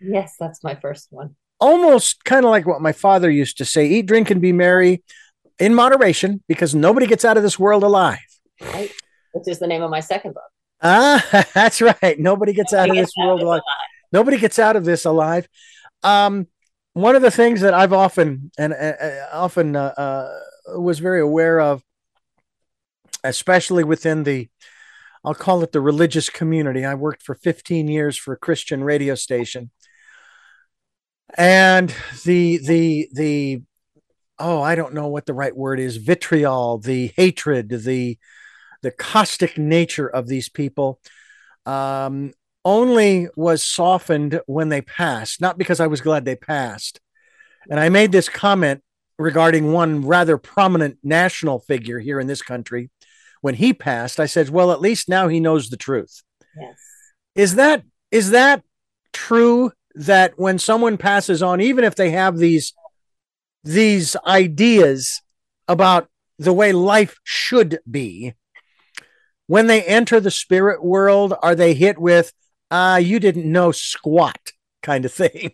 Yes, 0.00 0.34
that's 0.38 0.64
my 0.64 0.74
first 0.74 1.08
one 1.10 1.36
almost 1.60 2.24
kind 2.24 2.44
of 2.44 2.50
like 2.50 2.66
what 2.66 2.80
my 2.80 2.92
father 2.92 3.30
used 3.30 3.58
to 3.58 3.64
say 3.64 3.86
eat, 3.86 4.06
drink, 4.06 4.30
and 4.30 4.40
be 4.40 4.52
merry 4.52 5.02
in 5.58 5.74
moderation 5.74 6.42
because 6.48 6.74
nobody 6.74 7.06
gets 7.06 7.24
out 7.24 7.36
of 7.36 7.42
this 7.42 7.58
world 7.58 7.82
alive. 7.82 8.18
Right. 8.60 8.92
Which 9.32 9.48
is 9.48 9.58
the 9.58 9.66
name 9.66 9.82
of 9.82 9.90
my 9.90 10.00
second 10.00 10.34
book. 10.34 10.50
Ah, 10.82 11.44
that's 11.54 11.80
right. 11.80 12.18
Nobody 12.18 12.52
gets 12.52 12.72
out 12.72 12.88
nobody 12.88 13.00
of 13.00 13.06
this 13.06 13.14
world 13.16 13.42
alive. 13.42 13.60
alive. 13.60 13.62
Nobody 14.12 14.38
gets 14.38 14.58
out 14.58 14.76
of 14.76 14.84
this 14.84 15.04
alive. 15.04 15.48
Um, 16.02 16.46
one 16.92 17.14
of 17.14 17.22
the 17.22 17.30
things 17.30 17.60
that 17.60 17.74
I've 17.74 17.92
often 17.92 18.50
and 18.58 18.72
uh 18.72 19.26
often 19.32 19.76
uh, 19.76 19.94
uh, 19.96 20.80
was 20.80 20.98
very 20.98 21.20
aware 21.20 21.60
of, 21.60 21.82
especially 23.22 23.84
within 23.84 24.24
the, 24.24 24.48
I'll 25.24 25.34
call 25.34 25.62
it 25.62 25.72
the 25.72 25.80
religious 25.80 26.28
community. 26.28 26.84
I 26.84 26.94
worked 26.94 27.22
for 27.22 27.34
15 27.34 27.88
years 27.88 28.16
for 28.16 28.32
a 28.32 28.38
Christian 28.38 28.82
radio 28.82 29.14
station, 29.14 29.70
and 31.36 31.94
the 32.24 32.58
the 32.58 33.08
the 33.12 33.62
oh 34.38 34.62
i 34.62 34.74
don't 34.74 34.94
know 34.94 35.08
what 35.08 35.26
the 35.26 35.34
right 35.34 35.56
word 35.56 35.78
is 35.78 35.96
vitriol 35.96 36.78
the 36.78 37.12
hatred 37.16 37.68
the 37.68 38.18
the 38.82 38.90
caustic 38.90 39.58
nature 39.58 40.08
of 40.08 40.26
these 40.28 40.48
people 40.48 41.00
um 41.66 42.32
only 42.68 43.28
was 43.34 43.62
softened 43.62 44.40
when 44.46 44.68
they 44.68 44.82
passed, 44.82 45.40
not 45.40 45.56
because 45.56 45.80
I 45.80 45.86
was 45.86 46.02
glad 46.02 46.24
they 46.24 46.36
passed. 46.36 47.00
And 47.70 47.80
I 47.80 47.88
made 47.88 48.12
this 48.12 48.28
comment 48.28 48.82
regarding 49.18 49.72
one 49.72 50.06
rather 50.06 50.36
prominent 50.36 50.98
national 51.02 51.60
figure 51.60 51.98
here 51.98 52.20
in 52.20 52.26
this 52.26 52.42
country. 52.42 52.90
When 53.40 53.54
he 53.54 53.72
passed, 53.72 54.20
I 54.20 54.26
said, 54.26 54.50
"Well, 54.50 54.70
at 54.70 54.80
least 54.80 55.08
now 55.08 55.28
he 55.28 55.40
knows 55.40 55.70
the 55.70 55.76
truth." 55.76 56.22
Yes. 56.60 56.78
Is 57.34 57.54
that 57.54 57.84
is 58.10 58.30
that 58.30 58.62
true 59.12 59.72
that 59.98 60.34
when 60.36 60.58
someone 60.58 60.96
passes 60.96 61.42
on 61.42 61.60
even 61.60 61.84
if 61.84 61.94
they 61.96 62.10
have 62.10 62.38
these 62.38 62.72
these 63.64 64.16
ideas 64.26 65.20
about 65.66 66.08
the 66.38 66.52
way 66.52 66.72
life 66.72 67.18
should 67.24 67.80
be, 67.90 68.34
when 69.48 69.66
they 69.66 69.82
enter 69.82 70.20
the 70.20 70.30
spirit 70.30 70.82
world, 70.82 71.34
are 71.42 71.54
they 71.54 71.74
hit 71.74 71.98
with, 71.98 72.32
ah, 72.70 72.94
uh, 72.94 72.96
you 72.96 73.18
didn't 73.18 73.50
know 73.50 73.72
squat 73.72 74.52
kind 74.82 75.04
of 75.04 75.12
thing? 75.12 75.52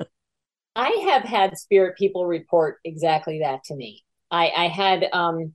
I 0.76 0.90
have 1.10 1.22
had 1.22 1.58
spirit 1.58 1.96
people 1.96 2.26
report 2.26 2.78
exactly 2.84 3.40
that 3.40 3.64
to 3.64 3.74
me. 3.74 4.04
I, 4.30 4.52
I 4.56 4.68
had 4.68 5.06
um, 5.12 5.54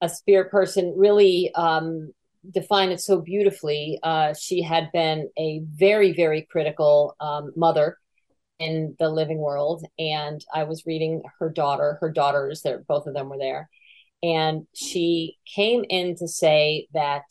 a 0.00 0.08
spirit 0.08 0.50
person 0.50 0.94
really 0.96 1.52
um, 1.54 2.12
define 2.50 2.90
it 2.90 3.00
so 3.00 3.20
beautifully. 3.20 3.98
Uh, 4.02 4.34
she 4.34 4.62
had 4.62 4.90
been 4.92 5.28
a 5.38 5.62
very, 5.74 6.12
very 6.12 6.46
critical 6.50 7.16
um, 7.20 7.52
mother 7.56 7.98
in 8.58 8.96
the 8.98 9.08
living 9.08 9.38
world, 9.38 9.84
and 9.98 10.44
I 10.52 10.64
was 10.64 10.86
reading 10.86 11.22
her 11.38 11.50
daughter, 11.50 11.98
her 12.00 12.10
daughters. 12.10 12.62
There, 12.62 12.84
both 12.88 13.06
of 13.06 13.14
them 13.14 13.28
were 13.28 13.38
there, 13.38 13.68
and 14.22 14.66
she 14.74 15.38
came 15.54 15.84
in 15.88 16.16
to 16.16 16.28
say 16.28 16.88
that 16.92 17.22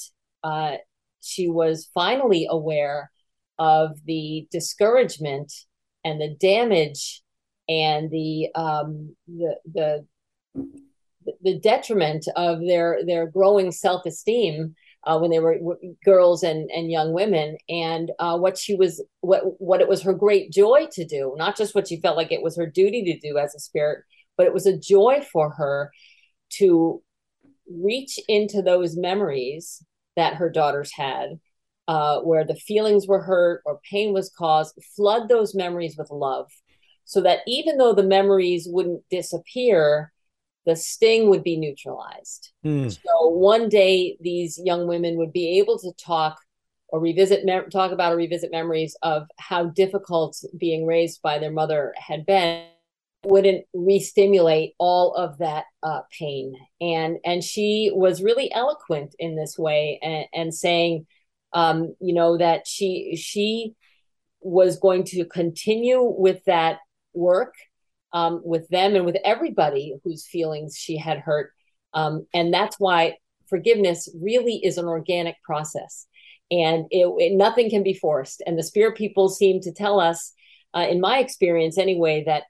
uh, 0.43 0.77
she 1.21 1.47
was 1.47 1.89
finally 1.93 2.47
aware 2.49 3.11
of 3.59 3.97
the 4.05 4.47
discouragement 4.51 5.51
and 6.03 6.21
the 6.21 6.35
damage 6.39 7.23
and 7.67 8.09
the 8.09 8.49
um, 8.55 9.15
the 9.27 9.57
the 9.73 10.05
the 11.41 11.59
detriment 11.59 12.25
of 12.35 12.59
their 12.61 12.99
their 13.05 13.27
growing 13.27 13.71
self 13.71 14.05
esteem 14.05 14.75
uh, 15.03 15.17
when 15.17 15.31
they 15.31 15.39
were 15.39 15.57
w- 15.57 15.95
girls 16.03 16.43
and 16.43 16.69
and 16.71 16.91
young 16.91 17.13
women, 17.13 17.57
and 17.69 18.11
uh, 18.19 18.37
what 18.37 18.57
she 18.57 18.75
was 18.75 19.03
what 19.21 19.43
what 19.59 19.81
it 19.81 19.87
was 19.87 20.01
her 20.01 20.13
great 20.13 20.51
joy 20.51 20.87
to 20.91 21.05
do, 21.05 21.33
not 21.37 21.57
just 21.57 21.75
what 21.75 21.87
she 21.87 22.01
felt 22.01 22.17
like 22.17 22.31
it 22.31 22.41
was 22.41 22.57
her 22.57 22.67
duty 22.67 23.03
to 23.03 23.19
do 23.19 23.37
as 23.37 23.55
a 23.55 23.59
spirit, 23.59 24.03
but 24.37 24.45
it 24.45 24.53
was 24.53 24.65
a 24.65 24.77
joy 24.77 25.25
for 25.31 25.51
her 25.51 25.91
to 26.49 27.01
reach 27.69 28.19
into 28.27 28.61
those 28.61 28.95
memories 28.95 29.83
that 30.15 30.35
her 30.35 30.49
daughters 30.49 30.91
had 30.93 31.39
uh, 31.87 32.19
where 32.19 32.43
the 32.43 32.55
feelings 32.55 33.07
were 33.07 33.21
hurt 33.21 33.61
or 33.65 33.79
pain 33.89 34.13
was 34.13 34.31
caused, 34.37 34.75
flood 34.95 35.29
those 35.29 35.55
memories 35.55 35.95
with 35.97 36.11
love. 36.11 36.49
So 37.05 37.21
that 37.21 37.39
even 37.47 37.77
though 37.77 37.93
the 37.93 38.03
memories 38.03 38.67
wouldn't 38.69 39.03
disappear, 39.09 40.11
the 40.67 40.75
sting 40.75 41.29
would 41.29 41.43
be 41.43 41.57
neutralized. 41.57 42.51
Mm. 42.63 42.91
So 42.91 43.29
one 43.29 43.69
day 43.69 44.17
these 44.19 44.59
young 44.61 44.85
women 44.85 45.15
would 45.17 45.31
be 45.31 45.57
able 45.59 45.79
to 45.79 45.93
talk 45.93 46.37
or 46.89 46.99
revisit 46.99 47.45
mem- 47.45 47.69
talk 47.69 47.93
about 47.93 48.11
or 48.11 48.17
revisit 48.17 48.51
memories 48.51 48.95
of 49.01 49.27
how 49.37 49.67
difficult 49.67 50.37
being 50.57 50.85
raised 50.85 51.21
by 51.21 51.39
their 51.39 51.51
mother 51.51 51.93
had 51.97 52.25
been 52.25 52.65
wouldn't 53.23 53.65
re-stimulate 53.73 54.73
all 54.77 55.13
of 55.15 55.39
that 55.39 55.65
uh, 55.83 56.01
pain 56.17 56.53
and 56.79 57.17
and 57.25 57.43
she 57.43 57.91
was 57.93 58.21
really 58.21 58.53
eloquent 58.53 59.15
in 59.19 59.35
this 59.35 59.57
way 59.57 59.99
and, 60.01 60.25
and 60.33 60.53
saying 60.53 61.05
um, 61.51 61.95
you 61.99 62.13
know 62.13 62.37
that 62.37 62.67
she 62.67 63.17
she 63.17 63.73
was 64.39 64.77
going 64.79 65.03
to 65.03 65.25
continue 65.25 66.01
with 66.01 66.43
that 66.45 66.77
work 67.13 67.55
um, 68.13 68.41
with 68.43 68.67
them 68.69 68.95
and 68.95 69.05
with 69.05 69.17
everybody 69.23 69.95
whose 70.03 70.27
feelings 70.27 70.77
she 70.77 70.97
had 70.97 71.19
hurt. 71.19 71.51
Um, 71.93 72.27
and 72.33 72.53
that's 72.53 72.79
why 72.79 73.17
forgiveness 73.47 74.09
really 74.19 74.55
is 74.63 74.77
an 74.77 74.85
organic 74.85 75.35
process. 75.43 76.07
And 76.49 76.85
it, 76.91 77.07
it, 77.17 77.33
nothing 77.35 77.69
can 77.69 77.83
be 77.83 77.93
forced. 77.93 78.41
And 78.45 78.57
the 78.57 78.63
spirit 78.63 78.95
people 78.95 79.29
seem 79.29 79.61
to 79.61 79.71
tell 79.71 79.99
us 79.99 80.33
uh, 80.75 80.87
in 80.89 81.01
my 81.01 81.19
experience 81.19 81.77
anyway 81.77 82.23
that 82.25 82.43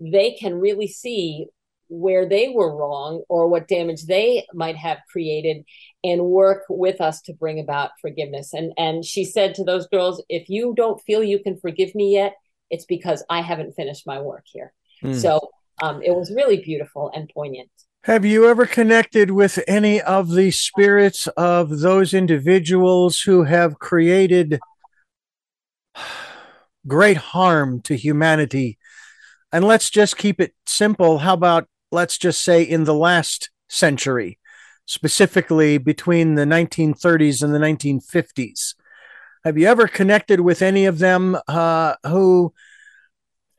they 0.00 0.32
can 0.32 0.54
really 0.54 0.88
see 0.88 1.46
where 1.88 2.26
they 2.26 2.48
were 2.48 2.74
wrong 2.74 3.22
or 3.28 3.46
what 3.46 3.68
damage 3.68 4.06
they 4.06 4.46
might 4.54 4.76
have 4.76 4.98
created 5.12 5.64
and 6.02 6.24
work 6.24 6.64
with 6.68 7.00
us 7.00 7.20
to 7.22 7.32
bring 7.32 7.60
about 7.60 7.90
forgiveness. 8.00 8.52
And 8.52 8.72
and 8.76 9.04
she 9.04 9.24
said 9.24 9.54
to 9.54 9.64
those 9.64 9.86
girls 9.86 10.22
if 10.28 10.48
you 10.48 10.74
don't 10.76 11.00
feel 11.02 11.22
you 11.22 11.38
can 11.38 11.58
forgive 11.58 11.94
me 11.94 12.14
yet 12.14 12.34
it's 12.70 12.84
because 12.84 13.24
i 13.30 13.40
haven't 13.40 13.74
finished 13.74 14.06
my 14.06 14.20
work 14.20 14.44
here 14.46 14.72
mm. 15.04 15.14
so 15.14 15.40
um, 15.82 16.02
it 16.02 16.14
was 16.14 16.32
really 16.34 16.62
beautiful 16.62 17.10
and 17.14 17.30
poignant 17.34 17.70
have 18.04 18.24
you 18.24 18.48
ever 18.48 18.66
connected 18.66 19.30
with 19.30 19.62
any 19.66 20.00
of 20.00 20.30
the 20.32 20.50
spirits 20.50 21.26
of 21.36 21.80
those 21.80 22.14
individuals 22.14 23.20
who 23.20 23.44
have 23.44 23.78
created 23.78 24.58
great 26.86 27.16
harm 27.16 27.80
to 27.80 27.96
humanity 27.96 28.78
and 29.54 29.64
let's 29.64 29.88
just 29.88 30.16
keep 30.16 30.40
it 30.40 30.52
simple. 30.66 31.18
How 31.18 31.34
about 31.34 31.68
let's 31.92 32.18
just 32.18 32.42
say 32.42 32.64
in 32.64 32.82
the 32.82 32.92
last 32.92 33.50
century, 33.68 34.40
specifically 34.84 35.78
between 35.78 36.34
the 36.34 36.44
1930s 36.44 37.40
and 37.40 37.54
the 37.54 37.60
1950s? 37.60 38.74
Have 39.44 39.56
you 39.56 39.68
ever 39.68 39.86
connected 39.86 40.40
with 40.40 40.60
any 40.60 40.86
of 40.86 40.98
them 40.98 41.38
uh, 41.46 41.94
who 42.04 42.52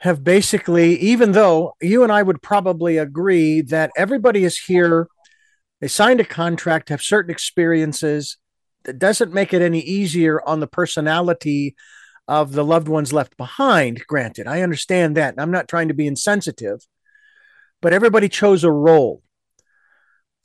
have 0.06 0.24
basically, 0.24 0.98
even 1.00 1.34
though 1.34 1.76
you 1.82 2.04
and 2.04 2.12
I 2.12 2.24
would 2.24 2.42
probably 2.42 2.98
agree 2.98 3.62
that 3.62 3.92
everybody 3.98 4.46
is 4.46 4.58
here, 4.58 5.08
they 5.82 5.88
signed 5.88 6.22
a 6.22 6.26
contract, 6.26 6.90
have 6.90 7.02
certain 7.02 7.32
experiences, 7.32 8.38
that 8.86 9.00
doesn't 9.00 9.34
make 9.34 9.54
it 9.54 9.62
any 9.62 9.80
easier 9.82 10.42
on 10.48 10.60
the 10.60 10.68
personality 10.68 11.76
of 12.28 12.54
the 12.54 12.64
loved 12.64 12.88
ones 12.88 13.12
left 13.12 13.36
behind. 13.36 14.06
Granted, 14.08 14.48
I 14.48 14.62
understand 14.62 15.18
that. 15.18 15.34
And 15.34 15.42
I'm 15.42 15.52
not 15.52 15.68
trying 15.68 15.88
to 15.90 15.94
be 15.94 16.08
insensitive, 16.08 16.86
but 17.82 17.94
everybody 17.94 18.30
chose 18.30 18.64
a 18.64 18.72
role. 18.72 19.22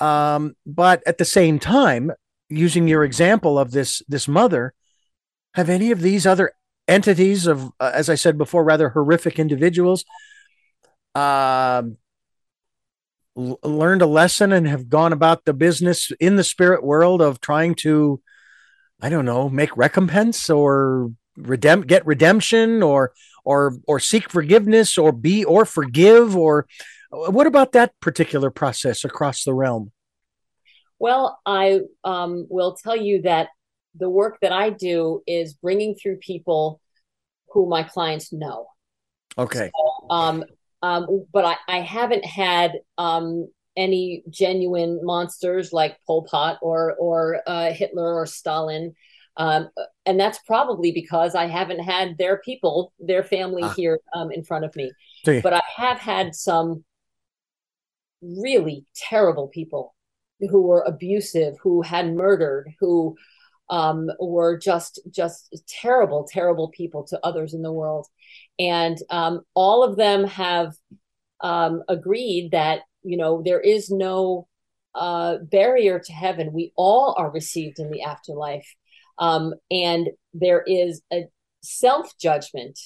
Um, 0.01 0.55
but 0.67 1.03
at 1.07 1.19
the 1.19 1.25
same 1.25 1.59
time, 1.59 2.11
using 2.49 2.89
your 2.89 3.05
example 3.05 3.59
of 3.59 3.71
this 3.71 4.03
this 4.09 4.27
mother, 4.27 4.73
have 5.55 5.69
any 5.69 5.91
of 5.91 6.01
these 6.01 6.27
other 6.27 6.53
entities 6.91 7.47
of, 7.47 7.70
uh, 7.78 7.93
as 7.95 8.09
I 8.09 8.16
said 8.16 8.36
before, 8.36 8.64
rather 8.64 8.91
horrific 8.91 9.38
individuals, 9.38 10.05
uh, 11.14 11.82
l- 13.36 13.59
learned 13.62 14.03
a 14.03 14.07
lesson 14.07 14.53
and 14.53 14.66
have 14.66 14.88
gone 14.88 15.12
about 15.12 15.45
the 15.45 15.55
business 15.55 16.11
in 16.20 16.36
the 16.36 16.45
spirit 16.45 16.82
world 16.82 17.22
of 17.22 17.41
trying 17.41 17.74
to, 17.76 18.20
I 19.01 19.09
don't 19.09 19.24
know, 19.24 19.49
make 19.49 19.76
recompense 19.76 20.51
or 20.51 21.12
redempt 21.38 21.86
get 21.86 22.05
redemption 22.05 22.82
or 22.82 23.12
or 23.45 23.76
or 23.86 23.99
seek 23.99 24.28
forgiveness 24.28 24.99
or 24.99 25.12
be 25.12 25.45
or 25.45 25.64
forgive 25.64 26.36
or 26.36 26.66
what 27.11 27.47
about 27.47 27.72
that 27.72 27.99
particular 28.01 28.51
process 28.51 29.05
across 29.05 29.45
the 29.45 29.55
realm? 29.55 29.93
Well 30.99 31.41
i 31.47 31.80
um, 32.05 32.47
will 32.51 32.74
tell 32.74 32.97
you 32.97 33.22
that 33.22 33.49
the 33.95 34.09
work 34.09 34.38
that 34.43 34.53
i 34.53 34.70
do 34.70 35.22
is 35.26 35.55
bringing 35.55 35.95
through 35.95 36.16
people 36.16 36.80
who 37.49 37.68
my 37.68 37.82
clients 37.82 38.32
know 38.32 38.66
okay 39.38 39.70
so, 39.74 40.11
um, 40.11 40.45
um, 40.82 41.26
but 41.32 41.45
I, 41.45 41.57
I 41.68 41.80
haven't 41.80 42.24
had 42.24 42.72
um, 42.97 43.49
any 43.76 44.22
genuine 44.28 45.01
monsters 45.03 45.72
like 45.72 45.99
Pol 46.07 46.24
Pot 46.24 46.59
or 46.62 46.95
or 46.95 47.43
uh, 47.47 47.72
Hitler 47.72 48.14
or 48.14 48.26
Stalin. 48.26 48.95
Um, 49.36 49.70
and 50.05 50.18
that's 50.18 50.38
probably 50.47 50.93
because 50.93 51.34
I 51.34 51.47
haven't 51.47 51.78
had 51.80 52.18
their 52.18 52.38
people, 52.38 52.93
their 52.99 53.22
family 53.22 53.62
ah. 53.62 53.72
here 53.74 53.99
um, 54.14 54.30
in 54.30 54.45
front 54.45 54.64
of 54.64 54.74
me. 54.76 54.93
But 55.41 55.55
I 55.55 55.62
have 55.76 55.99
had 55.99 56.34
some 56.34 56.84
really 58.20 58.84
terrible 58.95 59.49
people 59.49 59.95
who 60.41 60.62
were 60.62 60.82
abusive, 60.82 61.55
who 61.62 61.80
had 61.80 62.12
murdered, 62.12 62.72
who 62.80 63.16
um, 63.71 64.11
were 64.18 64.59
just 64.59 65.01
just 65.11 65.62
terrible, 65.68 66.29
terrible 66.31 66.68
people 66.68 67.05
to 67.05 67.21
others 67.23 67.55
in 67.55 67.62
the 67.62 67.73
world, 67.73 68.07
and 68.59 68.99
um, 69.11 69.43
all 69.55 69.83
of 69.85 69.97
them 69.97 70.25
have 70.25 70.75
um, 71.41 71.83
agreed 71.89 72.51
that 72.51 72.81
you 73.03 73.16
know 73.16 73.43
there 73.45 73.61
is 73.61 73.89
no 73.91 74.49
uh, 74.95 75.39
barrier 75.39 76.01
to 76.01 76.12
heaven. 76.12 76.53
We 76.53 76.73
all 76.77 77.14
are 77.16 77.31
received 77.31 77.79
in 77.79 77.91
the 77.91 78.03
afterlife, 78.03 78.66
um, 79.18 79.55
and 79.71 80.11
there 80.35 80.62
is 80.66 81.01
a 81.12 81.27
self 81.62 82.18
judgment, 82.18 82.77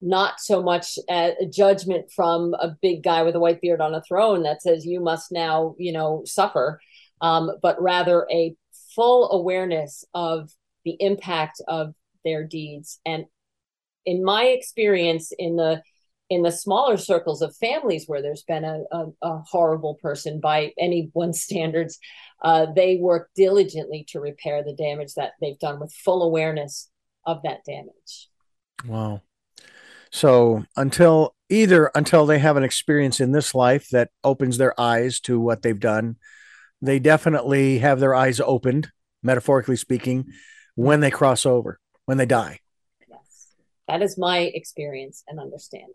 not 0.00 0.40
so 0.40 0.62
much 0.62 0.98
a 1.08 1.34
judgment 1.48 2.10
from 2.10 2.54
a 2.54 2.76
big 2.82 3.04
guy 3.04 3.22
with 3.22 3.36
a 3.36 3.40
white 3.40 3.60
beard 3.60 3.80
on 3.80 3.94
a 3.94 4.02
throne 4.02 4.42
that 4.42 4.62
says 4.62 4.84
you 4.84 5.00
must 5.00 5.30
now, 5.30 5.76
you 5.78 5.92
know, 5.92 6.22
suffer, 6.24 6.80
um, 7.20 7.52
but 7.62 7.80
rather 7.80 8.26
a 8.32 8.56
full 8.94 9.30
awareness 9.30 10.04
of 10.14 10.50
the 10.84 10.96
impact 11.00 11.60
of 11.68 11.94
their 12.24 12.44
deeds 12.44 13.00
and 13.04 13.24
in 14.06 14.24
my 14.24 14.44
experience 14.44 15.32
in 15.38 15.56
the 15.56 15.82
in 16.30 16.42
the 16.42 16.50
smaller 16.50 16.96
circles 16.96 17.42
of 17.42 17.54
families 17.56 18.04
where 18.06 18.22
there's 18.22 18.44
been 18.44 18.64
a, 18.64 18.80
a, 18.90 19.06
a 19.22 19.38
horrible 19.46 19.94
person 19.96 20.40
by 20.40 20.72
anyone's 20.78 21.42
standards, 21.42 21.98
uh, 22.42 22.66
they 22.74 22.96
work 22.96 23.30
diligently 23.36 24.04
to 24.08 24.20
repair 24.20 24.64
the 24.64 24.74
damage 24.74 25.14
that 25.14 25.32
they've 25.40 25.58
done 25.58 25.78
with 25.78 25.92
full 25.92 26.22
awareness 26.22 26.90
of 27.26 27.42
that 27.42 27.64
damage. 27.64 28.28
Wow. 28.86 29.22
So 30.10 30.64
until 30.76 31.34
either 31.50 31.90
until 31.94 32.26
they 32.26 32.38
have 32.38 32.56
an 32.56 32.64
experience 32.64 33.20
in 33.20 33.32
this 33.32 33.54
life 33.54 33.88
that 33.90 34.10
opens 34.22 34.56
their 34.58 34.78
eyes 34.80 35.20
to 35.20 35.38
what 35.38 35.62
they've 35.62 35.78
done, 35.78 36.16
they 36.80 36.98
definitely 36.98 37.78
have 37.78 38.00
their 38.00 38.14
eyes 38.14 38.40
opened, 38.40 38.90
metaphorically 39.22 39.76
speaking, 39.76 40.26
when 40.74 41.00
they 41.00 41.10
cross 41.10 41.46
over, 41.46 41.78
when 42.04 42.18
they 42.18 42.26
die. 42.26 42.60
Yes. 43.08 43.54
That 43.88 44.02
is 44.02 44.18
my 44.18 44.38
experience 44.38 45.22
and 45.28 45.38
understanding. 45.40 45.92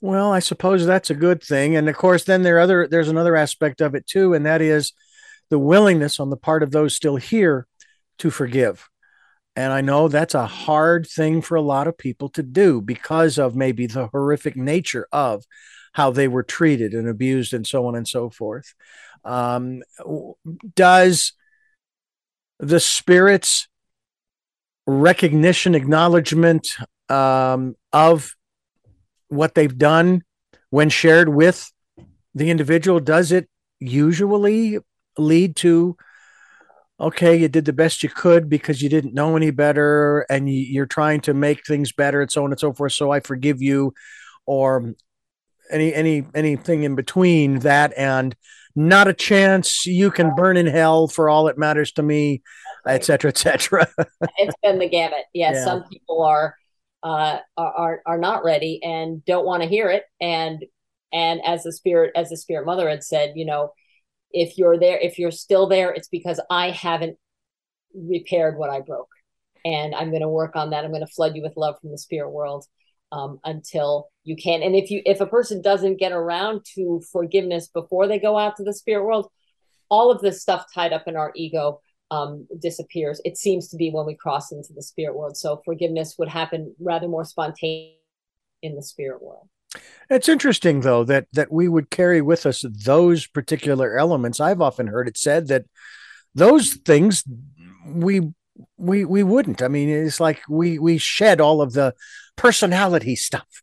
Well, 0.00 0.32
I 0.32 0.40
suppose 0.40 0.84
that's 0.84 1.10
a 1.10 1.14
good 1.14 1.42
thing. 1.42 1.76
And 1.76 1.88
of 1.88 1.96
course, 1.96 2.24
then 2.24 2.42
there 2.42 2.58
other 2.58 2.86
there's 2.88 3.08
another 3.08 3.36
aspect 3.36 3.80
of 3.80 3.94
it 3.94 4.06
too, 4.06 4.34
and 4.34 4.44
that 4.46 4.60
is 4.60 4.92
the 5.50 5.58
willingness 5.58 6.18
on 6.20 6.30
the 6.30 6.36
part 6.36 6.62
of 6.62 6.70
those 6.70 6.94
still 6.94 7.16
here 7.16 7.66
to 8.18 8.30
forgive. 8.30 8.88
And 9.56 9.72
I 9.72 9.82
know 9.82 10.08
that's 10.08 10.34
a 10.34 10.46
hard 10.46 11.06
thing 11.06 11.40
for 11.40 11.54
a 11.54 11.62
lot 11.62 11.86
of 11.86 11.96
people 11.96 12.28
to 12.30 12.42
do 12.42 12.80
because 12.80 13.38
of 13.38 13.54
maybe 13.54 13.86
the 13.86 14.08
horrific 14.08 14.56
nature 14.56 15.06
of 15.12 15.44
how 15.92 16.10
they 16.10 16.26
were 16.26 16.42
treated 16.42 16.92
and 16.92 17.08
abused 17.08 17.54
and 17.54 17.64
so 17.64 17.86
on 17.86 17.94
and 17.94 18.08
so 18.08 18.30
forth. 18.30 18.74
Um, 19.24 19.82
does 20.74 21.32
the 22.58 22.80
spirit's 22.80 23.68
recognition, 24.86 25.74
acknowledgement 25.74 26.68
um, 27.08 27.74
of 27.92 28.34
what 29.28 29.54
they've 29.54 29.76
done 29.76 30.22
when 30.70 30.88
shared 30.88 31.28
with 31.28 31.70
the 32.34 32.50
individual, 32.50 33.00
does 33.00 33.32
it 33.32 33.48
usually 33.80 34.78
lead 35.18 35.56
to 35.56 35.96
okay 37.00 37.36
you 37.36 37.48
did 37.48 37.64
the 37.64 37.72
best 37.72 38.02
you 38.02 38.08
could 38.08 38.48
because 38.48 38.80
you 38.80 38.88
didn't 38.88 39.14
know 39.14 39.36
any 39.36 39.50
better 39.50 40.20
and 40.30 40.48
you're 40.48 40.86
trying 40.86 41.20
to 41.20 41.34
make 41.34 41.66
things 41.66 41.92
better 41.92 42.20
and 42.20 42.30
so 42.30 42.44
on 42.44 42.50
and 42.50 42.60
so 42.60 42.72
forth 42.72 42.92
so 42.92 43.10
i 43.10 43.20
forgive 43.20 43.60
you 43.60 43.92
or 44.46 44.94
any 45.70 45.92
any 45.92 46.24
anything 46.34 46.84
in 46.84 46.94
between 46.94 47.60
that 47.60 47.92
and 47.96 48.36
not 48.76 49.08
a 49.08 49.14
chance. 49.14 49.86
You 49.86 50.10
can 50.10 50.34
burn 50.34 50.56
in 50.56 50.66
hell 50.66 51.08
for 51.08 51.28
all 51.28 51.48
it 51.48 51.58
matters 51.58 51.92
to 51.92 52.02
me 52.02 52.42
etc 52.86 53.30
etc 53.30 53.88
it's 54.38 54.56
been 54.62 54.78
the 54.78 54.88
gamut. 54.88 55.24
Yeah, 55.32 55.52
yeah, 55.52 55.64
some 55.64 55.84
people 55.84 56.22
are 56.22 56.54
uh, 57.02 57.38
are 57.56 58.02
are 58.06 58.18
not 58.18 58.44
ready 58.44 58.80
and 58.82 59.24
don't 59.24 59.46
want 59.46 59.62
to 59.62 59.68
hear 59.68 59.90
it. 59.90 60.04
And 60.20 60.64
and 61.12 61.40
as 61.44 61.62
the 61.62 61.72
spirit 61.72 62.12
as 62.16 62.30
the 62.30 62.36
spirit 62.36 62.66
mother 62.66 62.88
had 62.88 63.04
said, 63.04 63.32
you 63.36 63.44
know, 63.44 63.72
if 64.30 64.58
you're 64.58 64.78
there, 64.78 64.98
if 64.98 65.18
you're 65.18 65.30
still 65.30 65.68
there, 65.68 65.92
it's 65.92 66.08
because 66.08 66.40
I 66.50 66.70
haven't 66.70 67.16
repaired 67.94 68.58
what 68.58 68.70
I 68.70 68.80
broke, 68.80 69.10
and 69.64 69.94
I'm 69.94 70.10
going 70.10 70.22
to 70.22 70.28
work 70.28 70.56
on 70.56 70.70
that. 70.70 70.84
I'm 70.84 70.90
going 70.90 71.06
to 71.06 71.12
flood 71.12 71.36
you 71.36 71.42
with 71.42 71.56
love 71.56 71.76
from 71.80 71.90
the 71.90 71.98
spirit 71.98 72.30
world 72.30 72.64
um, 73.12 73.38
until 73.44 74.08
you 74.24 74.36
can. 74.36 74.62
And 74.62 74.74
if 74.74 74.90
you 74.90 75.02
if 75.04 75.20
a 75.20 75.26
person 75.26 75.62
doesn't 75.62 75.98
get 75.98 76.12
around 76.12 76.64
to 76.74 77.02
forgiveness 77.12 77.68
before 77.68 78.08
they 78.08 78.18
go 78.18 78.38
out 78.38 78.56
to 78.56 78.64
the 78.64 78.74
spirit 78.74 79.04
world, 79.04 79.30
all 79.88 80.10
of 80.10 80.20
this 80.20 80.42
stuff 80.42 80.66
tied 80.74 80.92
up 80.92 81.06
in 81.06 81.16
our 81.16 81.32
ego 81.34 81.80
um, 82.10 82.46
disappears. 82.60 83.20
It 83.24 83.36
seems 83.38 83.68
to 83.68 83.76
be 83.76 83.90
when 83.90 84.06
we 84.06 84.14
cross 84.14 84.52
into 84.52 84.72
the 84.72 84.82
spirit 84.82 85.16
world. 85.16 85.36
So 85.36 85.60
forgiveness 85.64 86.16
would 86.18 86.28
happen 86.28 86.74
rather 86.80 87.08
more 87.08 87.24
spontaneous 87.24 87.98
in 88.62 88.74
the 88.74 88.82
spirit 88.82 89.22
world. 89.22 89.48
It's 90.08 90.28
interesting 90.28 90.80
though 90.80 91.04
that 91.04 91.26
that 91.32 91.52
we 91.52 91.68
would 91.68 91.90
carry 91.90 92.22
with 92.22 92.46
us 92.46 92.64
those 92.84 93.26
particular 93.26 93.98
elements. 93.98 94.40
I've 94.40 94.60
often 94.60 94.86
heard 94.86 95.08
it 95.08 95.16
said 95.16 95.48
that 95.48 95.64
those 96.34 96.74
things 96.74 97.24
we 97.86 98.32
we 98.76 99.04
we 99.04 99.22
wouldn't. 99.22 99.62
I 99.62 99.68
mean, 99.68 99.88
it's 99.88 100.20
like 100.20 100.42
we 100.48 100.78
we 100.78 100.98
shed 100.98 101.40
all 101.40 101.60
of 101.60 101.72
the 101.72 101.94
personality 102.36 103.16
stuff, 103.16 103.62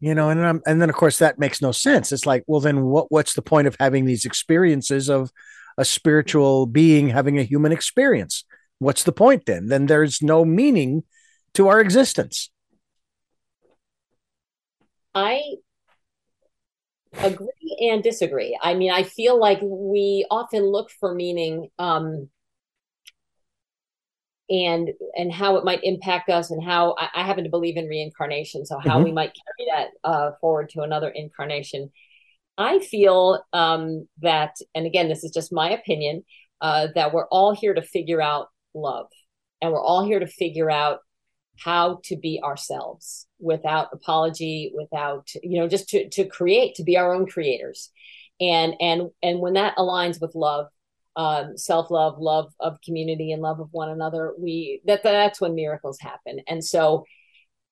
you 0.00 0.14
know, 0.14 0.30
and 0.30 0.44
I'm, 0.44 0.62
and 0.66 0.80
then 0.80 0.88
of 0.88 0.96
course 0.96 1.18
that 1.18 1.38
makes 1.38 1.62
no 1.62 1.72
sense. 1.72 2.10
It's 2.12 2.26
like, 2.26 2.44
well, 2.46 2.60
then 2.60 2.82
what 2.86 3.10
what's 3.10 3.34
the 3.34 3.42
point 3.42 3.66
of 3.66 3.76
having 3.78 4.06
these 4.06 4.24
experiences 4.24 5.08
of 5.08 5.30
a 5.80 5.84
spiritual 5.84 6.66
being 6.66 7.08
having 7.08 7.38
a 7.38 7.42
human 7.42 7.72
experience. 7.72 8.44
What's 8.78 9.04
the 9.04 9.12
point 9.12 9.46
then? 9.46 9.66
Then 9.66 9.86
there's 9.86 10.22
no 10.22 10.44
meaning 10.44 11.04
to 11.54 11.68
our 11.68 11.80
existence. 11.80 12.50
I 15.14 15.40
agree 17.18 17.88
and 17.90 18.02
disagree. 18.02 18.58
I 18.62 18.74
mean, 18.74 18.92
I 18.92 19.02
feel 19.02 19.38
like 19.38 19.60
we 19.62 20.26
often 20.30 20.64
look 20.64 20.90
for 20.90 21.14
meaning 21.14 21.70
um, 21.78 22.28
and 24.50 24.90
and 25.16 25.32
how 25.32 25.56
it 25.56 25.64
might 25.64 25.84
impact 25.84 26.28
us 26.28 26.50
and 26.50 26.62
how 26.62 26.96
I, 26.98 27.08
I 27.14 27.22
happen 27.22 27.44
to 27.44 27.50
believe 27.50 27.76
in 27.76 27.86
reincarnation, 27.86 28.66
so 28.66 28.78
how 28.78 28.96
mm-hmm. 28.96 29.04
we 29.04 29.12
might 29.12 29.32
carry 29.32 29.70
that 29.70 29.88
uh, 30.04 30.32
forward 30.40 30.70
to 30.70 30.82
another 30.82 31.08
incarnation. 31.08 31.90
I 32.58 32.80
feel 32.80 33.42
um, 33.54 34.06
that, 34.20 34.56
and 34.74 34.84
again, 34.84 35.08
this 35.08 35.24
is 35.24 35.30
just 35.30 35.52
my 35.52 35.70
opinion, 35.70 36.24
uh, 36.60 36.88
that 36.94 37.14
we're 37.14 37.28
all 37.28 37.54
here 37.54 37.72
to 37.72 37.80
figure 37.80 38.20
out 38.20 38.48
love, 38.74 39.06
and 39.62 39.72
we're 39.72 39.82
all 39.82 40.04
here 40.04 40.20
to 40.20 40.26
figure 40.26 40.70
out 40.70 40.98
how 41.58 42.00
to 42.04 42.16
be 42.16 42.40
ourselves 42.42 43.26
without 43.38 43.88
apology, 43.92 44.72
without 44.74 45.28
you 45.42 45.60
know, 45.60 45.68
just 45.68 45.88
to 45.90 46.08
to 46.10 46.24
create, 46.24 46.74
to 46.74 46.82
be 46.82 46.98
our 46.98 47.14
own 47.14 47.26
creators, 47.26 47.90
and 48.40 48.74
and 48.80 49.10
and 49.22 49.38
when 49.38 49.54
that 49.54 49.76
aligns 49.76 50.20
with 50.20 50.34
love, 50.34 50.66
um, 51.16 51.56
self 51.56 51.90
love, 51.90 52.18
love 52.18 52.52
of 52.60 52.80
community, 52.84 53.32
and 53.32 53.42
love 53.42 53.60
of 53.60 53.68
one 53.72 53.90
another, 53.90 54.34
we 54.38 54.80
that 54.86 55.02
that's 55.02 55.40
when 55.40 55.54
miracles 55.54 55.98
happen. 56.00 56.40
And 56.48 56.64
so, 56.64 57.04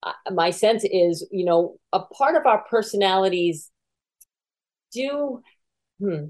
uh, 0.03 0.13
my 0.33 0.51
sense 0.51 0.85
is, 0.85 1.27
you 1.31 1.45
know, 1.45 1.77
a 1.93 2.01
part 2.01 2.37
of 2.37 2.47
our 2.47 2.65
personalities 2.71 3.71
do 4.93 5.41
hmm, 6.01 6.27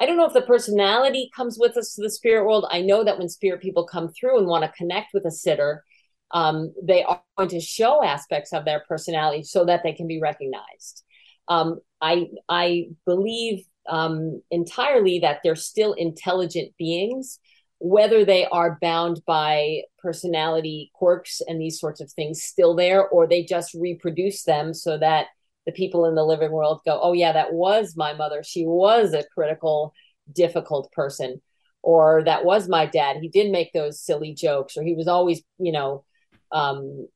I 0.00 0.06
don't 0.06 0.16
know 0.16 0.26
if 0.26 0.32
the 0.32 0.42
personality 0.42 1.30
comes 1.36 1.58
with 1.58 1.76
us 1.76 1.94
to 1.94 2.02
the 2.02 2.10
spirit 2.10 2.44
world. 2.46 2.66
I 2.70 2.80
know 2.80 3.04
that 3.04 3.18
when 3.18 3.28
spirit 3.28 3.60
people 3.60 3.86
come 3.86 4.08
through 4.08 4.38
and 4.38 4.46
want 4.46 4.64
to 4.64 4.72
connect 4.72 5.12
with 5.12 5.26
a 5.26 5.30
sitter, 5.30 5.84
um, 6.32 6.72
they 6.82 7.04
are 7.04 7.22
going 7.36 7.50
to 7.50 7.60
show 7.60 8.02
aspects 8.02 8.52
of 8.52 8.64
their 8.64 8.82
personality 8.88 9.42
so 9.42 9.66
that 9.66 9.82
they 9.82 9.92
can 9.92 10.06
be 10.06 10.20
recognized. 10.20 11.04
Um, 11.48 11.80
I 12.00 12.28
I 12.48 12.90
believe 13.04 13.64
um, 13.90 14.40
entirely 14.50 15.18
that 15.18 15.40
they're 15.42 15.56
still 15.56 15.92
intelligent 15.92 16.72
beings, 16.78 17.38
whether 17.78 18.24
they 18.24 18.46
are 18.46 18.78
bound 18.80 19.20
by 19.26 19.82
personality 19.98 20.90
quirks 20.94 21.42
and 21.46 21.60
these 21.60 21.80
sorts 21.80 22.00
of 22.00 22.10
things 22.12 22.42
still 22.42 22.74
there, 22.74 23.06
or 23.08 23.26
they 23.26 23.42
just 23.44 23.74
reproduce 23.74 24.44
them 24.44 24.72
so 24.72 24.96
that 24.98 25.26
the 25.66 25.72
people 25.72 26.06
in 26.06 26.14
the 26.14 26.24
living 26.24 26.52
world 26.52 26.80
go, 26.86 26.98
oh, 27.02 27.12
yeah, 27.12 27.32
that 27.32 27.52
was 27.52 27.94
my 27.96 28.14
mother. 28.14 28.42
She 28.42 28.64
was 28.64 29.12
a 29.12 29.24
critical, 29.34 29.92
difficult 30.32 30.90
person. 30.92 31.42
Or 31.82 32.22
that 32.24 32.44
was 32.44 32.68
my 32.68 32.84
dad. 32.86 33.16
He 33.20 33.28
did 33.28 33.50
make 33.50 33.72
those 33.72 34.00
silly 34.00 34.34
jokes, 34.34 34.76
or 34.76 34.82
he 34.82 34.94
was 34.94 35.08
always, 35.08 35.42
you 35.58 35.72
know, 35.72 36.04
um, 36.52 37.08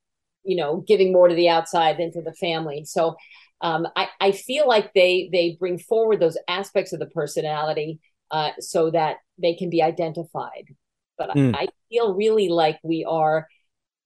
you 0.43 0.57
know, 0.57 0.83
giving 0.87 1.13
more 1.13 1.29
to 1.29 1.35
the 1.35 1.51
outside 1.51 1.99
than 1.99 2.13
to 2.13 2.23
the 2.23 2.33
family. 2.33 2.85
So 2.85 3.17
um, 3.61 3.87
I, 3.97 4.09
I 4.21 4.33
feel 4.33 4.69
like 4.69 4.93
they 4.95 5.29
they 5.33 5.57
bring 5.59 5.79
forward 5.79 6.21
those 6.21 6.39
aspects 6.49 6.93
of 6.93 7.01
the 7.01 7.07
personality 7.07 8.01
uh, 8.31 8.51
so 8.59 8.91
that 8.91 9.17
they 9.39 9.55
can 9.55 9.71
be 9.71 9.83
identified. 9.83 10.75
But 11.17 11.31
mm. 11.31 11.55
I, 11.55 11.63
I 11.63 11.67
feel 11.89 12.15
really 12.15 12.49
like 12.49 12.79
we 12.83 13.05
are 13.05 13.47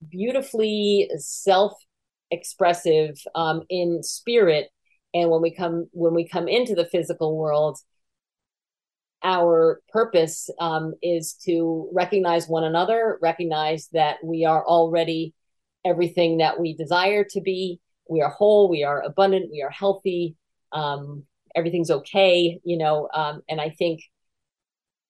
beautifully 0.07 1.09
self 1.17 1.73
expressive 2.31 3.19
um, 3.35 3.63
in 3.69 4.03
spirit 4.03 4.69
and 5.13 5.29
when 5.29 5.41
we 5.41 5.51
come 5.51 5.87
when 5.91 6.13
we 6.13 6.27
come 6.27 6.47
into 6.47 6.75
the 6.75 6.85
physical 6.85 7.35
world 7.35 7.79
our 9.23 9.81
purpose 9.89 10.49
um, 10.61 10.93
is 11.01 11.33
to 11.33 11.89
recognize 11.91 12.47
one 12.47 12.63
another 12.63 13.17
recognize 13.21 13.89
that 13.93 14.17
we 14.23 14.45
are 14.45 14.63
already 14.65 15.33
everything 15.85 16.37
that 16.37 16.59
we 16.59 16.75
desire 16.75 17.23
to 17.23 17.41
be 17.41 17.79
we 18.09 18.21
are 18.21 18.29
whole 18.29 18.69
we 18.69 18.83
are 18.83 19.01
abundant 19.01 19.51
we 19.51 19.61
are 19.61 19.69
healthy 19.69 20.35
um, 20.71 21.23
everything's 21.55 21.91
okay 21.91 22.59
you 22.63 22.77
know 22.77 23.09
um, 23.13 23.41
and 23.49 23.61
i 23.61 23.69
think 23.69 24.01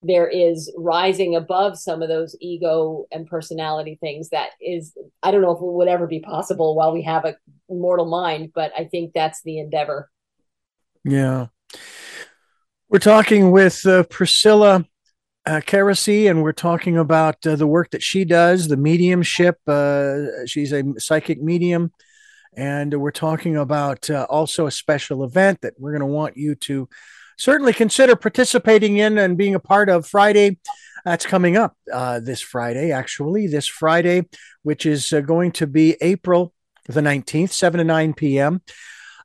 there 0.02 0.28
is 0.28 0.74
rising 0.78 1.36
above 1.36 1.78
some 1.78 2.02
of 2.02 2.08
those 2.08 2.36
ego 2.40 3.06
and 3.12 3.28
personality 3.28 3.98
things 4.00 4.30
that 4.30 4.50
is 4.62 4.94
i 5.24 5.32
don't 5.32 5.42
know 5.42 5.52
if 5.52 5.62
it 5.62 5.66
would 5.66 5.88
ever 5.88 6.08
be 6.08 6.20
possible 6.20 6.76
while 6.76 6.94
we 6.94 7.02
have 7.02 7.26
a 7.26 7.36
mortal 7.70 8.06
mind 8.06 8.52
but 8.54 8.72
i 8.78 8.86
think 8.86 9.12
that's 9.14 9.42
the 9.44 9.60
endeavor 9.60 10.10
yeah 11.04 11.48
we're 12.90 13.00
talking 13.00 13.52
with 13.52 13.86
uh, 13.86 14.04
priscilla 14.04 14.86
uh, 15.46 15.62
and 15.72 16.44
we're 16.44 16.52
talking 16.52 16.98
about 16.98 17.46
uh, 17.46 17.56
the 17.56 17.66
work 17.66 17.90
that 17.92 18.04
she 18.04 18.24
does, 18.24 18.68
the 18.68 18.78
mediumship. 18.78 19.58
Uh, 19.68 20.46
she's 20.46 20.72
a 20.72 20.84
psychic 20.98 21.42
medium, 21.42 21.92
and 22.56 22.94
we're 23.00 23.12
talking 23.12 23.56
about 23.56 24.10
uh, 24.10 24.26
also 24.30 24.66
a 24.66 24.72
special 24.72 25.24
event 25.24 25.62
that 25.62 25.74
we're 25.78 25.92
going 25.92 26.02
to 26.02 26.06
want 26.06 26.38
you 26.38 26.56
to 26.56 26.90
certainly 27.38 27.74
consider 27.74 28.16
participating 28.16 28.98
in 28.98 29.18
and 29.18 29.38
being 29.38 29.56
a 29.56 29.60
part 29.60 29.90
of 29.90 30.08
Friday. 30.08 30.58
That's 31.06 31.26
coming 31.26 31.56
up 31.56 31.76
uh, 31.92 32.20
this 32.20 32.42
Friday, 32.42 32.92
actually, 32.92 33.48
this 33.48 33.68
Friday, 33.68 34.28
which 34.64 34.86
is 34.86 35.14
uh, 35.14 35.22
going 35.22 35.54
to 35.54 35.68
be 35.68 35.96
April 36.02 36.54
the 36.88 37.02
19th, 37.02 37.52
7 37.52 37.78
to 37.78 37.84
9 37.84 38.14
p.m. 38.14 38.62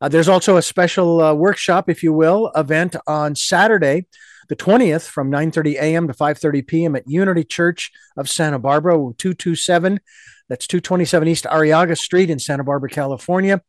Uh, 0.00 0.08
there's 0.08 0.28
also 0.28 0.56
a 0.56 0.62
special 0.62 1.20
uh, 1.20 1.34
workshop, 1.34 1.88
if 1.88 2.02
you 2.02 2.12
will, 2.12 2.52
event 2.54 2.94
on 3.06 3.34
Saturday, 3.34 4.06
the 4.48 4.56
20th 4.56 5.08
from 5.08 5.30
9:30 5.30 5.74
a.m. 5.74 6.08
to 6.08 6.14
5:30 6.14 6.66
p.m. 6.66 6.96
at 6.96 7.08
Unity 7.08 7.44
Church 7.44 7.92
of 8.16 8.28
Santa 8.28 8.58
Barbara, 8.58 8.94
227. 8.94 10.00
That's 10.48 10.66
227 10.66 11.28
East 11.28 11.44
Arrellaga 11.44 11.96
Street 11.96 12.30
in 12.30 12.38
Santa 12.38 12.64
Barbara, 12.64 12.90
California. 12.90 13.62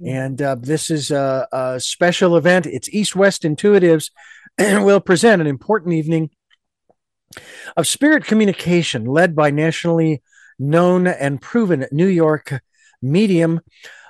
Mm-hmm. 0.00 0.08
And 0.08 0.42
uh, 0.42 0.56
this 0.58 0.90
is 0.90 1.10
a, 1.10 1.46
a, 1.52 1.80
special 1.80 2.36
event. 2.36 2.66
It's 2.66 2.88
East 2.88 3.14
West 3.16 3.42
Intuitives 3.42 4.10
and 4.58 4.84
will 4.84 5.00
present 5.00 5.40
an 5.40 5.46
important 5.46 5.94
evening 5.94 6.30
of 7.76 7.86
spirit 7.86 8.24
communication 8.24 9.04
led 9.04 9.34
by 9.34 9.50
nationally 9.50 10.22
known 10.58 11.06
and 11.06 11.40
proven 11.40 11.86
New 11.92 12.06
York 12.06 12.60
medium 13.02 13.60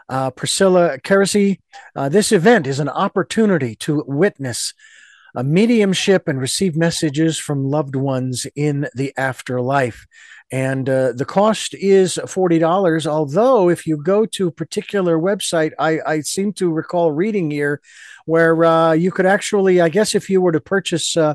uh, 0.09 0.31
Priscilla 0.31 0.99
Keresey. 0.99 1.61
Uh, 1.95 2.09
this 2.09 2.33
event 2.33 2.67
is 2.67 2.79
an 2.79 2.89
opportunity 2.89 3.75
to 3.77 4.05
witness 4.07 4.75
a 5.37 5.45
mediumship 5.45 6.27
and 6.27 6.41
receive 6.41 6.77
messages 6.77 7.39
from 7.39 7.71
loved 7.71 7.95
ones 7.95 8.47
in 8.57 8.89
the 8.95 9.13
afterlife. 9.17 10.07
And 10.51 10.89
uh, 10.89 11.13
the 11.13 11.25
cost 11.25 11.75
is 11.75 12.19
$40. 12.23 13.07
Although, 13.07 13.69
if 13.69 13.87
you 13.87 13.97
go 13.97 14.25
to 14.27 14.49
a 14.49 14.53
particular 14.53 15.19
website, 15.19 15.73
I, 15.79 15.99
I 16.07 16.21
seem 16.21 16.53
to 16.55 16.73
recall 16.73 17.13
reading 17.13 17.51
here 17.51 17.81
where 18.25 18.65
uh, 18.65 18.93
you 18.93 19.11
could 19.11 19.27
actually, 19.27 19.81
I 19.81 19.89
guess, 19.89 20.15
if 20.15 20.31
you 20.31 20.41
were 20.41 20.53
to 20.53 20.61
purchase 20.61 21.17
uh, 21.17 21.35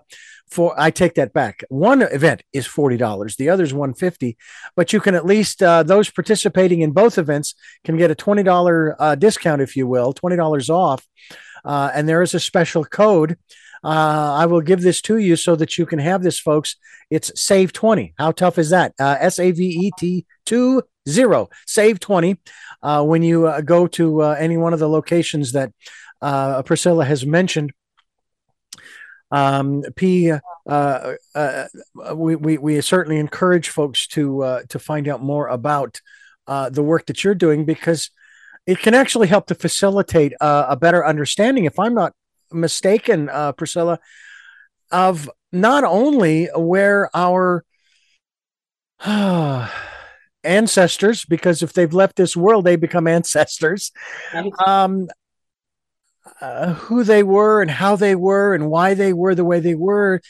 for 0.50 0.74
I 0.78 0.92
take 0.92 1.16
that 1.16 1.34
back. 1.34 1.64
One 1.70 2.02
event 2.02 2.44
is 2.52 2.68
forty 2.68 2.98
dollars, 2.98 3.38
the 3.38 3.50
other 3.50 3.64
is 3.64 3.74
one 3.74 3.94
fifty. 3.94 4.38
But 4.76 4.92
you 4.92 5.00
can 5.00 5.16
at 5.16 5.26
least 5.26 5.64
uh, 5.64 5.84
those 5.84 6.10
participating 6.10 6.82
in 6.82 6.92
both 6.92 7.18
events 7.18 7.56
can 7.86 7.98
get 7.98 8.12
a 8.12 8.16
twenty 8.16 8.44
dollar 8.44 8.96
uh, 9.00 9.16
discount, 9.16 9.62
if 9.62 9.78
you 9.78 9.88
will, 9.88 10.12
twenty 10.12 10.36
dollars 10.36 10.70
off. 10.70 11.08
Uh, 11.64 11.90
and 11.94 12.08
there 12.08 12.22
is 12.22 12.34
a 12.34 12.40
special 12.40 12.84
code. 12.84 13.38
Uh, 13.84 14.34
I 14.36 14.46
will 14.46 14.62
give 14.62 14.82
this 14.82 15.02
to 15.04 15.18
you 15.18 15.36
so 15.36 15.56
that 15.56 15.78
you 15.78 15.86
can 15.86 16.00
have 16.00 16.22
this, 16.24 16.40
folks. 16.40 16.76
It's 17.10 17.32
save 17.42 17.74
twenty. 17.74 18.14
How 18.18 18.32
tough 18.32 18.58
is 18.58 18.70
that? 18.70 18.94
Uh, 19.00 19.18
S 19.20 19.40
A 19.40 19.52
V 19.52 19.64
E 19.64 19.92
T 19.98 20.26
two 20.46 20.84
zero. 21.10 21.50
Save 21.66 22.00
twenty 22.00 22.40
uh, 22.84 23.04
when 23.04 23.24
you 23.24 23.52
go 23.66 23.88
to 23.88 24.22
any 24.24 24.58
one 24.58 24.74
of 24.74 24.80
the 24.80 24.90
locations 24.90 25.54
that 25.54 25.72
Priscilla 26.66 27.06
has 27.06 27.26
mentioned 27.26 27.72
um, 29.32 29.84
P, 29.96 30.32
uh, 30.32 30.40
uh, 30.68 31.14
uh, 31.34 31.68
we, 32.16 32.36
we, 32.36 32.58
we 32.58 32.82
certainly 32.82 33.18
encourage 33.18 33.70
folks 33.70 34.06
to 34.08 34.44
uh, 34.44 34.62
to 34.70 34.78
find 34.78 35.08
out 35.08 35.24
more 35.24 35.48
about 35.48 36.02
uh, 36.48 36.70
the 36.70 36.84
work 36.84 37.06
that 37.06 37.24
you're 37.24 37.36
doing 37.36 37.66
because 37.66 38.12
it 38.68 38.80
can 38.80 38.94
actually 38.94 39.28
help 39.28 39.48
to 39.48 39.56
facilitate 39.56 40.34
uh, 40.42 40.66
a 40.70 40.76
better 40.76 41.06
understanding. 41.06 41.66
If 41.66 41.80
I'm 41.80 41.94
not 41.94 42.14
mistaken, 42.54 43.30
uh, 43.30 43.52
Priscilla, 43.54 44.00
of 44.92 45.30
not 45.52 45.84
only 45.84 46.50
where 46.56 47.10
our 47.14 47.64
ancestors, 50.44 51.26
because 51.26 51.64
if 51.64 51.74
they've 51.74 51.94
left 51.94 52.16
this 52.16 52.36
world, 52.36 52.66
they 52.66 52.76
become 52.76 53.08
ancestors. 53.08 53.92
Um, 54.66 55.08
uh, 56.40 56.74
who 56.74 57.04
they 57.04 57.24
were 57.24 57.62
and 57.62 57.72
how 57.72 57.96
they 57.96 58.16
were 58.16 58.54
and 58.54 58.70
why 58.70 58.94
they 58.94 59.14
were 59.14 59.36
the 59.36 59.46
way 59.46 59.60
they 59.60 59.76
were. 59.76 60.22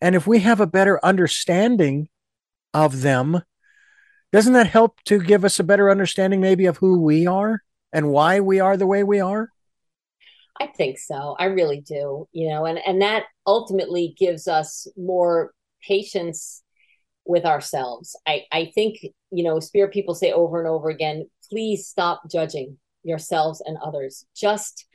And 0.00 0.14
if 0.14 0.26
we 0.26 0.40
have 0.40 0.60
a 0.60 0.66
better 0.66 1.04
understanding 1.04 2.08
of 2.72 3.02
them, 3.02 3.42
doesn't 4.32 4.52
that 4.52 4.68
help 4.68 5.02
to 5.04 5.18
give 5.20 5.44
us 5.44 5.58
a 5.58 5.64
better 5.64 5.90
understanding 5.90 6.40
maybe 6.40 6.66
of 6.66 6.78
who 6.78 7.00
we 7.00 7.26
are 7.26 7.62
and 7.92 8.10
why 8.10 8.40
we 8.40 8.60
are 8.60 8.76
the 8.76 8.86
way 8.86 9.02
we 9.02 9.20
are? 9.20 9.48
I 10.60 10.66
think 10.66 10.98
so. 10.98 11.36
I 11.38 11.44
really 11.44 11.80
do. 11.80 12.28
You 12.32 12.48
know, 12.48 12.64
and 12.66 12.78
and 12.86 13.02
that 13.02 13.24
ultimately 13.46 14.14
gives 14.18 14.48
us 14.48 14.86
more 14.96 15.52
patience 15.86 16.62
with 17.24 17.44
ourselves. 17.44 18.16
I 18.26 18.44
I 18.52 18.72
think, 18.74 18.98
you 19.30 19.44
know, 19.44 19.60
spirit 19.60 19.92
people 19.92 20.14
say 20.14 20.32
over 20.32 20.58
and 20.58 20.68
over 20.68 20.88
again, 20.88 21.28
please 21.48 21.86
stop 21.86 22.22
judging 22.30 22.78
yourselves 23.04 23.62
and 23.64 23.76
others. 23.78 24.26
Just 24.34 24.86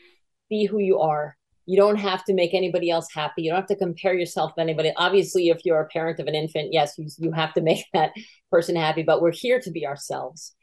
be 0.49 0.65
who 0.65 0.79
you 0.79 0.99
are. 0.99 1.37
You 1.65 1.77
don't 1.77 1.95
have 1.95 2.25
to 2.25 2.33
make 2.33 2.53
anybody 2.53 2.89
else 2.89 3.07
happy. 3.13 3.43
You 3.43 3.51
don't 3.51 3.61
have 3.61 3.67
to 3.67 3.75
compare 3.75 4.13
yourself 4.13 4.53
to 4.55 4.61
anybody. 4.61 4.91
Obviously, 4.97 5.47
if 5.47 5.63
you're 5.63 5.79
a 5.79 5.87
parent 5.87 6.19
of 6.19 6.27
an 6.27 6.35
infant, 6.35 6.73
yes, 6.73 6.97
you, 6.97 7.07
you 7.17 7.31
have 7.31 7.53
to 7.53 7.61
make 7.61 7.85
that 7.93 8.11
person 8.51 8.75
happy, 8.75 9.03
but 9.03 9.21
we're 9.21 9.31
here 9.31 9.59
to 9.61 9.71
be 9.71 9.87
ourselves, 9.87 10.53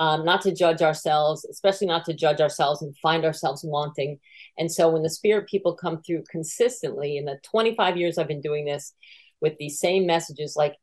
um, 0.00 0.24
not 0.24 0.40
to 0.40 0.52
judge 0.52 0.80
ourselves, 0.80 1.44
especially 1.44 1.86
not 1.86 2.06
to 2.06 2.14
judge 2.14 2.40
ourselves 2.40 2.80
and 2.80 2.96
find 2.98 3.22
ourselves 3.22 3.62
wanting. 3.62 4.18
And 4.58 4.72
so 4.72 4.88
when 4.88 5.02
the 5.02 5.10
spirit 5.10 5.46
people 5.46 5.74
come 5.76 6.02
through 6.02 6.24
consistently 6.30 7.18
in 7.18 7.26
the 7.26 7.38
25 7.44 7.98
years 7.98 8.16
I've 8.16 8.26
been 8.26 8.40
doing 8.40 8.64
this 8.64 8.94
with 9.42 9.58
these 9.58 9.78
same 9.78 10.06
messages, 10.06 10.54
like 10.56 10.74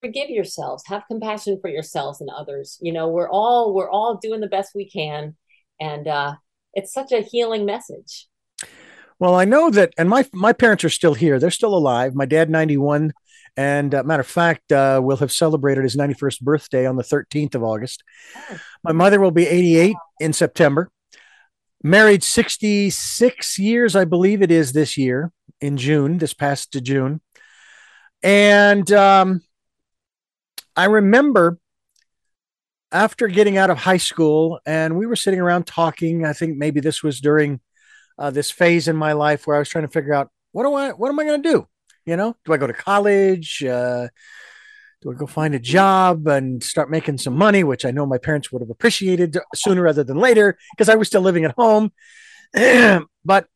forgive 0.00 0.30
yourselves, 0.30 0.84
have 0.86 1.02
compassion 1.08 1.58
for 1.60 1.68
yourselves 1.68 2.20
and 2.20 2.30
others. 2.30 2.78
You 2.80 2.92
know, 2.92 3.08
we're 3.08 3.28
all 3.28 3.74
we're 3.74 3.90
all 3.90 4.18
doing 4.22 4.40
the 4.40 4.46
best 4.46 4.70
we 4.72 4.88
can. 4.88 5.36
And 5.80 6.06
uh 6.06 6.36
it's 6.74 6.92
such 6.92 7.10
a 7.10 7.22
healing 7.22 7.66
message. 7.66 8.28
Well, 9.18 9.34
I 9.34 9.46
know 9.46 9.68
that, 9.70 9.92
and 9.98 10.08
my 10.08 10.26
my 10.32 10.52
parents 10.52 10.84
are 10.84 10.90
still 10.90 11.14
here. 11.14 11.40
They're 11.40 11.50
still 11.50 11.76
alive. 11.76 12.14
My 12.14 12.24
dad, 12.24 12.50
ninety 12.50 12.76
one, 12.76 13.12
and 13.58 13.92
uh, 13.92 14.04
matter 14.04 14.20
of 14.20 14.26
fact, 14.28 14.70
uh, 14.70 15.00
will 15.02 15.16
have 15.16 15.32
celebrated 15.32 15.82
his 15.82 15.96
ninety 15.96 16.14
first 16.14 16.44
birthday 16.44 16.86
on 16.86 16.96
the 16.96 17.02
thirteenth 17.02 17.56
of 17.56 17.64
August. 17.64 18.04
Oh. 18.50 18.58
My 18.84 18.92
mother 18.92 19.20
will 19.20 19.32
be 19.32 19.46
eighty 19.46 19.76
eight 19.76 19.96
in 20.20 20.32
September. 20.32 20.90
Married 21.82 22.22
sixty 22.22 22.88
six 22.90 23.58
years, 23.58 23.96
I 23.96 24.04
believe 24.04 24.42
it 24.42 24.50
is 24.50 24.72
this 24.72 24.96
year 24.96 25.32
in 25.60 25.76
June, 25.76 26.18
this 26.18 26.34
past 26.34 26.72
June, 26.72 27.20
and 28.22 28.90
um, 28.92 29.42
I 30.76 30.84
remember 30.84 31.58
after 32.92 33.28
getting 33.28 33.58
out 33.58 33.70
of 33.70 33.78
high 33.78 33.98
school, 33.98 34.60
and 34.64 34.96
we 34.96 35.04
were 35.04 35.16
sitting 35.16 35.40
around 35.40 35.66
talking. 35.66 36.24
I 36.24 36.32
think 36.32 36.56
maybe 36.56 36.80
this 36.80 37.02
was 37.02 37.20
during 37.20 37.60
uh, 38.18 38.30
this 38.30 38.50
phase 38.50 38.88
in 38.88 38.96
my 38.96 39.12
life 39.12 39.46
where 39.46 39.56
I 39.56 39.58
was 39.58 39.68
trying 39.68 39.86
to 39.86 39.92
figure 39.92 40.14
out 40.14 40.30
what 40.52 40.62
do 40.62 40.74
I, 40.74 40.90
what 40.92 41.08
am 41.10 41.18
I 41.18 41.24
going 41.24 41.42
to 41.42 41.50
do? 41.50 41.68
You 42.08 42.16
know, 42.16 42.34
do 42.46 42.54
I 42.54 42.56
go 42.56 42.66
to 42.66 42.72
college? 42.72 43.62
Uh, 43.62 44.08
do 45.02 45.12
I 45.12 45.14
go 45.14 45.26
find 45.26 45.54
a 45.54 45.58
job 45.58 46.26
and 46.26 46.64
start 46.64 46.90
making 46.90 47.18
some 47.18 47.36
money, 47.36 47.62
which 47.64 47.84
I 47.84 47.90
know 47.90 48.06
my 48.06 48.16
parents 48.16 48.50
would 48.50 48.62
have 48.62 48.70
appreciated 48.70 49.36
sooner 49.54 49.82
rather 49.82 50.02
than 50.02 50.16
later 50.16 50.56
because 50.70 50.88
I 50.88 50.94
was 50.94 51.08
still 51.08 51.20
living 51.20 51.44
at 51.44 51.54
home. 51.58 51.92
but 53.26 53.46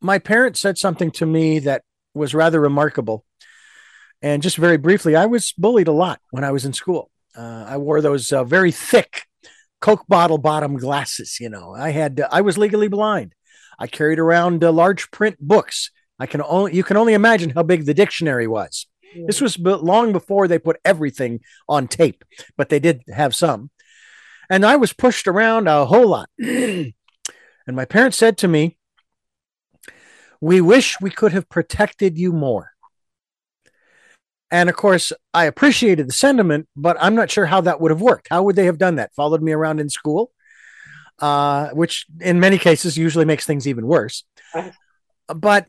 my 0.00 0.18
parents 0.18 0.58
said 0.58 0.78
something 0.78 1.12
to 1.12 1.26
me 1.26 1.60
that 1.60 1.82
was 2.12 2.34
rather 2.34 2.60
remarkable. 2.60 3.24
And 4.20 4.42
just 4.42 4.56
very 4.56 4.78
briefly, 4.78 5.14
I 5.14 5.26
was 5.26 5.52
bullied 5.52 5.86
a 5.86 5.92
lot 5.92 6.18
when 6.32 6.42
I 6.42 6.50
was 6.50 6.64
in 6.64 6.72
school. 6.72 7.08
Uh, 7.38 7.66
I 7.68 7.76
wore 7.76 8.00
those 8.00 8.32
uh, 8.32 8.42
very 8.42 8.72
thick 8.72 9.26
Coke 9.80 10.08
bottle 10.08 10.38
bottom 10.38 10.76
glasses. 10.76 11.38
You 11.38 11.50
know, 11.50 11.72
I 11.72 11.90
had 11.90 12.18
uh, 12.18 12.28
I 12.32 12.40
was 12.40 12.58
legally 12.58 12.88
blind. 12.88 13.32
I 13.78 13.86
carried 13.86 14.18
around 14.18 14.64
uh, 14.64 14.72
large 14.72 15.08
print 15.12 15.36
books. 15.38 15.92
I 16.18 16.26
can 16.26 16.42
only 16.42 16.74
you 16.74 16.82
can 16.82 16.96
only 16.96 17.14
imagine 17.14 17.50
how 17.50 17.62
big 17.62 17.84
the 17.84 17.94
dictionary 17.94 18.46
was. 18.46 18.86
This 19.26 19.40
was 19.40 19.58
long 19.58 20.12
before 20.12 20.48
they 20.48 20.58
put 20.58 20.80
everything 20.84 21.40
on 21.68 21.88
tape, 21.88 22.24
but 22.56 22.68
they 22.68 22.78
did 22.78 23.02
have 23.08 23.34
some. 23.34 23.70
And 24.50 24.64
I 24.64 24.76
was 24.76 24.92
pushed 24.92 25.26
around 25.26 25.68
a 25.68 25.86
whole 25.86 26.08
lot. 26.08 26.28
and 26.38 26.92
my 27.66 27.84
parents 27.84 28.18
said 28.18 28.38
to 28.38 28.48
me, 28.48 28.76
"We 30.40 30.60
wish 30.60 31.00
we 31.00 31.10
could 31.10 31.32
have 31.32 31.48
protected 31.48 32.18
you 32.18 32.32
more." 32.32 32.72
And 34.50 34.68
of 34.68 34.76
course, 34.76 35.12
I 35.34 35.44
appreciated 35.46 36.08
the 36.08 36.12
sentiment, 36.12 36.68
but 36.76 36.96
I'm 37.00 37.14
not 37.14 37.30
sure 37.30 37.46
how 37.46 37.60
that 37.62 37.80
would 37.80 37.90
have 37.90 38.00
worked. 38.00 38.28
How 38.30 38.42
would 38.44 38.56
they 38.56 38.66
have 38.66 38.78
done 38.78 38.96
that? 38.96 39.14
Followed 39.14 39.42
me 39.42 39.52
around 39.52 39.80
in 39.80 39.88
school, 39.88 40.30
uh, 41.18 41.70
which 41.70 42.06
in 42.20 42.38
many 42.38 42.58
cases 42.58 42.96
usually 42.96 43.24
makes 43.24 43.44
things 43.44 43.66
even 43.66 43.86
worse. 43.86 44.24
But 45.26 45.66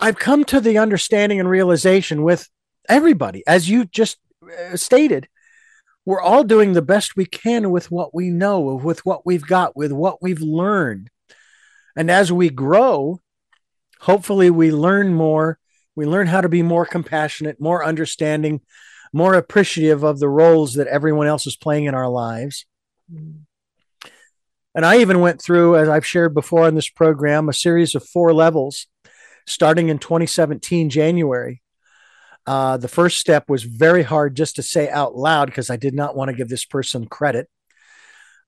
I've 0.00 0.18
come 0.18 0.44
to 0.44 0.60
the 0.60 0.78
understanding 0.78 1.38
and 1.40 1.48
realization 1.48 2.22
with 2.22 2.48
everybody, 2.88 3.42
as 3.46 3.68
you 3.68 3.84
just 3.84 4.18
uh, 4.42 4.76
stated, 4.76 5.28
we're 6.06 6.20
all 6.20 6.42
doing 6.44 6.72
the 6.72 6.82
best 6.82 7.16
we 7.16 7.26
can 7.26 7.70
with 7.70 7.90
what 7.90 8.14
we 8.14 8.30
know, 8.30 8.60
with 8.60 9.04
what 9.04 9.26
we've 9.26 9.46
got, 9.46 9.76
with 9.76 9.92
what 9.92 10.22
we've 10.22 10.40
learned. 10.40 11.10
And 11.94 12.10
as 12.10 12.32
we 12.32 12.48
grow, 12.48 13.20
hopefully 14.00 14.48
we 14.48 14.72
learn 14.72 15.12
more 15.12 15.58
We 15.96 16.06
learn 16.06 16.28
how 16.28 16.40
to 16.40 16.48
be 16.48 16.62
more 16.62 16.86
compassionate, 16.86 17.60
more 17.60 17.84
understanding, 17.84 18.60
more 19.12 19.34
appreciative 19.34 20.02
of 20.02 20.18
the 20.18 20.28
roles 20.28 20.74
that 20.74 20.86
everyone 20.86 21.26
else 21.26 21.46
is 21.46 21.56
playing 21.56 21.84
in 21.84 21.94
our 21.94 22.08
lives. 22.08 22.64
Mm. 23.12 23.40
And 24.74 24.86
I 24.86 24.98
even 25.00 25.20
went 25.20 25.42
through, 25.42 25.76
as 25.76 25.88
I've 25.88 26.06
shared 26.06 26.32
before 26.32 26.68
in 26.68 26.76
this 26.76 26.88
program, 26.88 27.48
a 27.48 27.52
series 27.52 27.94
of 27.94 28.04
four 28.04 28.32
levels 28.32 28.86
starting 29.50 29.88
in 29.88 29.98
2017, 29.98 30.90
January. 30.90 31.62
Uh, 32.46 32.76
the 32.76 32.88
first 32.88 33.18
step 33.18 33.48
was 33.48 33.62
very 33.62 34.02
hard 34.02 34.36
just 34.36 34.56
to 34.56 34.62
say 34.62 34.88
out 34.88 35.14
loud 35.14 35.46
because 35.46 35.70
I 35.70 35.76
did 35.76 35.94
not 35.94 36.16
want 36.16 36.30
to 36.30 36.36
give 36.36 36.48
this 36.48 36.64
person 36.64 37.06
credit. 37.06 37.48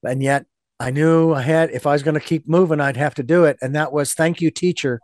And 0.03 0.21
yet 0.21 0.45
I 0.79 0.91
knew 0.91 1.33
I 1.33 1.41
had, 1.41 1.71
if 1.71 1.85
I 1.85 1.93
was 1.93 2.03
going 2.03 2.15
to 2.15 2.19
keep 2.19 2.47
moving, 2.47 2.81
I'd 2.81 2.97
have 2.97 3.15
to 3.15 3.23
do 3.23 3.45
it. 3.45 3.57
And 3.61 3.75
that 3.75 3.93
was 3.93 4.13
thank 4.13 4.41
you, 4.41 4.51
teacher, 4.51 4.99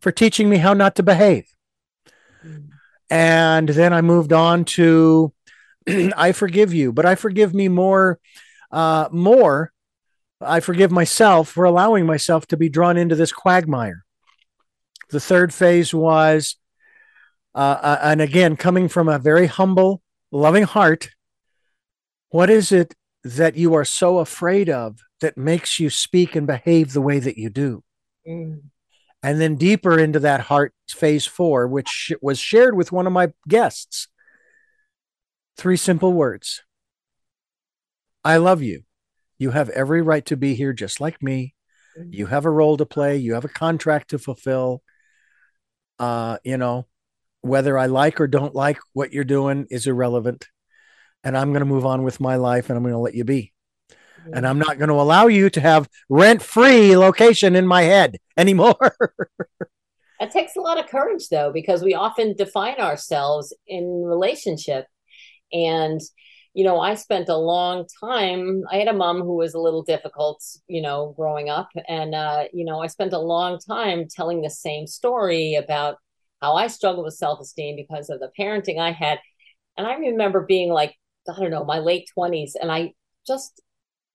for 0.00 0.10
teaching 0.10 0.48
me 0.48 0.56
how 0.56 0.72
not 0.72 0.96
to 0.96 1.02
behave. 1.02 1.44
Mm. 2.44 2.70
And 3.10 3.68
then 3.68 3.92
I 3.92 4.00
moved 4.00 4.32
on 4.32 4.64
to 4.76 5.32
I 6.16 6.32
forgive 6.32 6.72
you, 6.72 6.92
but 6.92 7.06
I 7.06 7.14
forgive 7.14 7.54
me 7.54 7.68
more, 7.68 8.18
uh, 8.70 9.08
more. 9.12 9.72
I 10.40 10.60
forgive 10.60 10.90
myself 10.90 11.50
for 11.50 11.64
allowing 11.64 12.06
myself 12.06 12.46
to 12.48 12.56
be 12.56 12.68
drawn 12.68 12.96
into 12.96 13.14
this 13.14 13.32
quagmire. 13.32 14.04
The 15.10 15.20
third 15.20 15.52
phase 15.52 15.92
was, 15.92 16.56
uh, 17.54 17.58
uh, 17.58 17.98
and 18.02 18.20
again, 18.20 18.56
coming 18.56 18.88
from 18.88 19.08
a 19.08 19.18
very 19.18 19.46
humble, 19.46 20.02
loving 20.30 20.64
heart, 20.64 21.10
what 22.28 22.50
is 22.50 22.72
it 22.72 22.94
that 23.24 23.56
you 23.56 23.74
are 23.74 23.84
so 23.84 24.18
afraid 24.18 24.70
of 24.70 25.00
that 25.20 25.36
makes 25.36 25.80
you 25.80 25.90
speak 25.90 26.34
and 26.36 26.46
behave 26.46 26.92
the 26.92 27.00
way 27.00 27.18
that 27.18 27.36
you 27.36 27.50
do? 27.50 27.82
Mm 28.26 28.60
and 29.22 29.40
then 29.40 29.56
deeper 29.56 29.98
into 29.98 30.18
that 30.20 30.40
heart 30.40 30.72
phase 30.88 31.26
four, 31.26 31.66
which 31.66 32.12
was 32.22 32.38
shared 32.38 32.76
with 32.76 32.92
one 32.92 33.06
of 33.06 33.12
my 33.12 33.32
guests. 33.48 34.08
Three 35.56 35.76
simple 35.76 36.12
words 36.12 36.62
I 38.24 38.38
love 38.38 38.62
you. 38.62 38.82
You 39.38 39.50
have 39.50 39.68
every 39.70 40.02
right 40.02 40.24
to 40.26 40.36
be 40.36 40.54
here 40.54 40.72
just 40.72 41.00
like 41.00 41.22
me. 41.22 41.54
Mm-hmm. 41.98 42.12
You 42.12 42.26
have 42.26 42.44
a 42.44 42.50
role 42.50 42.76
to 42.76 42.86
play, 42.86 43.16
you 43.16 43.34
have 43.34 43.44
a 43.44 43.48
contract 43.48 44.10
to 44.10 44.18
fulfill. 44.18 44.82
Uh, 46.00 46.38
you 46.42 46.56
know, 46.56 46.86
whether 47.42 47.78
I 47.78 47.86
like 47.86 48.20
or 48.20 48.26
don't 48.26 48.54
like 48.54 48.78
what 48.92 49.12
you're 49.12 49.22
doing 49.22 49.68
is 49.70 49.86
irrelevant. 49.86 50.48
And 51.22 51.36
I'm 51.36 51.52
going 51.52 51.60
to 51.60 51.66
move 51.66 51.86
on 51.86 52.02
with 52.02 52.18
my 52.18 52.36
life 52.36 52.68
and 52.70 52.76
I'm 52.76 52.82
going 52.82 52.94
to 52.94 52.98
let 52.98 53.14
you 53.14 53.24
be 53.24 53.52
and 54.32 54.46
I'm 54.46 54.58
not 54.58 54.78
going 54.78 54.88
to 54.88 54.94
allow 54.94 55.26
you 55.26 55.50
to 55.50 55.60
have 55.60 55.88
rent 56.08 56.42
free 56.42 56.96
location 56.96 57.56
in 57.56 57.66
my 57.66 57.82
head 57.82 58.18
anymore. 58.36 58.76
that 60.20 60.30
takes 60.30 60.56
a 60.56 60.60
lot 60.60 60.78
of 60.78 60.88
courage 60.88 61.28
though, 61.28 61.52
because 61.52 61.82
we 61.82 61.94
often 61.94 62.34
define 62.34 62.76
ourselves 62.76 63.54
in 63.66 64.02
relationship. 64.04 64.86
And, 65.52 66.00
you 66.54 66.64
know, 66.64 66.80
I 66.80 66.94
spent 66.94 67.28
a 67.28 67.36
long 67.36 67.86
time, 68.00 68.62
I 68.70 68.76
had 68.76 68.88
a 68.88 68.92
mom 68.92 69.20
who 69.20 69.36
was 69.36 69.54
a 69.54 69.60
little 69.60 69.82
difficult, 69.82 70.42
you 70.66 70.82
know, 70.82 71.14
growing 71.16 71.48
up. 71.48 71.68
And, 71.88 72.14
uh, 72.14 72.44
you 72.52 72.64
know, 72.64 72.80
I 72.80 72.88
spent 72.88 73.12
a 73.12 73.18
long 73.18 73.58
time 73.58 74.06
telling 74.08 74.42
the 74.42 74.50
same 74.50 74.86
story 74.86 75.54
about 75.54 75.96
how 76.42 76.54
I 76.54 76.66
struggled 76.66 77.04
with 77.04 77.14
self 77.14 77.40
esteem 77.40 77.76
because 77.76 78.10
of 78.10 78.18
the 78.20 78.30
parenting 78.38 78.78
I 78.80 78.90
had. 78.92 79.18
And 79.78 79.86
I 79.86 79.94
remember 79.94 80.44
being 80.46 80.70
like, 80.72 80.94
I 81.28 81.38
don't 81.38 81.50
know, 81.50 81.64
my 81.64 81.78
late 81.78 82.08
20s. 82.16 82.56
And 82.60 82.70
I 82.72 82.94
just 83.26 83.60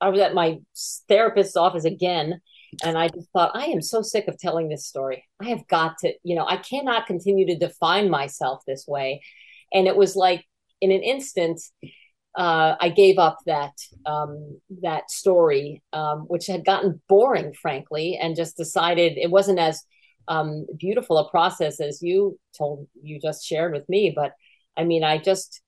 I 0.02 0.10
was 0.10 0.20
at 0.20 0.34
my 0.34 0.60
therapist's 1.08 1.56
office 1.56 1.86
again, 1.86 2.42
and 2.84 2.98
I 2.98 3.08
just 3.08 3.30
thought, 3.32 3.56
I 3.56 3.68
am 3.68 3.82
so 3.82 4.02
sick 4.02 4.28
of 4.28 4.38
telling 4.38 4.68
this 4.68 4.86
story. 4.86 5.24
I 5.42 5.46
have 5.46 5.66
got 5.68 5.98
to, 6.00 6.14
you 6.24 6.36
know, 6.36 6.46
I 6.46 6.58
cannot 6.58 7.08
continue 7.08 7.46
to 7.48 7.58
define 7.58 8.10
myself 8.10 8.62
this 8.68 8.86
way. 8.88 9.22
And 9.74 9.88
it 9.88 9.96
was 9.96 10.16
like 10.16 10.46
in 10.82 10.92
an 10.92 11.02
instant, 11.02 11.62
uh, 12.36 12.76
I 12.80 12.90
gave 12.90 13.18
up 13.18 13.38
that 13.46 13.74
um, 14.06 14.60
that 14.82 15.10
story, 15.10 15.82
um, 15.94 16.22
which 16.22 16.48
had 16.48 16.66
gotten 16.66 17.02
boring, 17.08 17.54
frankly, 17.54 18.20
and 18.22 18.36
just 18.36 18.58
decided 18.58 19.18
it 19.18 19.32
wasn't 19.32 19.60
as 19.60 19.82
um, 20.28 20.66
beautiful 20.78 21.18
a 21.18 21.30
process 21.30 21.80
as 21.80 22.02
you 22.02 22.38
told 22.58 22.88
you 23.02 23.20
just 23.20 23.46
shared 23.46 23.72
with 23.72 23.88
me. 23.88 24.12
But 24.16 24.34
I 24.76 24.84
mean, 24.84 25.04
I 25.04 25.18
just 25.18 25.62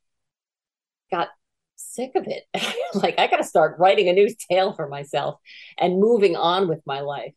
got 1.09 1.30
sick 1.78 2.11
of 2.15 2.28
it. 2.28 2.43
like 2.93 3.18
I 3.18 3.28
got 3.28 3.38
to 3.38 3.43
start 3.43 3.80
writing 3.80 4.09
a 4.09 4.13
new 4.13 4.30
tale 4.49 4.74
for 4.74 4.89
myself 4.89 5.39
and 5.78 5.99
moving 5.99 6.36
on 6.36 6.68
with 6.68 6.82
my 6.86 6.99
life. 6.99 7.34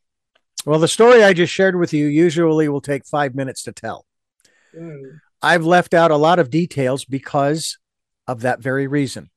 Well, 0.66 0.78
the 0.78 0.88
story 0.88 1.22
I 1.22 1.32
just 1.32 1.52
shared 1.52 1.76
with 1.76 1.92
you 1.92 2.06
usually 2.06 2.68
will 2.68 2.82
take 2.82 3.06
five 3.06 3.34
minutes 3.34 3.62
to 3.62 3.72
tell. 3.72 4.04
Mm. 4.76 5.20
I've 5.40 5.64
left 5.64 5.94
out 5.94 6.10
a 6.10 6.16
lot 6.16 6.38
of 6.38 6.50
details 6.50 7.04
because 7.04 7.78
of 8.30 8.42
that 8.42 8.60
very 8.60 8.86
reason. 8.86 9.28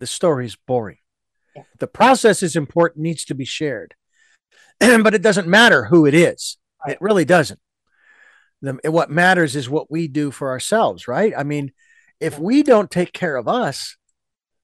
The 0.00 0.06
story 0.06 0.46
is 0.46 0.56
boring. 0.56 0.96
Yeah. 1.54 1.64
The 1.78 1.86
process 1.86 2.42
is 2.42 2.56
important, 2.56 3.02
needs 3.02 3.26
to 3.26 3.34
be 3.34 3.44
shared, 3.44 3.94
but 4.80 5.14
it 5.14 5.22
doesn't 5.22 5.46
matter 5.46 5.84
who 5.84 6.06
it 6.06 6.14
is. 6.14 6.56
Right. 6.84 6.94
It 6.94 7.02
really 7.02 7.26
doesn't. 7.26 7.60
The, 8.62 8.78
what 8.84 9.10
matters 9.10 9.54
is 9.54 9.68
what 9.68 9.90
we 9.90 10.08
do 10.08 10.30
for 10.30 10.48
ourselves, 10.48 11.06
right? 11.06 11.34
I 11.36 11.42
mean, 11.42 11.72
if 12.18 12.38
we 12.38 12.62
don't 12.62 12.90
take 12.90 13.12
care 13.12 13.36
of 13.36 13.46
us, 13.46 13.96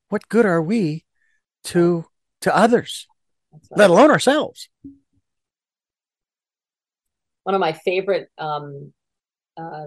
what 0.09 0.28
good 0.28 0.47
are 0.47 0.62
we 0.62 1.05
to 1.64 2.07
to 2.40 2.57
others, 2.57 3.07
right. 3.53 3.78
let 3.78 3.90
alone 3.90 4.11
ourselves? 4.11 4.68
One 7.42 7.55
of 7.55 7.61
my 7.61 7.72
favorite 7.72 8.30
um, 8.38 8.92
uh, 9.57 9.86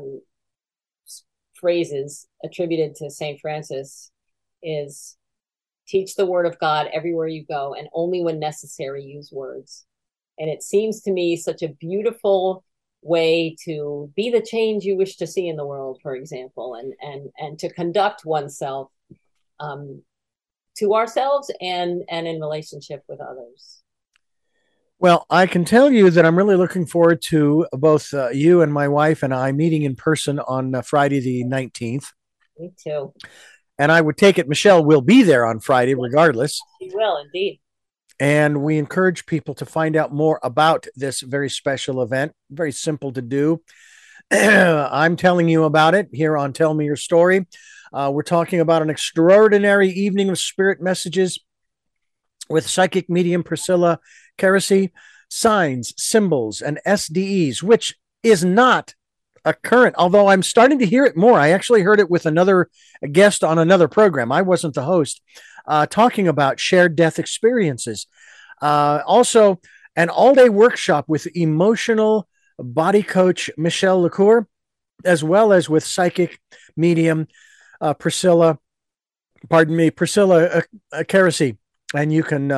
phrases 1.67 2.25
attributed 2.45 2.95
to 2.95 3.09
Saint 3.09 3.41
Francis 3.41 4.09
is 4.63 5.17
teach 5.85 6.15
the 6.15 6.25
word 6.25 6.45
of 6.45 6.57
God 6.59 6.87
everywhere 6.93 7.27
you 7.27 7.43
go, 7.45 7.75
and 7.77 7.89
only 7.91 8.23
when 8.23 8.39
necessary 8.39 9.03
use 9.03 9.33
words. 9.33 9.85
And 10.39 10.49
it 10.49 10.63
seems 10.63 11.01
to 11.01 11.11
me 11.11 11.35
such 11.35 11.63
a 11.63 11.67
beautiful 11.67 12.63
way 13.01 13.57
to 13.65 14.09
be 14.15 14.29
the 14.29 14.39
change 14.39 14.85
you 14.85 14.95
wish 14.95 15.17
to 15.17 15.27
see 15.27 15.49
in 15.49 15.57
the 15.57 15.65
world, 15.65 15.99
for 16.01 16.15
example, 16.15 16.75
and 16.75 16.93
and 17.01 17.29
and 17.37 17.59
to 17.59 17.73
conduct 17.73 18.23
oneself 18.23 18.89
um, 19.59 20.01
to 20.77 20.95
ourselves 20.95 21.51
and 21.59 22.01
and 22.09 22.29
in 22.29 22.39
relationship 22.39 23.03
with 23.09 23.19
others 23.19 23.83
well 24.99 25.25
i 25.29 25.45
can 25.45 25.65
tell 25.65 25.91
you 25.91 26.09
that 26.09 26.25
i'm 26.25 26.37
really 26.37 26.55
looking 26.55 26.85
forward 26.85 27.21
to 27.21 27.65
both 27.73 28.13
uh, 28.13 28.29
you 28.29 28.61
and 28.61 28.73
my 28.73 28.87
wife 28.87 29.23
and 29.23 29.33
i 29.33 29.51
meeting 29.51 29.83
in 29.83 29.95
person 29.95 30.39
on 30.39 30.75
uh, 30.75 30.81
friday 30.81 31.19
the 31.19 31.43
19th 31.43 32.11
me 32.59 32.71
too. 32.81 33.13
And 33.79 33.91
i 33.91 34.01
would 34.01 34.17
take 34.17 34.37
it 34.37 34.47
michelle 34.47 34.83
will 34.83 35.01
be 35.01 35.23
there 35.23 35.45
on 35.45 35.59
friday 35.59 35.95
regardless. 35.95 36.59
she 36.81 36.89
will 36.93 37.17
indeed. 37.17 37.59
And 38.19 38.63
we 38.63 38.79
encourage 38.79 39.27
people 39.27 39.53
to 39.55 39.65
find 39.65 39.95
out 39.95 40.11
more 40.11 40.39
about 40.41 40.87
this 40.95 41.21
very 41.21 41.51
special 41.51 42.01
event 42.01 42.33
very 42.49 42.71
simple 42.71 43.13
to 43.13 43.21
do. 43.21 43.61
I'm 44.31 45.15
telling 45.17 45.47
you 45.47 45.65
about 45.65 45.93
it. 45.93 46.09
Here 46.11 46.35
on 46.35 46.51
tell 46.51 46.73
me 46.73 46.85
your 46.85 46.95
story 46.95 47.45
uh, 47.93 48.11
we're 48.13 48.23
talking 48.23 48.59
about 48.59 48.81
an 48.81 48.89
extraordinary 48.89 49.89
evening 49.89 50.29
of 50.29 50.39
spirit 50.39 50.81
messages 50.81 51.39
with 52.49 52.67
psychic 52.67 53.09
medium 53.09 53.43
Priscilla 53.43 53.99
Keresey, 54.37 54.91
signs, 55.29 55.93
symbols, 55.97 56.61
and 56.61 56.79
SDEs, 56.85 57.61
which 57.63 57.95
is 58.23 58.43
not 58.43 58.93
a 59.45 59.53
current, 59.53 59.95
although 59.97 60.27
I'm 60.27 60.43
starting 60.43 60.79
to 60.79 60.85
hear 60.85 61.05
it 61.05 61.15
more. 61.15 61.39
I 61.39 61.51
actually 61.51 61.81
heard 61.81 61.99
it 61.99 62.09
with 62.09 62.25
another 62.25 62.69
guest 63.11 63.43
on 63.43 63.57
another 63.57 63.87
program. 63.87 64.31
I 64.31 64.41
wasn't 64.41 64.75
the 64.75 64.83
host, 64.83 65.21
uh, 65.65 65.85
talking 65.85 66.27
about 66.27 66.59
shared 66.59 66.95
death 66.95 67.17
experiences. 67.17 68.07
Uh, 68.61 69.01
also, 69.05 69.61
an 69.95 70.09
all 70.09 70.35
day 70.35 70.49
workshop 70.49 71.05
with 71.07 71.27
emotional 71.35 72.27
body 72.59 73.03
coach 73.03 73.49
Michelle 73.57 74.01
LaCour, 74.01 74.47
as 75.05 75.23
well 75.23 75.53
as 75.53 75.69
with 75.69 75.85
psychic 75.85 76.39
medium 76.75 77.27
uh, 77.79 77.93
Priscilla, 77.93 78.59
pardon 79.49 79.75
me, 79.75 79.91
Priscilla 79.91 80.45
uh, 80.45 80.61
uh, 80.91 81.03
and 81.95 82.13
you 82.13 82.23
can. 82.23 82.51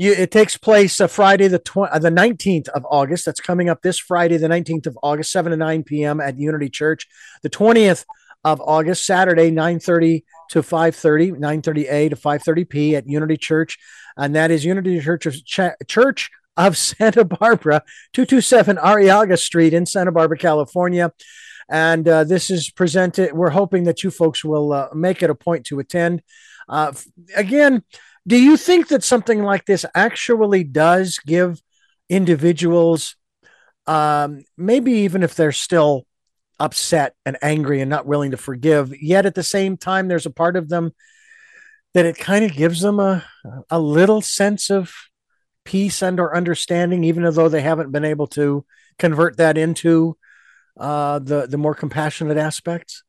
You, 0.00 0.12
it 0.12 0.30
takes 0.30 0.56
place 0.56 0.98
uh, 0.98 1.08
Friday 1.08 1.46
the 1.46 1.58
tw- 1.58 1.76
uh, 1.92 1.98
the 1.98 2.10
nineteenth 2.10 2.70
of 2.70 2.86
August. 2.90 3.26
That's 3.26 3.38
coming 3.38 3.68
up 3.68 3.82
this 3.82 3.98
Friday, 3.98 4.38
the 4.38 4.48
nineteenth 4.48 4.86
of 4.86 4.98
August, 5.02 5.30
seven 5.30 5.50
to 5.50 5.58
nine 5.58 5.82
p.m. 5.82 6.22
at 6.22 6.38
Unity 6.38 6.70
Church. 6.70 7.06
The 7.42 7.50
twentieth 7.50 8.06
of 8.42 8.62
August, 8.62 9.04
Saturday, 9.04 9.50
nine 9.50 9.78
thirty 9.78 10.24
to 10.52 10.62
5.30, 10.62 11.38
9.30 11.38 11.92
a 11.92 12.08
to 12.08 12.16
5.30 12.16 12.68
p 12.68 12.96
at 12.96 13.06
Unity 13.06 13.36
Church. 13.36 13.78
And 14.16 14.34
that 14.34 14.50
is 14.50 14.64
Unity 14.64 14.98
Church 15.00 15.26
of, 15.26 15.44
Ch- 15.44 15.76
Church 15.86 16.30
of 16.56 16.76
Santa 16.78 17.24
Barbara, 17.24 17.82
227 18.14 18.76
Arrellaga 18.78 19.38
Street 19.38 19.74
in 19.74 19.84
Santa 19.84 20.12
Barbara, 20.12 20.38
California. 20.38 21.12
And 21.68 22.08
uh, 22.08 22.24
this 22.24 22.50
is 22.50 22.70
presented. 22.70 23.34
We're 23.34 23.50
hoping 23.50 23.84
that 23.84 24.02
you 24.02 24.10
folks 24.10 24.42
will 24.44 24.72
uh, 24.72 24.88
make 24.94 25.22
it 25.22 25.28
a 25.28 25.34
point 25.34 25.66
to 25.66 25.78
attend. 25.78 26.22
Uh, 26.68 26.92
again, 27.36 27.82
do 28.26 28.36
you 28.36 28.56
think 28.56 28.88
that 28.88 29.02
something 29.02 29.42
like 29.42 29.64
this 29.64 29.84
actually 29.94 30.64
does 30.64 31.18
give 31.26 31.60
individuals 32.08 33.16
um, 33.86 34.44
maybe 34.56 34.92
even 34.92 35.22
if 35.22 35.34
they're 35.34 35.52
still 35.52 36.06
upset 36.60 37.14
and 37.24 37.38
angry 37.42 37.80
and 37.80 37.90
not 37.90 38.06
willing 38.06 38.30
to 38.30 38.36
forgive, 38.36 38.94
yet 39.02 39.26
at 39.26 39.34
the 39.34 39.42
same 39.42 39.76
time, 39.76 40.06
there's 40.06 40.26
a 40.26 40.30
part 40.30 40.56
of 40.56 40.68
them 40.68 40.92
that 41.94 42.06
it 42.06 42.16
kind 42.16 42.44
of 42.44 42.52
gives 42.52 42.82
them 42.82 43.00
a, 43.00 43.24
a 43.68 43.80
little 43.80 44.20
sense 44.20 44.70
of 44.70 44.92
peace 45.64 46.02
and 46.02 46.20
or 46.20 46.36
understanding, 46.36 47.02
even 47.02 47.24
though 47.34 47.48
they 47.48 47.62
haven't 47.62 47.90
been 47.90 48.04
able 48.04 48.28
to 48.28 48.64
convert 48.98 49.38
that 49.38 49.58
into 49.58 50.16
uh, 50.78 51.18
the 51.18 51.46
the 51.48 51.58
more 51.58 51.74
compassionate 51.74 52.36
aspects. 52.36 53.02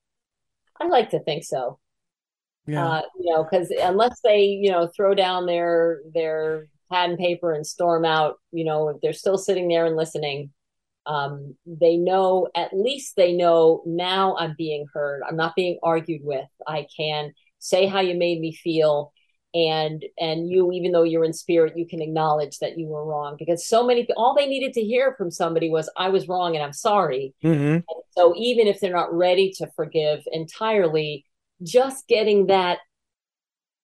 I 0.79 0.87
like 0.87 1.11
to 1.11 1.19
think 1.19 1.43
so. 1.43 1.77
Yeah. 2.67 2.85
Uh, 2.85 3.01
you 3.19 3.33
know, 3.33 3.43
because 3.43 3.71
unless 3.71 4.19
they, 4.23 4.43
you 4.43 4.71
know, 4.71 4.89
throw 4.95 5.13
down 5.15 5.45
their 5.45 6.01
their 6.13 6.67
pad 6.91 7.09
and 7.09 7.19
paper 7.19 7.53
and 7.53 7.65
storm 7.65 8.05
out, 8.05 8.35
you 8.51 8.63
know, 8.63 8.89
if 8.89 8.97
they're 9.01 9.13
still 9.13 9.37
sitting 9.37 9.67
there 9.67 9.85
and 9.85 9.95
listening, 9.95 10.51
um, 11.05 11.55
they 11.65 11.97
know 11.97 12.47
at 12.55 12.71
least 12.73 13.15
they 13.15 13.33
know 13.33 13.81
now 13.85 14.35
I'm 14.37 14.55
being 14.57 14.85
heard. 14.93 15.21
I'm 15.27 15.35
not 15.35 15.55
being 15.55 15.79
argued 15.81 16.21
with. 16.23 16.47
I 16.67 16.87
can 16.95 17.33
say 17.59 17.87
how 17.87 17.99
you 17.99 18.15
made 18.15 18.39
me 18.39 18.53
feel 18.53 19.11
and 19.53 20.05
and 20.19 20.49
you 20.49 20.71
even 20.71 20.91
though 20.91 21.03
you're 21.03 21.25
in 21.25 21.33
spirit 21.33 21.77
you 21.77 21.85
can 21.85 22.01
acknowledge 22.01 22.57
that 22.59 22.77
you 22.77 22.87
were 22.87 23.05
wrong 23.05 23.35
because 23.37 23.67
so 23.67 23.85
many 23.85 24.07
all 24.15 24.33
they 24.33 24.47
needed 24.47 24.71
to 24.73 24.81
hear 24.81 25.13
from 25.17 25.29
somebody 25.29 25.69
was 25.69 25.89
i 25.97 26.07
was 26.07 26.27
wrong 26.27 26.55
and 26.55 26.63
i'm 26.63 26.71
sorry 26.71 27.33
mm-hmm. 27.43 27.79
so 28.11 28.33
even 28.37 28.67
if 28.67 28.79
they're 28.79 28.93
not 28.93 29.13
ready 29.13 29.51
to 29.51 29.67
forgive 29.75 30.23
entirely 30.31 31.25
just 31.63 32.07
getting 32.07 32.47
that 32.47 32.79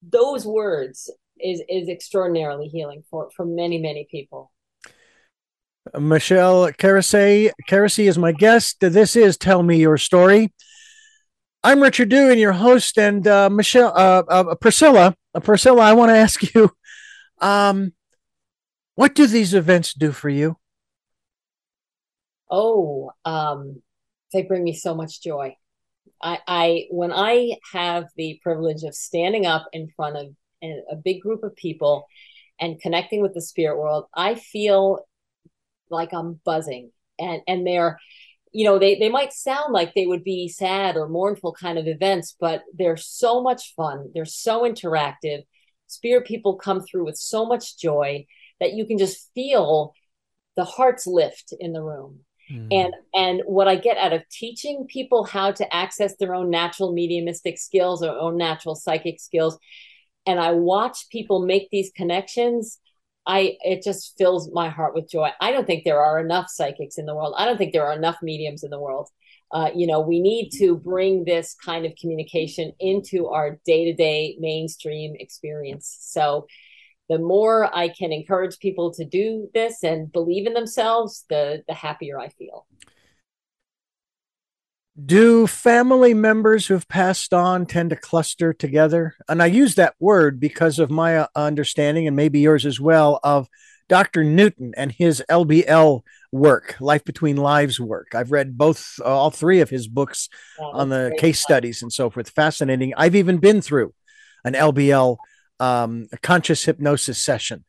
those 0.01 0.45
words 0.45 1.11
is 1.39 1.61
is 1.69 1.89
extraordinarily 1.89 2.67
healing 2.67 3.03
for 3.09 3.29
for 3.35 3.45
many 3.45 3.79
many 3.79 4.07
people. 4.09 4.51
Michelle 5.97 6.71
Keresey 6.71 7.51
Keresey 7.67 8.07
is 8.07 8.17
my 8.17 8.31
guest. 8.31 8.77
This 8.81 9.15
is 9.15 9.37
tell 9.37 9.63
me 9.63 9.77
your 9.77 9.97
story. 9.97 10.53
I'm 11.63 11.81
richard 11.81 12.09
Dew, 12.09 12.29
and 12.29 12.39
your 12.39 12.53
host 12.53 12.97
and 12.97 13.27
uh, 13.27 13.49
michelle 13.49 13.91
uh, 13.95 14.23
uh, 14.29 14.55
priscilla 14.55 15.15
uh, 15.33 15.39
priscilla 15.39 15.81
i 15.81 15.93
want 15.93 16.09
to 16.09 16.15
ask 16.15 16.53
you 16.53 16.71
um 17.41 17.93
what 18.95 19.13
do 19.13 19.27
these 19.27 19.53
events 19.53 19.93
do 19.93 20.11
for 20.11 20.29
you? 20.29 20.57
Oh 22.49 23.11
um 23.25 23.81
they 24.33 24.43
bring 24.43 24.63
me 24.63 24.73
so 24.73 24.95
much 24.95 25.21
joy 25.21 25.55
I, 26.21 26.39
I 26.47 26.87
when 26.89 27.11
I 27.11 27.57
have 27.73 28.05
the 28.15 28.39
privilege 28.41 28.83
of 28.83 28.95
standing 28.95 29.45
up 29.45 29.67
in 29.73 29.89
front 29.95 30.17
of 30.17 30.27
a 30.63 30.95
big 30.95 31.21
group 31.21 31.43
of 31.43 31.55
people 31.55 32.07
and 32.59 32.81
connecting 32.81 33.21
with 33.21 33.33
the 33.33 33.41
spirit 33.41 33.77
world, 33.77 34.05
I 34.13 34.35
feel 34.35 35.05
like 35.89 36.13
I'm 36.13 36.39
buzzing. 36.43 36.91
And 37.19 37.41
and 37.47 37.65
they're 37.65 37.99
you 38.51 38.65
know 38.65 38.79
they 38.79 38.97
they 38.97 39.09
might 39.09 39.33
sound 39.33 39.73
like 39.73 39.93
they 39.93 40.07
would 40.07 40.23
be 40.23 40.47
sad 40.47 40.97
or 40.97 41.07
mournful 41.07 41.53
kind 41.53 41.77
of 41.77 41.87
events 41.87 42.35
but 42.39 42.63
they're 42.73 42.97
so 42.97 43.41
much 43.41 43.73
fun. 43.75 44.11
They're 44.13 44.25
so 44.25 44.61
interactive. 44.61 45.43
Spirit 45.87 46.25
people 46.25 46.55
come 46.57 46.81
through 46.81 47.05
with 47.05 47.17
so 47.17 47.45
much 47.45 47.77
joy 47.77 48.25
that 48.59 48.73
you 48.73 48.85
can 48.85 48.97
just 48.97 49.29
feel 49.33 49.93
the 50.55 50.65
hearts 50.65 51.05
lift 51.07 51.53
in 51.59 51.73
the 51.73 51.83
room 51.83 52.21
Mm. 52.51 52.67
And 52.71 52.93
and 53.13 53.41
what 53.45 53.67
I 53.67 53.75
get 53.75 53.97
out 53.97 54.13
of 54.13 54.27
teaching 54.29 54.85
people 54.87 55.25
how 55.25 55.51
to 55.51 55.75
access 55.75 56.15
their 56.17 56.33
own 56.33 56.49
natural 56.49 56.93
mediumistic 56.93 57.57
skills 57.57 58.03
or 58.03 58.17
own 58.17 58.37
natural 58.37 58.75
psychic 58.75 59.19
skills, 59.19 59.57
and 60.25 60.39
I 60.39 60.51
watch 60.51 61.09
people 61.09 61.45
make 61.45 61.69
these 61.69 61.91
connections, 61.95 62.79
I 63.25 63.57
it 63.61 63.83
just 63.83 64.17
fills 64.17 64.49
my 64.53 64.69
heart 64.69 64.95
with 64.95 65.09
joy. 65.09 65.29
I 65.41 65.51
don't 65.51 65.67
think 65.67 65.83
there 65.83 66.01
are 66.03 66.19
enough 66.19 66.49
psychics 66.49 66.97
in 66.97 67.05
the 67.05 67.15
world. 67.15 67.35
I 67.37 67.45
don't 67.45 67.57
think 67.57 67.73
there 67.73 67.85
are 67.85 67.93
enough 67.93 68.17
mediums 68.21 68.63
in 68.63 68.69
the 68.69 68.79
world. 68.79 69.09
Uh, 69.51 69.69
you 69.75 69.87
know, 69.87 69.99
we 70.01 70.19
need 70.19 70.49
to 70.49 70.77
bring 70.77 71.23
this 71.23 71.55
kind 71.63 71.85
of 71.85 71.93
communication 71.99 72.73
into 72.79 73.27
our 73.27 73.59
day 73.65 73.85
to 73.85 73.93
day 73.93 74.37
mainstream 74.39 75.15
experience. 75.19 75.97
So 75.99 76.47
the 77.09 77.19
more 77.19 77.73
I 77.75 77.89
can 77.89 78.11
encourage 78.11 78.59
people 78.59 78.93
to 78.93 79.05
do 79.05 79.49
this 79.53 79.83
and 79.83 80.11
believe 80.11 80.45
in 80.47 80.53
themselves, 80.53 81.25
the 81.29 81.63
the 81.67 81.73
happier 81.73 82.19
I 82.19 82.29
feel. 82.29 82.65
Do 85.03 85.45
family 85.45 86.15
members 86.15 86.65
who've 86.65 86.87
passed 86.87 87.31
on 87.31 87.67
tend 87.67 87.91
to 87.91 87.95
cluster 87.95 88.51
together? 88.51 89.15
And 89.29 89.43
I 89.43 89.45
use 89.45 89.75
that 89.75 89.93
word 89.99 90.39
because 90.39 90.79
of 90.79 90.89
my 90.89 91.17
uh, 91.17 91.27
understanding, 91.35 92.07
and 92.07 92.15
maybe 92.15 92.39
yours 92.39 92.65
as 92.65 92.79
well, 92.79 93.19
of 93.23 93.47
Dr. 93.89 94.23
Newton 94.23 94.73
and 94.75 94.91
his 94.91 95.23
LBL 95.29 96.01
work, 96.31 96.75
Life 96.79 97.05
Between 97.05 97.37
Lives 97.37 97.79
work. 97.79 98.15
I've 98.15 98.31
read 98.31 98.57
both, 98.57 98.99
uh, 98.99 99.05
all 99.05 99.31
three 99.31 99.61
of 99.61 99.69
his 99.69 99.87
books 99.87 100.29
on 100.59 100.89
the 100.89 101.15
case 101.19 101.41
fun. 101.41 101.47
studies 101.47 101.81
and 101.81 101.93
so 101.93 102.09
forth. 102.09 102.29
Fascinating. 102.31 102.93
I've 102.97 103.15
even 103.15 103.37
been 103.37 103.61
through 103.61 103.93
an 104.43 104.53
LBL 104.53 105.17
um, 105.59 106.07
a 106.11 106.17
conscious 106.17 106.65
hypnosis 106.65 107.21
session. 107.21 107.63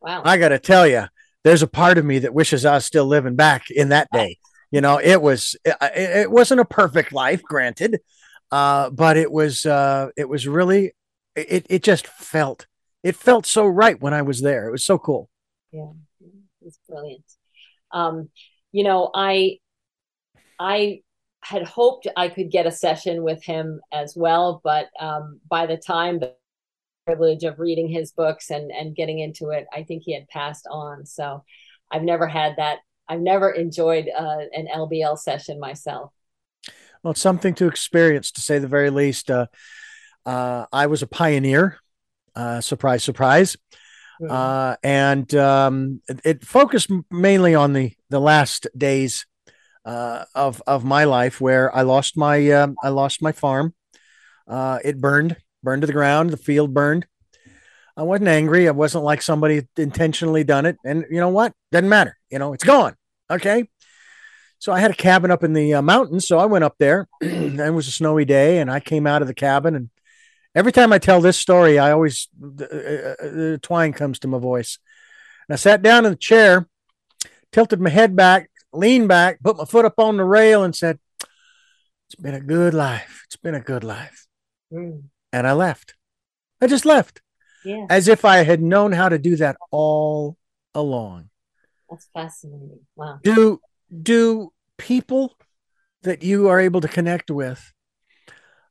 Wow. 0.00 0.22
I 0.24 0.38
got 0.38 0.50
to 0.50 0.58
tell 0.58 0.86
you, 0.86 1.04
there's 1.44 1.62
a 1.62 1.68
part 1.68 1.98
of 1.98 2.04
me 2.04 2.20
that 2.20 2.34
wishes 2.34 2.64
I 2.64 2.74
was 2.74 2.84
still 2.84 3.06
living 3.06 3.36
back 3.36 3.70
in 3.70 3.90
that 3.90 4.08
day. 4.12 4.38
You 4.70 4.80
know, 4.80 5.00
it 5.02 5.22
was 5.22 5.56
it, 5.64 5.76
it 5.80 6.30
wasn't 6.30 6.60
a 6.60 6.64
perfect 6.64 7.12
life, 7.12 7.42
granted, 7.42 8.00
uh, 8.50 8.90
but 8.90 9.16
it 9.16 9.32
was 9.32 9.64
uh, 9.64 10.10
it 10.16 10.28
was 10.28 10.46
really 10.46 10.92
it 11.34 11.66
it 11.70 11.82
just 11.82 12.06
felt 12.06 12.66
it 13.02 13.16
felt 13.16 13.46
so 13.46 13.66
right 13.66 14.00
when 14.00 14.12
I 14.12 14.22
was 14.22 14.42
there. 14.42 14.68
It 14.68 14.72
was 14.72 14.84
so 14.84 14.98
cool. 14.98 15.30
Yeah, 15.72 15.92
it's 16.62 16.78
brilliant. 16.88 17.24
Um, 17.92 18.28
you 18.72 18.84
know, 18.84 19.10
I 19.14 19.58
I 20.58 21.00
had 21.40 21.62
hoped 21.62 22.06
I 22.16 22.28
could 22.28 22.50
get 22.50 22.66
a 22.66 22.70
session 22.70 23.22
with 23.22 23.42
him 23.42 23.80
as 23.92 24.14
well, 24.16 24.60
but 24.62 24.88
um, 25.00 25.40
by 25.48 25.66
the 25.66 25.76
time 25.78 26.20
privilege 27.08 27.42
of 27.44 27.58
reading 27.58 27.88
his 27.88 28.12
books 28.12 28.50
and 28.50 28.70
and 28.70 28.94
getting 28.94 29.18
into 29.18 29.48
it. 29.48 29.66
I 29.72 29.82
think 29.82 30.02
he 30.02 30.12
had 30.12 30.28
passed 30.28 30.66
on, 30.70 31.06
so 31.06 31.42
I've 31.90 32.02
never 32.02 32.26
had 32.26 32.56
that. 32.58 32.80
I've 33.08 33.20
never 33.20 33.50
enjoyed 33.50 34.10
uh, 34.14 34.40
an 34.52 34.68
LBL 34.74 35.18
session 35.18 35.58
myself. 35.58 36.12
Well, 37.02 37.12
it's 37.12 37.20
something 37.22 37.54
to 37.54 37.66
experience, 37.66 38.30
to 38.32 38.42
say 38.42 38.58
the 38.58 38.68
very 38.68 38.90
least. 38.90 39.30
Uh, 39.30 39.46
uh, 40.26 40.66
I 40.70 40.86
was 40.86 41.02
a 41.02 41.06
pioneer. 41.06 41.78
Uh, 42.36 42.60
surprise, 42.60 43.02
surprise. 43.02 43.56
Mm-hmm. 44.20 44.74
and 44.82 45.32
um, 45.36 46.02
it, 46.08 46.20
it, 46.24 46.44
focused 46.44 46.90
mainly 47.08 47.54
on 47.54 47.72
the 47.72 47.92
the 48.10 48.20
last 48.20 48.66
days 48.76 49.26
uh, 49.84 50.24
of 50.34 50.60
of 50.66 50.84
my 50.84 51.04
life, 51.04 51.40
where 51.40 51.74
I 51.74 51.82
lost 51.82 52.18
my 52.18 52.50
um, 52.50 52.76
I 52.82 52.90
lost 52.90 53.22
my 53.22 53.32
farm. 53.32 53.74
it 54.48 55.00
burned 55.00 55.36
burned 55.62 55.82
to 55.82 55.86
the 55.86 55.92
ground. 55.92 56.30
The 56.30 56.36
field 56.36 56.74
burned. 56.74 57.06
I 57.98 58.02
wasn't 58.02 58.28
angry. 58.28 58.68
I 58.68 58.70
wasn't 58.70 59.02
like 59.02 59.22
somebody 59.22 59.66
intentionally 59.76 60.44
done 60.44 60.66
it. 60.66 60.76
And 60.84 61.04
you 61.10 61.18
know 61.18 61.30
what? 61.30 61.52
Doesn't 61.72 61.88
matter. 61.88 62.16
You 62.30 62.38
know, 62.38 62.52
it's 62.52 62.62
gone. 62.62 62.94
Okay. 63.28 63.68
So 64.60 64.72
I 64.72 64.78
had 64.78 64.92
a 64.92 64.94
cabin 64.94 65.32
up 65.32 65.42
in 65.42 65.52
the 65.52 65.74
uh, 65.74 65.82
mountains. 65.82 66.26
So 66.26 66.38
I 66.38 66.46
went 66.46 66.62
up 66.62 66.76
there 66.78 67.08
and 67.20 67.58
it 67.58 67.74
was 67.74 67.88
a 67.88 67.92
snowy 67.92 68.24
day 68.24 68.58
and 68.58 68.70
I 68.70 68.78
came 68.78 69.06
out 69.06 69.20
of 69.20 69.26
the 69.28 69.34
cabin. 69.34 69.74
And 69.74 69.90
every 70.54 70.70
time 70.70 70.92
I 70.92 70.98
tell 70.98 71.20
this 71.20 71.36
story, 71.36 71.78
I 71.80 71.90
always, 71.90 72.28
the 72.38 73.16
uh, 73.18 73.54
uh, 73.54 73.58
twine 73.62 73.92
comes 73.92 74.20
to 74.20 74.28
my 74.28 74.38
voice. 74.38 74.78
And 75.48 75.54
I 75.54 75.56
sat 75.56 75.82
down 75.82 76.04
in 76.04 76.12
the 76.12 76.16
chair, 76.16 76.68
tilted 77.50 77.80
my 77.80 77.90
head 77.90 78.14
back, 78.14 78.48
leaned 78.72 79.08
back, 79.08 79.40
put 79.42 79.56
my 79.56 79.64
foot 79.64 79.84
up 79.84 79.98
on 79.98 80.18
the 80.18 80.24
rail 80.24 80.62
and 80.62 80.74
said, 80.74 81.00
It's 82.06 82.14
been 82.14 82.34
a 82.34 82.40
good 82.40 82.74
life. 82.74 83.22
It's 83.26 83.36
been 83.36 83.56
a 83.56 83.60
good 83.60 83.82
life. 83.82 84.28
Mm 84.72 85.02
and 85.32 85.46
I 85.46 85.52
left. 85.52 85.94
I 86.60 86.66
just 86.66 86.84
left. 86.84 87.20
Yeah. 87.64 87.86
As 87.90 88.08
if 88.08 88.24
I 88.24 88.38
had 88.38 88.62
known 88.62 88.92
how 88.92 89.08
to 89.08 89.18
do 89.18 89.36
that 89.36 89.56
all 89.70 90.36
along. 90.74 91.30
That's 91.90 92.08
fascinating. 92.12 92.80
Wow. 92.96 93.20
Do 93.22 93.60
do 94.02 94.52
people 94.76 95.36
that 96.02 96.22
you 96.22 96.48
are 96.48 96.60
able 96.60 96.80
to 96.80 96.88
connect 96.88 97.30
with 97.30 97.72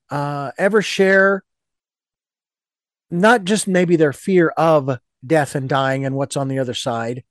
uh, 0.10 0.52
ever 0.58 0.82
share 0.82 1.44
not 3.10 3.44
just 3.44 3.68
maybe 3.68 3.96
their 3.96 4.14
fear 4.14 4.50
of 4.50 5.00
death 5.26 5.56
and 5.56 5.68
dying 5.68 6.06
and 6.06 6.16
what's 6.16 6.38
on 6.38 6.48
the 6.48 6.60
other 6.60 6.74
side, 6.74 7.24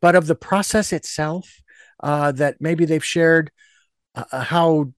but 0.00 0.14
of 0.14 0.26
the 0.26 0.34
process 0.34 0.92
itself? 0.92 1.60
Uh, 2.00 2.32
that 2.32 2.56
maybe 2.60 2.84
they've 2.84 3.04
shared 3.04 3.50
uh, 4.14 4.40
how 4.40 4.92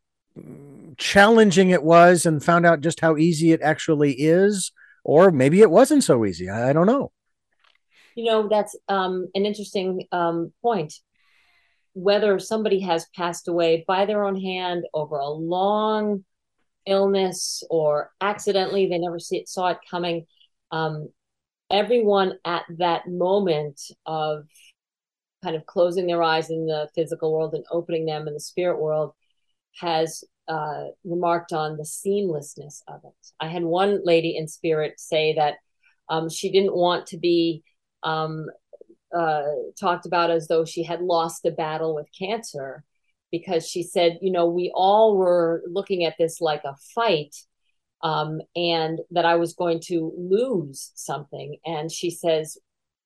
challenging 0.97 1.71
it 1.71 1.83
was 1.83 2.27
and 2.27 2.45
found 2.45 2.67
out 2.67 2.81
just 2.81 3.01
how 3.01 3.17
easy 3.17 3.53
it 3.53 3.63
actually 3.63 4.13
is 4.13 4.73
or 5.05 5.31
maybe 5.31 5.61
it 5.61 5.71
wasn't 5.71 6.05
so 6.05 6.25
easy. 6.25 6.49
I, 6.49 6.71
I 6.71 6.73
don't 6.73 6.87
know. 6.87 7.13
You 8.15 8.25
know 8.25 8.49
that's 8.49 8.75
um, 8.89 9.29
an 9.35 9.45
interesting 9.45 10.07
um, 10.11 10.53
point. 10.63 10.95
Whether 11.93 12.39
somebody 12.39 12.81
has 12.81 13.07
passed 13.15 13.49
away 13.49 13.85
by 13.87 14.07
their 14.07 14.25
own 14.25 14.41
hand 14.41 14.85
over 14.93 15.17
a 15.17 15.29
long 15.29 16.25
illness 16.87 17.63
or 17.71 18.11
accidentally 18.21 18.89
they 18.89 18.99
never 18.99 19.19
it, 19.31 19.49
saw 19.49 19.69
it 19.69 19.79
coming 19.91 20.27
um, 20.71 21.09
everyone 21.71 22.35
at 22.45 22.65
that 22.79 23.09
moment 23.09 23.81
of 24.05 24.45
kind 25.43 25.57
of 25.57 25.67
closing 25.67 26.07
their 26.07 26.23
eyes 26.23 26.51
in 26.51 26.67
the 26.67 26.89
physical 26.95 27.33
world 27.33 27.55
and 27.55 27.65
opening 27.71 28.07
them 28.07 28.27
in 28.27 28.35
the 28.35 28.41
spirit 28.41 28.81
world 28.81 29.13
has 29.81 30.25
uh, 30.49 30.85
remarked 31.05 31.53
on 31.53 31.77
the 31.77 31.85
seamlessness 31.85 32.83
of 32.89 33.01
it. 33.05 33.33
I 33.41 33.49
had 33.49 33.65
one 33.65 34.01
lady 34.05 34.37
in 34.37 34.49
spirit 34.49 34.99
say 34.99 35.35
that 35.35 35.55
um, 36.09 36.29
she 36.29 36.51
didn't 36.51 36.77
want 36.77 37.07
to 37.09 37.19
be 37.19 37.63
um, 38.03 38.47
uh, 39.17 39.43
talked 39.79 40.07
about 40.07 40.31
as 40.31 40.49
though 40.49 40.65
she 40.65 40.83
had 40.83 41.01
lost 41.01 41.45
a 41.47 41.51
battle 41.51 41.95
with 41.95 42.07
cancer 42.17 42.85
because 43.31 43.69
she 43.69 43.83
said, 43.83 44.19
you 44.23 44.31
know, 44.31 44.47
we 44.47 44.71
all 44.75 45.17
were 45.17 45.63
looking 45.67 46.05
at 46.05 46.15
this 46.19 46.41
like 46.41 46.63
a 46.65 46.77
fight 46.95 47.35
um, 48.03 48.41
and 48.55 49.01
that 49.11 49.25
I 49.25 49.37
was 49.37 49.55
going 49.55 49.81
to 49.87 50.13
lose 50.17 50.93
something. 50.95 51.57
And 51.65 51.91
she 51.91 52.11
says, 52.11 52.57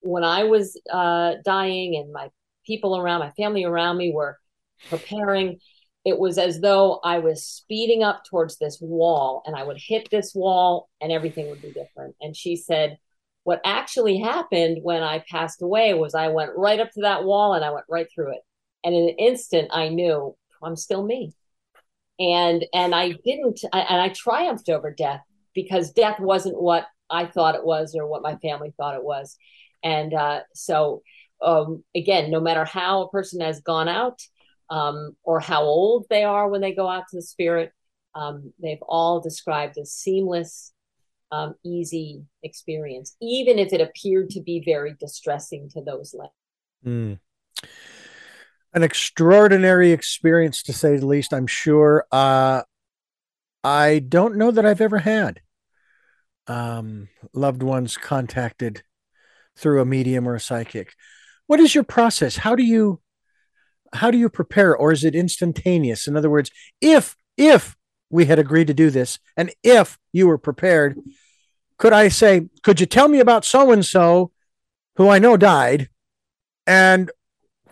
when 0.01 0.25
I 0.25 0.45
was 0.45 0.81
uh, 0.93 1.35
dying 1.45 1.97
and 1.97 2.13
my 2.13 2.29
people 2.67 2.97
around, 2.99 3.21
my 3.21 3.31
family 3.31 3.65
around 3.65 3.97
me 3.97 4.13
were 4.13 4.39
preparing, 4.89 5.59
it 6.05 6.19
was 6.19 6.39
as 6.39 6.61
though 6.61 7.01
I 7.05 7.19
was 7.19 7.45
speeding 7.45 8.03
up 8.03 8.25
towards 8.25 8.57
this 8.59 8.79
wall 8.81 9.43
and 9.45 9.55
I 9.55 9.63
would 9.63 9.79
hit 9.79 10.09
this 10.11 10.35
wall 10.35 10.89
and 11.01 11.13
everything 11.13 11.51
would 11.51 11.61
be 11.61 11.73
different. 11.73 12.17
And 12.21 12.35
she 12.35 12.57
said, 12.57 12.99
what 13.45 13.61
actually 13.65 14.19
happened 14.19 14.79
when 14.83 15.03
I 15.03 15.25
passed 15.31 15.63
away 15.63 15.95
was 15.95 16.15
I 16.15 16.29
went 16.29 16.53
right 16.57 16.81
up 16.81 16.91
to 16.93 17.03
that 17.03 17.25
wall 17.25 17.55
and 17.55 17.65
I 17.65 17.71
went 17.71 17.87
right 17.89 18.07
through 18.15 18.33
it. 18.33 18.41
And 18.85 18.95
in 18.95 19.11
an 19.11 19.17
instant, 19.19 19.69
I 19.73 19.89
knew 19.89 20.37
I'm 20.63 20.77
still 20.77 21.05
me. 21.05 21.35
And 22.19 22.67
and 22.75 22.95
I 22.95 23.13
didn't, 23.25 23.61
and 23.73 24.01
I 24.01 24.11
triumphed 24.11 24.69
over 24.69 24.91
death 24.91 25.23
because 25.55 25.93
death 25.93 26.21
wasn't 26.21 26.61
what 26.61 26.87
I 27.09 27.27
thought 27.27 27.55
it 27.55 27.65
was 27.65 27.95
or 27.95 28.07
what 28.07 28.23
my 28.23 28.37
family 28.37 28.73
thought 28.77 28.95
it 28.95 29.05
was. 29.05 29.37
And 29.83 30.13
uh, 30.13 30.41
so, 30.55 31.03
um, 31.43 31.83
again, 31.95 32.31
no 32.31 32.41
matter 32.41 32.67
how 32.67 33.03
a 33.03 33.11
person 33.11 33.41
has 33.41 33.61
gone 33.61 33.89
out 33.89 34.21
um, 34.71 35.17
or 35.23 35.41
how 35.41 35.63
old 35.63 36.07
they 36.09 36.25
are 36.25 36.49
when 36.49 36.61
they 36.61 36.73
go 36.73 36.89
out 36.89 37.05
to 37.11 37.17
the 37.17 37.23
spirit, 37.23 37.73
um, 38.15 38.53
they've 38.63 38.83
all 38.83 39.21
described 39.21 39.77
a 39.79 39.85
seamless, 39.85 40.73
um, 41.33 41.55
easy 41.65 42.25
experience, 42.43 43.17
even 43.21 43.59
if 43.59 43.73
it 43.73 43.81
appeared 43.81 44.31
to 44.31 44.41
be 44.41 44.63
very 44.65 44.95
distressing 44.99 45.69
to 45.71 45.83
those 45.83 46.15
left. 46.15 46.33
Mm. 46.87 47.19
An 48.73 48.83
extraordinary 48.83 49.91
experience, 49.91 50.63
to 50.65 50.73
say 50.73 50.97
the 50.97 51.07
least, 51.07 51.35
I'm 51.35 51.49
sure. 51.49 52.07
Uh, 52.13 52.63
I 53.63 53.99
don't 53.99 54.37
know 54.37 54.53
that 54.53 54.65
I've 54.65 54.81
ever 54.81 54.99
had 54.99 55.41
um, 56.47 57.09
loved 57.35 57.63
ones 57.63 57.97
contacted 57.97 58.83
through 59.57 59.81
a 59.81 59.85
medium 59.85 60.29
or 60.29 60.37
a 60.37 60.41
psychic. 60.41 60.95
What 61.47 61.61
is 61.61 61.75
your 61.75 61.85
process? 61.85 62.37
How 62.37 62.55
do 62.55 62.63
you 62.63 63.01
how 63.93 64.11
do 64.11 64.19
you 64.19 64.29
prepare 64.29 64.77
or 64.77 64.93
is 64.93 65.05
it 65.05 65.15
instantaneous? 65.15 66.07
In 66.07 66.17
other 66.17 66.31
words, 66.31 66.51
if 66.81 67.17
if 67.37 67.77
we 68.11 68.27
had 68.27 68.39
agreed 68.39 68.67
to 68.67 68.75
do 68.75 68.91
this 68.91 69.19
and 69.37 69.53
if 69.63 69.99
you 70.13 70.27
were 70.27 70.39
prepared, 70.39 70.99
could 71.79 71.93
I 71.93 72.09
say, 72.09 72.49
could 72.63 72.81
you 72.81 72.87
tell 72.87 73.09
me 73.09 73.21
about 73.21 73.45
so 73.45 73.71
and 73.71 73.85
so 73.85 74.33
who 74.97 75.09
I 75.09 75.19
know 75.19 75.37
died 75.37 75.89
and 76.67 77.11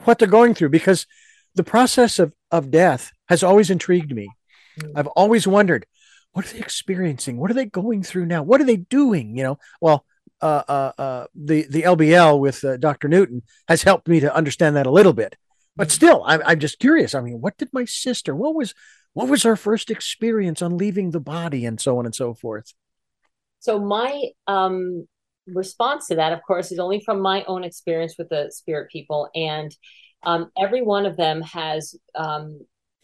what 0.04 0.18
they're 0.18 0.28
going 0.28 0.54
through 0.54 0.70
because 0.70 1.06
the 1.54 1.64
process 1.64 2.18
of 2.18 2.32
of 2.50 2.70
death 2.70 3.12
has 3.28 3.42
always 3.42 3.70
intrigued 3.70 4.14
me. 4.14 4.28
Mm. 4.80 4.92
I've 4.96 5.06
always 5.08 5.46
wondered 5.46 5.86
what 6.32 6.46
are 6.46 6.52
they 6.52 6.60
experiencing? 6.60 7.38
What 7.38 7.50
are 7.50 7.54
they 7.54 7.66
going 7.66 8.02
through 8.02 8.26
now? 8.26 8.42
What 8.42 8.60
are 8.60 8.64
they 8.64 8.76
doing? 8.76 9.36
You 9.36 9.42
know, 9.42 9.58
well, 9.80 10.04
uh, 10.40 10.62
uh, 10.68 10.92
uh, 10.98 11.26
the 11.34 11.66
the 11.68 11.82
LBL 11.82 12.38
with 12.38 12.64
uh, 12.64 12.76
Dr. 12.76 13.08
Newton 13.08 13.42
has 13.66 13.82
helped 13.82 14.08
me 14.08 14.20
to 14.20 14.34
understand 14.34 14.76
that 14.76 14.86
a 14.86 14.90
little 14.90 15.12
bit. 15.12 15.36
But 15.79 15.93
still, 15.93 16.24
I'm 16.26 16.43
I'm 16.45 16.59
just 16.59 16.81
curious. 16.81 17.14
I 17.14 17.20
mean, 17.20 17.41
what 17.41 17.57
did 17.57 17.68
my 17.72 17.85
sister? 17.85 18.35
What 18.35 18.55
was 18.57 18.74
what 19.14 19.29
was 19.29 19.45
her 19.45 19.55
first 19.55 19.91
experience 19.91 20.61
on 20.61 20.76
leaving 20.76 21.12
the 21.12 21.20
body, 21.20 21.64
and 21.64 21.81
so 21.81 21.99
on 21.99 22.05
and 22.05 22.14
so 22.14 22.35
forth. 22.35 22.74
So 23.61 23.81
my 23.81 24.31
um, 24.49 25.07
response 25.47 26.09
to 26.09 26.16
that, 26.16 26.33
of 26.33 26.41
course, 26.45 26.72
is 26.72 26.81
only 26.81 27.01
from 27.01 27.20
my 27.20 27.45
own 27.45 27.62
experience 27.62 28.16
with 28.18 28.29
the 28.29 28.51
spirit 28.51 28.91
people, 28.91 29.31
and 29.37 29.74
um, 30.24 30.51
every 30.59 30.83
one 30.83 31.07
of 31.07 31.16
them 31.16 31.43
has 31.43 31.95
um, 32.16 32.61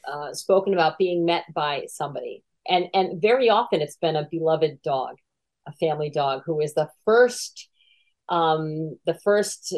uh, 0.07 0.33
spoken 0.33 0.73
about 0.75 0.99
being 0.99 1.25
met 1.25 1.45
by 1.55 1.85
somebody, 1.87 2.43
and 2.69 2.87
and 2.93 3.23
very 3.23 3.49
often 3.51 3.81
it's 3.81 3.97
been 3.97 4.17
a 4.17 4.29
beloved 4.29 4.83
dog 4.83 5.15
a 5.67 5.73
family 5.73 6.11
dog 6.11 6.43
who 6.45 6.61
is 6.61 6.75
the 6.75 6.89
first 7.05 7.69
um 8.29 8.97
the 9.07 9.19
first 9.23 9.77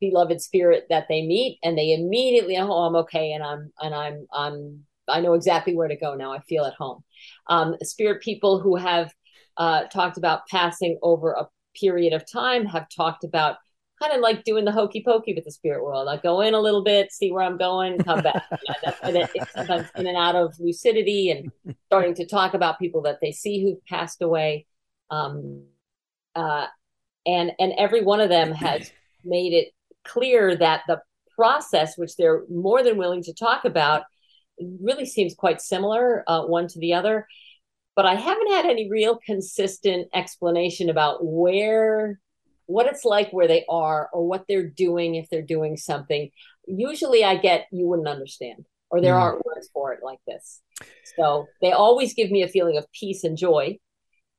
beloved 0.00 0.40
spirit 0.40 0.86
that 0.90 1.06
they 1.08 1.22
meet 1.22 1.58
and 1.62 1.76
they 1.76 1.92
immediately 1.92 2.56
oh 2.56 2.70
i'm 2.70 2.96
okay 2.96 3.32
and 3.32 3.42
i'm 3.42 3.72
and 3.80 3.94
i'm 3.94 4.26
i'm 4.32 4.84
i 5.08 5.20
know 5.20 5.34
exactly 5.34 5.74
where 5.74 5.88
to 5.88 5.96
go 5.96 6.14
now 6.14 6.32
i 6.32 6.38
feel 6.40 6.64
at 6.64 6.74
home 6.74 7.02
um 7.48 7.74
spirit 7.82 8.22
people 8.22 8.60
who 8.60 8.76
have 8.76 9.12
uh 9.56 9.84
talked 9.84 10.18
about 10.18 10.46
passing 10.48 10.98
over 11.02 11.32
a 11.32 11.48
period 11.78 12.12
of 12.12 12.30
time 12.30 12.64
have 12.64 12.86
talked 12.96 13.24
about 13.24 13.56
kind 14.00 14.14
of 14.14 14.20
like 14.20 14.44
doing 14.44 14.64
the 14.64 14.72
hokey 14.72 15.02
pokey 15.04 15.34
with 15.34 15.44
the 15.44 15.50
spirit 15.50 15.82
world. 15.82 16.08
I 16.08 16.16
go 16.16 16.40
in 16.40 16.54
a 16.54 16.60
little 16.60 16.82
bit, 16.82 17.12
see 17.12 17.30
where 17.30 17.42
I'm 17.42 17.56
going, 17.56 17.98
come 17.98 18.22
back. 18.22 18.42
and 19.02 19.16
it, 19.16 19.30
it's 19.34 19.52
sometimes 19.52 19.88
in 19.96 20.06
and 20.06 20.16
out 20.16 20.34
of 20.34 20.54
lucidity 20.58 21.30
and 21.30 21.76
starting 21.86 22.14
to 22.14 22.26
talk 22.26 22.54
about 22.54 22.78
people 22.78 23.02
that 23.02 23.18
they 23.20 23.32
see 23.32 23.62
who've 23.62 23.84
passed 23.86 24.22
away. 24.22 24.66
Um, 25.10 25.64
uh, 26.34 26.66
and 27.26 27.52
and 27.58 27.72
every 27.78 28.02
one 28.02 28.20
of 28.20 28.28
them 28.28 28.52
has 28.52 28.90
made 29.24 29.52
it 29.52 29.68
clear 30.04 30.56
that 30.56 30.82
the 30.86 31.00
process, 31.34 31.96
which 31.96 32.16
they're 32.16 32.44
more 32.48 32.82
than 32.82 32.96
willing 32.96 33.22
to 33.22 33.34
talk 33.34 33.64
about, 33.64 34.02
really 34.80 35.06
seems 35.06 35.34
quite 35.34 35.60
similar 35.60 36.22
uh, 36.26 36.42
one 36.44 36.68
to 36.68 36.78
the 36.78 36.94
other. 36.94 37.26
But 37.96 38.06
I 38.06 38.14
haven't 38.14 38.52
had 38.52 38.66
any 38.66 38.90
real 38.90 39.18
consistent 39.24 40.08
explanation 40.12 40.90
about 40.90 41.24
where, 41.24 42.20
what 42.66 42.86
it's 42.86 43.04
like 43.04 43.30
where 43.32 43.48
they 43.48 43.64
are, 43.68 44.08
or 44.12 44.26
what 44.26 44.44
they're 44.48 44.68
doing 44.68 45.14
if 45.14 45.28
they're 45.30 45.42
doing 45.42 45.76
something. 45.76 46.30
Usually, 46.66 47.24
I 47.24 47.36
get 47.36 47.66
you 47.70 47.86
wouldn't 47.86 48.08
understand, 48.08 48.66
or 48.90 49.00
there 49.00 49.14
mm. 49.14 49.20
aren't 49.20 49.46
words 49.46 49.68
for 49.72 49.92
it 49.92 50.00
like 50.02 50.18
this. 50.26 50.60
So 51.16 51.46
they 51.60 51.72
always 51.72 52.14
give 52.14 52.30
me 52.30 52.42
a 52.42 52.48
feeling 52.48 52.76
of 52.76 52.86
peace 52.92 53.22
and 53.22 53.36
joy 53.36 53.78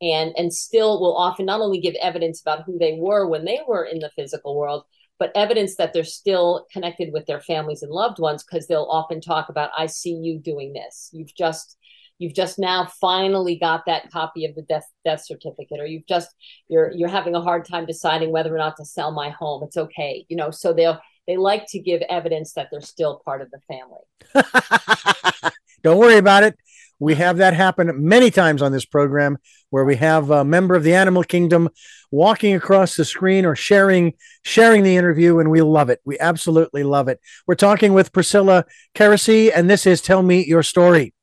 and 0.01 0.33
and 0.37 0.53
still 0.53 0.99
will 0.99 1.15
often 1.15 1.45
not 1.45 1.61
only 1.61 1.79
give 1.79 1.95
evidence 2.01 2.41
about 2.41 2.63
who 2.65 2.77
they 2.77 2.97
were 2.99 3.27
when 3.27 3.45
they 3.45 3.59
were 3.67 3.83
in 3.85 3.99
the 3.99 4.11
physical 4.15 4.57
world 4.57 4.83
but 5.17 5.31
evidence 5.35 5.77
that 5.77 5.93
they're 5.93 6.03
still 6.03 6.65
connected 6.71 7.13
with 7.13 7.25
their 7.25 7.39
families 7.39 7.81
and 7.81 7.91
loved 7.91 8.19
ones 8.19 8.43
because 8.43 8.67
they'll 8.67 8.87
often 8.89 9.21
talk 9.21 9.49
about 9.49 9.71
i 9.77 9.85
see 9.85 10.13
you 10.13 10.39
doing 10.39 10.73
this. 10.73 11.09
You've 11.13 11.33
just 11.35 11.77
you've 12.17 12.33
just 12.33 12.57
now 12.57 12.85
finally 13.01 13.57
got 13.57 13.85
that 13.85 14.09
copy 14.11 14.45
of 14.45 14.55
the 14.55 14.61
death 14.63 14.87
death 15.03 15.25
certificate 15.25 15.79
or 15.79 15.85
you've 15.85 16.07
just 16.07 16.33
you're 16.67 16.91
you're 16.91 17.09
having 17.09 17.35
a 17.35 17.41
hard 17.41 17.65
time 17.65 17.85
deciding 17.85 18.31
whether 18.31 18.53
or 18.53 18.57
not 18.57 18.77
to 18.77 18.85
sell 18.85 19.11
my 19.11 19.29
home. 19.29 19.63
It's 19.63 19.77
okay 19.77 20.25
you 20.29 20.35
know? 20.35 20.51
So 20.51 20.73
they'll 20.73 20.99
they 21.27 21.37
like 21.37 21.65
to 21.69 21.79
give 21.79 22.01
evidence 22.09 22.53
that 22.53 22.67
they're 22.69 22.81
still 22.81 23.21
part 23.25 23.41
of 23.41 23.49
the 23.49 23.59
family. 23.67 25.51
Don't 25.83 25.97
worry 25.97 26.17
about 26.17 26.43
it 26.43 26.55
we 26.99 27.15
have 27.15 27.37
that 27.37 27.53
happen 27.53 28.07
many 28.07 28.31
times 28.31 28.61
on 28.61 28.71
this 28.71 28.85
program 28.85 29.37
where 29.69 29.83
we 29.83 29.97
have 29.97 30.29
a 30.31 30.45
member 30.45 30.75
of 30.75 30.83
the 30.83 30.93
animal 30.93 31.23
kingdom 31.23 31.69
walking 32.11 32.55
across 32.55 32.95
the 32.95 33.03
screen 33.03 33.45
or 33.45 33.55
sharing 33.55 34.13
sharing 34.43 34.83
the 34.83 34.95
interview 34.95 35.39
and 35.39 35.51
we 35.51 35.61
love 35.61 35.89
it. 35.89 35.99
We 36.05 36.17
absolutely 36.19 36.83
love 36.83 37.07
it. 37.07 37.19
We're 37.47 37.55
talking 37.55 37.93
with 37.93 38.13
Priscilla 38.13 38.65
Keresey 38.93 39.51
and 39.53 39.69
this 39.69 39.85
is 39.85 40.01
Tell 40.01 40.23
Me 40.23 40.45
Your 40.45 40.63
Story. 40.63 41.13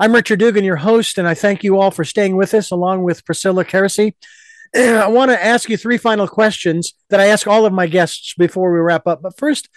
I'm 0.00 0.14
Richard 0.14 0.38
Dugan, 0.38 0.64
your 0.64 0.76
host, 0.76 1.18
and 1.18 1.26
I 1.26 1.34
thank 1.34 1.64
you 1.64 1.80
all 1.80 1.90
for 1.90 2.04
staying 2.04 2.36
with 2.36 2.54
us 2.54 2.70
along 2.70 3.02
with 3.02 3.24
Priscilla 3.24 3.64
Keresey. 3.64 4.14
I 4.74 5.08
want 5.08 5.30
to 5.30 5.44
ask 5.44 5.68
you 5.68 5.76
three 5.76 5.98
final 5.98 6.28
questions 6.28 6.94
that 7.10 7.18
I 7.18 7.26
ask 7.26 7.48
all 7.48 7.66
of 7.66 7.72
my 7.72 7.88
guests 7.88 8.34
before 8.38 8.72
we 8.72 8.78
wrap 8.78 9.08
up. 9.08 9.22
But 9.22 9.36
first, 9.36 9.68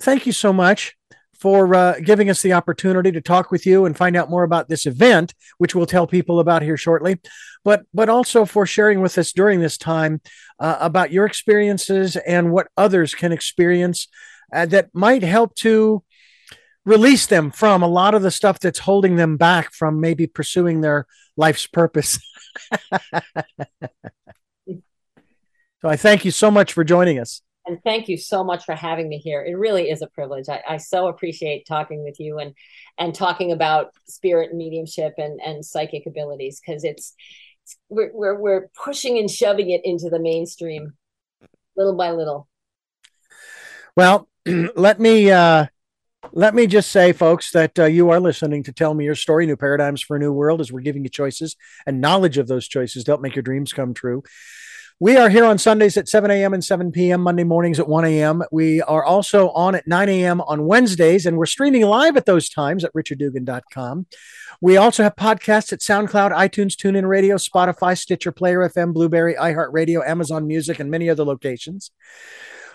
thank 0.00 0.24
you 0.24 0.32
so 0.32 0.52
much 0.52 0.96
for 1.46 1.72
uh, 1.76 1.94
giving 2.02 2.28
us 2.28 2.42
the 2.42 2.52
opportunity 2.52 3.12
to 3.12 3.20
talk 3.20 3.52
with 3.52 3.64
you 3.64 3.84
and 3.84 3.96
find 3.96 4.16
out 4.16 4.28
more 4.28 4.42
about 4.42 4.68
this 4.68 4.84
event, 4.84 5.32
which 5.58 5.76
we'll 5.76 5.86
tell 5.86 6.04
people 6.04 6.40
about 6.40 6.60
here 6.60 6.76
shortly. 6.76 7.20
But 7.62 7.84
but 7.94 8.08
also 8.08 8.44
for 8.44 8.66
sharing 8.66 9.00
with 9.00 9.16
us 9.16 9.30
during 9.30 9.60
this 9.60 9.78
time 9.78 10.20
uh, 10.58 10.78
about 10.80 11.12
your 11.12 11.24
experiences 11.24 12.16
and 12.16 12.50
what 12.50 12.66
others 12.76 13.14
can 13.14 13.30
experience 13.30 14.08
uh, 14.52 14.66
that 14.66 14.88
might 14.92 15.22
help 15.22 15.54
to 15.58 16.02
release 16.84 17.26
them 17.26 17.52
from 17.52 17.80
a 17.80 17.86
lot 17.86 18.14
of 18.14 18.22
the 18.22 18.32
stuff 18.32 18.58
that's 18.58 18.80
holding 18.80 19.14
them 19.14 19.36
back 19.36 19.72
from 19.72 20.00
maybe 20.00 20.26
pursuing 20.26 20.80
their 20.80 21.06
life's 21.36 21.68
purpose. 21.68 22.18
so 24.66 24.80
I 25.84 25.94
thank 25.94 26.24
you 26.24 26.32
so 26.32 26.50
much 26.50 26.72
for 26.72 26.82
joining 26.82 27.20
us. 27.20 27.40
And 27.66 27.82
thank 27.82 28.08
you 28.08 28.16
so 28.16 28.44
much 28.44 28.64
for 28.64 28.74
having 28.74 29.08
me 29.08 29.18
here. 29.18 29.44
It 29.44 29.54
really 29.54 29.90
is 29.90 30.00
a 30.00 30.06
privilege. 30.06 30.48
I, 30.48 30.62
I 30.68 30.76
so 30.76 31.08
appreciate 31.08 31.66
talking 31.66 32.04
with 32.04 32.20
you 32.20 32.38
and 32.38 32.54
and 32.98 33.14
talking 33.14 33.50
about 33.52 33.92
spirit 34.06 34.50
and 34.50 34.58
mediumship 34.58 35.14
and, 35.18 35.40
and 35.44 35.64
psychic 35.64 36.06
abilities 36.06 36.60
because 36.60 36.84
it's, 36.84 37.14
it's 37.64 37.76
we're, 37.88 38.12
we're 38.14 38.38
we're 38.38 38.68
pushing 38.84 39.18
and 39.18 39.30
shoving 39.30 39.70
it 39.70 39.80
into 39.84 40.08
the 40.10 40.20
mainstream 40.20 40.92
little 41.76 41.96
by 41.96 42.12
little. 42.12 42.48
Well, 43.96 44.28
let 44.76 45.00
me 45.00 45.30
uh, 45.30 45.66
let 46.32 46.54
me 46.54 46.66
just 46.66 46.90
say, 46.90 47.12
folks, 47.12 47.50
that 47.52 47.78
uh, 47.78 47.84
you 47.84 48.10
are 48.10 48.20
listening 48.20 48.62
to 48.64 48.72
Tell 48.72 48.94
Me 48.94 49.04
Your 49.04 49.14
Story, 49.14 49.46
New 49.46 49.56
Paradigms 49.56 50.02
for 50.02 50.16
a 50.16 50.20
New 50.20 50.32
World, 50.32 50.60
as 50.60 50.72
we're 50.72 50.80
giving 50.80 51.04
you 51.04 51.10
choices 51.10 51.56
and 51.86 52.00
knowledge 52.00 52.38
of 52.38 52.46
those 52.46 52.68
choices 52.68 53.04
to 53.04 53.12
help 53.12 53.20
make 53.20 53.34
your 53.34 53.42
dreams 53.42 53.72
come 53.72 53.94
true. 53.94 54.22
We 54.98 55.18
are 55.18 55.28
here 55.28 55.44
on 55.44 55.58
Sundays 55.58 55.98
at 55.98 56.08
7 56.08 56.30
a.m. 56.30 56.54
and 56.54 56.64
7 56.64 56.90
p.m., 56.90 57.20
Monday 57.20 57.44
mornings 57.44 57.78
at 57.78 57.86
1 57.86 58.06
a.m. 58.06 58.42
We 58.50 58.80
are 58.80 59.04
also 59.04 59.50
on 59.50 59.74
at 59.74 59.86
9 59.86 60.08
a.m. 60.08 60.40
on 60.40 60.64
Wednesdays, 60.64 61.26
and 61.26 61.36
we're 61.36 61.44
streaming 61.44 61.82
live 61.82 62.16
at 62.16 62.24
those 62.24 62.48
times 62.48 62.82
at 62.82 62.94
richarddugan.com. 62.94 64.06
We 64.62 64.78
also 64.78 65.02
have 65.02 65.14
podcasts 65.14 65.70
at 65.74 65.80
SoundCloud, 65.80 66.32
iTunes, 66.32 66.76
TuneIn 66.76 67.06
Radio, 67.06 67.36
Spotify, 67.36 67.98
Stitcher, 67.98 68.32
Player 68.32 68.60
FM, 68.60 68.94
Blubrry, 68.94 69.34
iHeartRadio, 69.34 70.02
Amazon 70.08 70.46
Music, 70.46 70.80
and 70.80 70.90
many 70.90 71.10
other 71.10 71.24
locations. 71.24 71.90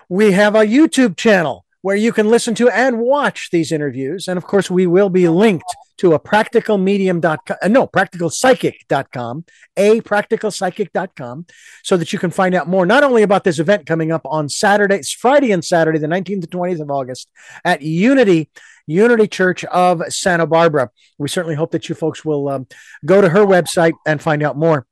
We 0.08 0.34
have 0.34 0.54
a 0.54 0.60
YouTube 0.60 1.18
channel 1.18 1.66
where 1.82 1.96
you 1.96 2.14
can 2.14 2.30
listen 2.30 2.56
to 2.56 2.70
and 2.70 3.00
watch 3.00 3.50
these 3.52 3.72
interviews. 3.72 4.28
And 4.28 4.38
of 4.38 4.46
course, 4.46 4.70
we 4.70 4.88
will 4.88 5.10
be 5.10 5.28
linked 5.28 5.66
to 5.98 6.14
a 6.14 6.20
practicalmedium.com, 6.20 7.58
uh, 7.62 7.68
no, 7.68 7.88
practicalpsychic.com, 7.88 9.46
a 9.78 10.02
practicalpsychic.com, 10.02 11.46
so 11.84 11.98
that 11.98 12.14
you 12.14 12.20
can 12.20 12.32
find 12.32 12.56
out 12.56 12.68
more, 12.68 12.86
not 12.86 13.04
only 13.04 13.24
about 13.24 13.44
this 13.44 13.60
event 13.60 13.86
coming 13.86 14.12
up 14.12 14.22
on 14.26 14.50
Saturday, 14.50 14.96
it's 14.96 15.12
Friday 15.12 15.52
and 15.52 15.64
Saturday, 15.64 16.00
the 16.00 16.08
19th 16.08 16.44
and 16.44 16.50
20th 16.50 16.82
of 16.82 16.92
August 16.92 17.30
at 17.64 17.82
Unity. 17.82 18.50
Unity 18.88 19.28
Church 19.28 19.64
of 19.66 20.02
Santa 20.10 20.48
Barbara. 20.48 20.90
We 21.18 21.30
certainly 21.30 21.56
hope 21.56 21.72
that 21.72 21.88
you 21.88 21.94
folks 21.94 22.26
will 22.26 22.50
um, 22.50 22.68
go 23.06 23.22
to 23.22 23.30
her 23.30 23.46
website 23.46 23.94
and 24.06 24.22
find 24.22 24.44
out 24.44 24.58
more. 24.58 24.86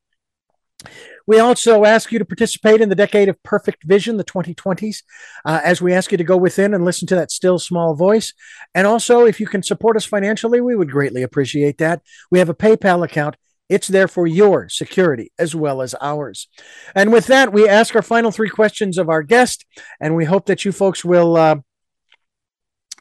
We 1.30 1.38
also 1.38 1.84
ask 1.84 2.10
you 2.10 2.18
to 2.18 2.24
participate 2.24 2.80
in 2.80 2.88
the 2.88 2.96
Decade 2.96 3.28
of 3.28 3.40
Perfect 3.44 3.84
Vision, 3.84 4.16
the 4.16 4.24
2020s, 4.24 5.04
uh, 5.44 5.60
as 5.62 5.80
we 5.80 5.92
ask 5.92 6.10
you 6.10 6.18
to 6.18 6.24
go 6.24 6.36
within 6.36 6.74
and 6.74 6.84
listen 6.84 7.06
to 7.06 7.14
that 7.14 7.30
still 7.30 7.60
small 7.60 7.94
voice. 7.94 8.34
And 8.74 8.84
also, 8.84 9.26
if 9.26 9.38
you 9.38 9.46
can 9.46 9.62
support 9.62 9.96
us 9.96 10.04
financially, 10.04 10.60
we 10.60 10.74
would 10.74 10.90
greatly 10.90 11.22
appreciate 11.22 11.78
that. 11.78 12.02
We 12.32 12.40
have 12.40 12.48
a 12.48 12.54
PayPal 12.54 13.04
account. 13.04 13.36
It's 13.68 13.86
there 13.86 14.08
for 14.08 14.26
your 14.26 14.68
security 14.68 15.30
as 15.38 15.54
well 15.54 15.82
as 15.82 15.94
ours. 16.00 16.48
And 16.96 17.12
with 17.12 17.28
that, 17.28 17.52
we 17.52 17.68
ask 17.68 17.94
our 17.94 18.02
final 18.02 18.32
three 18.32 18.50
questions 18.50 18.98
of 18.98 19.08
our 19.08 19.22
guest, 19.22 19.64
and 20.00 20.16
we 20.16 20.24
hope 20.24 20.46
that 20.46 20.64
you 20.64 20.72
folks 20.72 21.04
will. 21.04 21.36
Uh, 21.36 21.56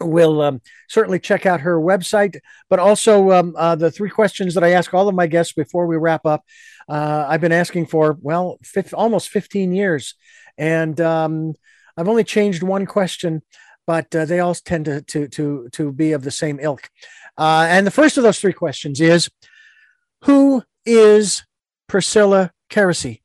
will 0.02 0.42
um, 0.42 0.62
certainly 0.88 1.20
check 1.20 1.46
out 1.46 1.60
her 1.60 1.78
website, 1.78 2.40
but 2.70 2.80
also 2.80 3.32
um, 3.32 3.54
uh, 3.58 3.76
the 3.76 3.92
three 3.92 4.10
questions 4.10 4.54
that 4.54 4.64
I 4.64 4.72
ask 4.72 4.94
all 4.94 5.10
of 5.10 5.16
my 5.16 5.28
guests 5.28 5.52
before 5.52 5.88
we 5.88 5.98
wrap 5.98 6.26
up 6.26 6.46
uh, 6.90 7.26
I've 7.30 7.42
been 7.42 7.52
asking 7.52 7.86
for, 7.86 8.18
well, 8.22 8.58
50, 8.64 8.96
almost 8.96 9.30
15 9.30 9.72
years. 9.72 10.16
And 10.58 11.00
um, 11.00 11.54
I've 11.96 12.08
only 12.08 12.24
changed 12.24 12.64
one 12.64 12.86
question, 12.88 13.44
but 13.86 14.14
uh, 14.16 14.26
they 14.26 14.40
all 14.40 14.56
tend 14.56 14.86
to, 14.86 15.02
to, 15.04 15.28
to, 15.28 15.70
to 15.74 15.92
be 15.92 16.14
of 16.14 16.24
the 16.24 16.32
same 16.32 16.60
ilk. 16.60 16.90
Uh, 17.38 17.68
and 17.70 17.86
the 17.86 17.92
first 17.92 18.18
of 18.18 18.24
those 18.24 18.40
three 18.40 18.54
questions 18.54 19.00
is 19.00 19.30
Who 20.26 20.64
is 20.86 21.46
Priscilla 21.88 22.52
Keresey? 22.70 23.22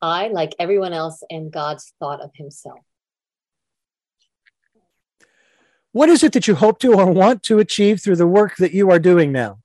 I, 0.00 0.28
like 0.28 0.54
everyone 0.58 0.92
else, 0.92 1.22
am 1.30 1.50
God's 1.50 1.92
thought 2.00 2.20
of 2.20 2.30
himself. 2.34 2.78
What 5.92 6.08
is 6.08 6.24
it 6.24 6.32
that 6.32 6.48
you 6.48 6.54
hope 6.54 6.78
to 6.80 6.94
or 6.94 7.10
want 7.12 7.42
to 7.44 7.58
achieve 7.58 8.00
through 8.00 8.16
the 8.16 8.26
work 8.26 8.56
that 8.56 8.72
you 8.72 8.90
are 8.90 8.98
doing 8.98 9.30
now? 9.30 9.61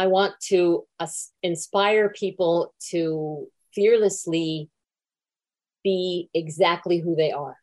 I 0.00 0.06
want 0.06 0.32
to 0.48 0.86
uh, 0.98 1.06
inspire 1.42 2.08
people 2.08 2.72
to 2.88 3.48
fearlessly 3.74 4.70
be 5.84 6.30
exactly 6.32 7.00
who 7.00 7.14
they 7.14 7.32
are. 7.32 7.58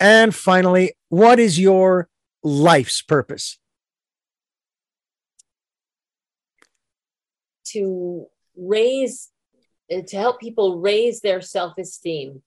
And 0.00 0.34
finally, 0.34 0.94
what 1.08 1.38
is 1.38 1.56
your 1.56 2.08
life's 2.42 3.00
purpose? 3.00 3.58
To 7.66 8.26
raise, 8.56 9.30
uh, 9.88 10.02
to 10.08 10.16
help 10.16 10.40
people 10.40 10.80
raise 10.80 11.20
their 11.20 11.40
self 11.40 11.78
esteem, 11.78 12.42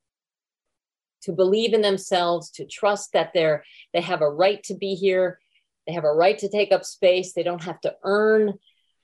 to 1.22 1.32
believe 1.32 1.74
in 1.74 1.82
themselves, 1.82 2.52
to 2.52 2.66
trust 2.66 3.14
that 3.14 3.32
they're, 3.34 3.64
they 3.94 4.02
have 4.02 4.22
a 4.22 4.30
right 4.30 4.62
to 4.64 4.76
be 4.76 4.94
here 4.94 5.40
they 5.88 5.94
have 5.94 6.04
a 6.04 6.14
right 6.14 6.38
to 6.40 6.50
take 6.50 6.72
up 6.72 6.84
space. 6.84 7.34
They 7.34 7.44
don't 7.44 7.64
have 7.64 7.80
to 7.82 7.96
earn 8.04 8.54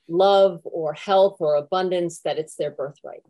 love 0.10 0.60
or 0.66 0.94
health 0.94 1.38
or 1.40 1.56
abundance, 1.56 2.20
that 2.20 2.38
it's 2.38 2.56
their 2.56 2.72
birthright. 2.72 3.22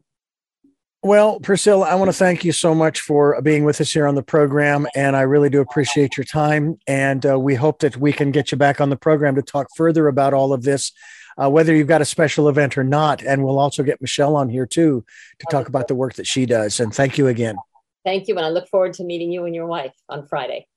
Well, 1.03 1.41
Priscilla, 1.41 1.85
I 1.85 1.95
want 1.95 2.09
to 2.09 2.17
thank 2.17 2.45
you 2.45 2.53
so 2.53 2.73
much 2.73 3.01
for 3.01 3.39
being 3.41 3.65
with 3.65 3.81
us 3.81 3.91
here 3.91 4.07
on 4.07 4.15
the 4.15 4.23
program. 4.23 4.87
And 4.95 5.17
I 5.17 5.21
really 5.21 5.49
do 5.49 5.59
appreciate 5.59 6.15
your 6.15 6.23
time. 6.23 6.77
And 6.87 7.25
uh, 7.25 7.37
we 7.37 7.55
hope 7.55 7.79
that 7.79 7.97
we 7.97 8.13
can 8.13 8.31
get 8.31 8.51
you 8.51 8.57
back 8.57 8.79
on 8.79 8.89
the 8.89 8.95
program 8.95 9.35
to 9.35 9.41
talk 9.41 9.67
further 9.75 10.07
about 10.07 10.33
all 10.33 10.53
of 10.53 10.63
this, 10.63 10.93
uh, 11.37 11.49
whether 11.49 11.75
you've 11.75 11.89
got 11.89 12.01
a 12.01 12.05
special 12.05 12.47
event 12.47 12.77
or 12.77 12.85
not. 12.85 13.21
And 13.21 13.43
we'll 13.43 13.59
also 13.59 13.83
get 13.83 14.01
Michelle 14.01 14.37
on 14.37 14.47
here 14.47 14.65
too 14.65 15.03
to 15.39 15.45
talk 15.51 15.67
about 15.67 15.89
the 15.89 15.95
work 15.95 16.13
that 16.13 16.25
she 16.25 16.45
does. 16.45 16.79
And 16.79 16.93
thank 16.93 17.17
you 17.17 17.27
again. 17.27 17.57
Thank 18.05 18.29
you. 18.29 18.37
And 18.37 18.45
I 18.45 18.49
look 18.49 18.69
forward 18.69 18.93
to 18.93 19.03
meeting 19.03 19.29
you 19.29 19.43
and 19.43 19.53
your 19.53 19.67
wife 19.67 19.93
on 20.07 20.25
Friday. 20.25 20.67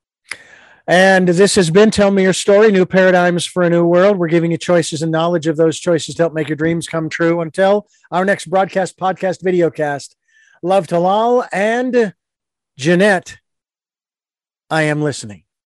And 0.88 1.26
this 1.26 1.56
has 1.56 1.68
been 1.70 1.90
Tell 1.90 2.12
Me 2.12 2.22
Your 2.22 2.32
Story 2.32 2.70
New 2.70 2.86
Paradigms 2.86 3.44
for 3.44 3.64
a 3.64 3.70
New 3.70 3.84
World. 3.84 4.18
We're 4.18 4.28
giving 4.28 4.52
you 4.52 4.58
choices 4.58 5.02
and 5.02 5.10
knowledge 5.10 5.48
of 5.48 5.56
those 5.56 5.80
choices 5.80 6.14
to 6.14 6.22
help 6.22 6.32
make 6.32 6.48
your 6.48 6.54
dreams 6.54 6.86
come 6.86 7.08
true. 7.08 7.40
Until 7.40 7.88
our 8.12 8.24
next 8.24 8.46
broadcast, 8.46 8.96
podcast, 8.96 9.42
video 9.42 9.68
cast. 9.68 10.14
Love 10.62 10.86
to 10.86 11.00
Lal 11.00 11.44
and 11.52 12.14
Jeanette. 12.78 13.38
I 14.70 14.82
am 14.82 15.02
listening. 15.02 15.45